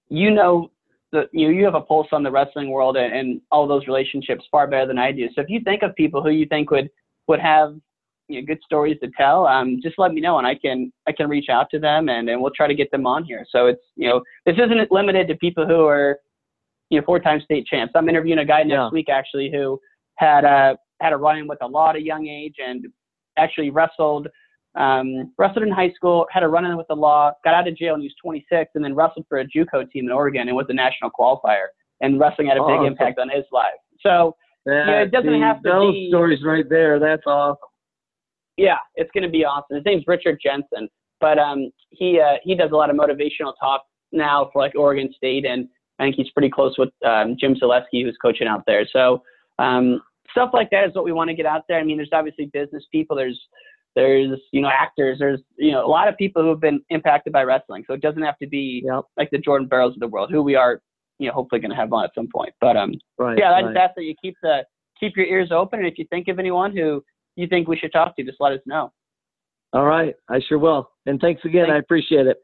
you 0.09 0.31
know 0.31 0.71
the 1.13 1.29
you 1.33 1.49
know, 1.49 1.55
you 1.55 1.65
have 1.65 1.75
a 1.75 1.81
pulse 1.81 2.09
on 2.13 2.23
the 2.23 2.31
wrestling 2.31 2.71
world 2.71 2.97
and, 2.97 3.15
and 3.15 3.41
all 3.51 3.67
those 3.67 3.87
relationships 3.87 4.45
far 4.51 4.67
better 4.67 4.87
than 4.87 4.99
I 4.99 5.13
do. 5.13 5.29
So 5.35 5.41
if 5.41 5.49
you 5.49 5.61
think 5.65 5.83
of 5.83 5.95
people 5.97 6.23
who 6.23 6.31
you 6.31 6.47
think 6.47 6.71
would 6.71 6.91
would 7.27 7.41
have 7.41 7.77
you 8.29 8.41
know, 8.41 8.47
good 8.47 8.61
stories 8.65 8.99
to 9.03 9.11
tell, 9.17 9.47
um, 9.47 9.81
just 9.83 9.99
let 9.99 10.13
me 10.13 10.21
know 10.21 10.39
and 10.39 10.47
I 10.47 10.55
can 10.55 10.93
I 11.07 11.13
can 11.13 11.29
reach 11.29 11.49
out 11.49 11.69
to 11.71 11.79
them 11.79 12.09
and, 12.09 12.29
and 12.29 12.41
we'll 12.41 12.53
try 12.55 12.67
to 12.67 12.75
get 12.75 12.91
them 12.91 13.07
on 13.07 13.25
here. 13.25 13.47
So 13.51 13.67
it's 13.67 13.83
you 13.97 14.09
know 14.09 14.23
this 14.47 14.57
isn't 14.57 14.91
limited 14.91 15.29
to 15.29 15.37
people 15.37 15.67
who 15.67 15.87
are 15.87 16.19
you 16.91 16.99
know 16.99 17.05
four 17.05 17.19
time 17.19 17.41
state 17.41 17.67
champs. 17.67 17.93
I'm 17.97 18.09
interviewing 18.09 18.39
a 18.39 18.45
guy 18.45 18.63
next 18.63 18.71
yeah. 18.71 18.91
week 18.91 19.09
actually 19.09 19.51
who 19.53 19.81
had 20.17 20.45
a 20.45 20.77
had 21.01 21.13
a 21.13 21.17
run 21.17 21.39
in 21.39 21.47
with 21.47 21.59
a 21.63 21.67
lot 21.67 21.97
of 21.97 22.03
young 22.03 22.27
age 22.27 22.57
and 22.59 22.87
actually 23.37 23.71
wrestled 23.71 24.29
um, 24.79 25.33
wrestled 25.39 25.65
in 25.65 25.73
high 25.73 25.91
school, 25.93 26.27
had 26.31 26.43
a 26.43 26.49
run-in 26.49 26.77
with 26.77 26.87
the 26.89 26.95
law, 26.95 27.33
got 27.45 27.55
out 27.55 27.67
of 27.67 27.77
jail 27.77 27.93
when 27.93 28.01
he 28.01 28.07
was 28.07 28.15
26, 28.23 28.71
and 28.75 28.85
then 28.85 28.95
wrestled 28.95 29.27
for 29.29 29.39
a 29.39 29.45
JUCO 29.45 29.91
team 29.91 30.07
in 30.07 30.13
Oregon 30.13 30.47
and 30.47 30.57
was 30.57 30.67
a 30.69 30.75
national 30.75 31.11
qualifier. 31.11 31.67
And 32.01 32.21
wrestling 32.21 32.47
had 32.47 32.59
a 32.59 32.65
big 32.65 32.87
impact 32.87 33.19
on 33.19 33.29
his 33.29 33.45
life. 33.51 33.67
So 34.01 34.37
yeah, 34.67 35.03
it 35.03 35.11
doesn't 35.11 35.41
have 35.41 35.63
to 35.63 35.69
those 35.69 35.93
be. 35.93 36.09
stories 36.11 36.45
right 36.45 36.69
there. 36.69 37.01
That's 37.01 37.23
awesome. 37.27 37.57
Yeah, 38.59 38.77
it's 38.97 39.11
going 39.13 39.23
to 39.23 39.31
be 39.31 39.45
awesome. 39.45 39.77
His 39.77 39.85
name's 39.87 40.05
Richard 40.07 40.39
Jensen, 40.43 40.89
but 41.21 41.39
um, 41.39 41.71
he 41.91 42.21
uh, 42.21 42.37
he 42.43 42.55
does 42.55 42.71
a 42.73 42.77
lot 42.77 42.91
of 42.91 42.97
motivational 42.97 43.55
talk 43.59 43.83
now 44.13 44.51
for 44.53 44.61
like 44.61 44.75
Oregon 44.75 45.13
State, 45.17 45.47
and 45.47 45.69
I 45.99 46.05
think 46.05 46.17
he's 46.17 46.31
pretty 46.31 46.51
close 46.51 46.77
with 46.77 46.91
um, 47.07 47.37
Jim 47.39 47.55
Zalesky, 47.55 48.05
who's 48.05 48.19
coaching 48.21 48.49
out 48.49 48.65
there. 48.67 48.87
So 48.93 49.23
um, 49.59 50.03
stuff 50.33 50.51
like 50.53 50.71
that 50.71 50.85
is 50.89 50.95
what 50.95 51.05
we 51.05 51.13
want 51.13 51.29
to 51.29 51.35
get 51.35 51.47
out 51.47 51.63
there. 51.69 51.79
I 51.79 51.85
mean, 51.85 51.97
there's 51.97 52.11
obviously 52.13 52.51
business 52.53 52.85
people. 52.93 53.17
There's 53.17 53.41
there's 53.95 54.39
you 54.53 54.61
know 54.61 54.69
actors 54.69 55.19
there's 55.19 55.41
you 55.57 55.73
know 55.73 55.85
a 55.85 55.89
lot 55.89 56.09
of 56.09 56.17
people 56.17 56.43
who 56.43 56.51
have 56.51 56.61
been 56.61 56.81
impacted 56.91 57.33
by 57.33 57.43
wrestling 57.43 57.85
so 57.87 57.95
it 57.95 58.03
doesn't 58.03 58.23
have 58.23 58.39
to 58.39 58.47
be 58.47 58.83
yep. 58.85 59.05
like 59.17 59.31
the 59.31 59.39
Jordan 59.39 59.67
Burroughs 59.67 59.95
of 59.95 60.01
the 60.01 60.07
world 60.07 60.31
who 60.31 60.43
we 60.43 60.55
are 60.55 60.81
you 61.19 61.27
know 61.27 61.35
hopefully 61.35 61.61
going 61.61 61.71
to 61.71 61.77
have 61.77 61.93
on 61.93 62.05
at 62.05 62.11
some 62.15 62.29
point 62.33 62.53
but 62.61 62.77
um 62.77 62.93
right, 63.19 63.39
yeah 63.39 63.53
i 63.53 63.63
just 63.63 63.77
ask 63.77 63.95
that 63.97 64.05
you 64.05 64.15
keep 64.23 64.37
the 64.43 64.61
keep 65.01 65.17
your 65.17 65.27
ears 65.27 65.51
open 65.51 65.81
and 65.81 65.89
if 65.89 65.99
you 65.99 66.07
think 66.11 66.29
of 66.29 66.39
anyone 66.39 66.77
who 66.77 67.03
you 67.39 67.47
think 67.47 67.69
we 67.69 67.77
should 67.77 67.93
talk 67.93 68.17
to 68.17 68.23
just 68.23 68.39
let 68.41 68.53
us 68.53 68.61
know 68.67 68.93
all 69.73 69.85
right 69.85 70.15
i 70.29 70.41
sure 70.49 70.59
will 70.59 70.91
and 71.07 71.21
thanks 71.21 71.45
again 71.45 71.67
thanks. 71.67 71.75
i 71.75 71.79
appreciate 71.79 72.27
it 72.27 72.39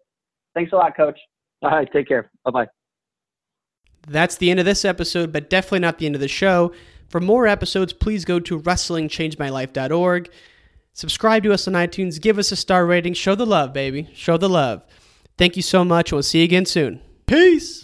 thanks 0.55 0.73
a 0.73 0.77
lot 0.77 0.97
coach 0.97 1.19
all 1.63 1.71
right 1.71 1.89
take 1.93 2.09
care 2.09 2.31
bye-bye 2.45 2.67
that's 4.07 4.37
the 4.37 4.51
end 4.51 4.61
of 4.61 4.67
this 4.67 4.85
episode 4.85 5.33
but 5.33 5.49
definitely 5.49 5.79
not 5.81 5.99
the 5.99 6.07
end 6.07 6.15
of 6.15 6.21
the 6.21 6.29
show 6.29 6.73
for 7.09 7.21
more 7.21 7.47
episodes 7.47 7.93
please 7.93 8.25
go 8.25 8.39
to 8.39 8.59
wrestlingchangemylife.org 8.61 10.31
Subscribe 10.95 11.43
to 11.43 11.53
us 11.53 11.67
on 11.67 11.75
iTunes. 11.75 12.21
Give 12.21 12.39
us 12.39 12.53
a 12.53 12.57
star 12.57 12.87
rating. 12.87 13.15
Show 13.15 13.35
the 13.35 13.45
love, 13.45 13.73
baby. 13.73 14.09
Show 14.15 14.37
the 14.37 14.49
love. 14.49 14.85
Thank 15.37 15.57
you 15.57 15.63
so 15.63 15.85
much. 15.85 16.13
We'll 16.13 16.23
see 16.23 16.39
you 16.39 16.45
again 16.45 16.67
soon. 16.67 17.01
Peace. 17.27 17.84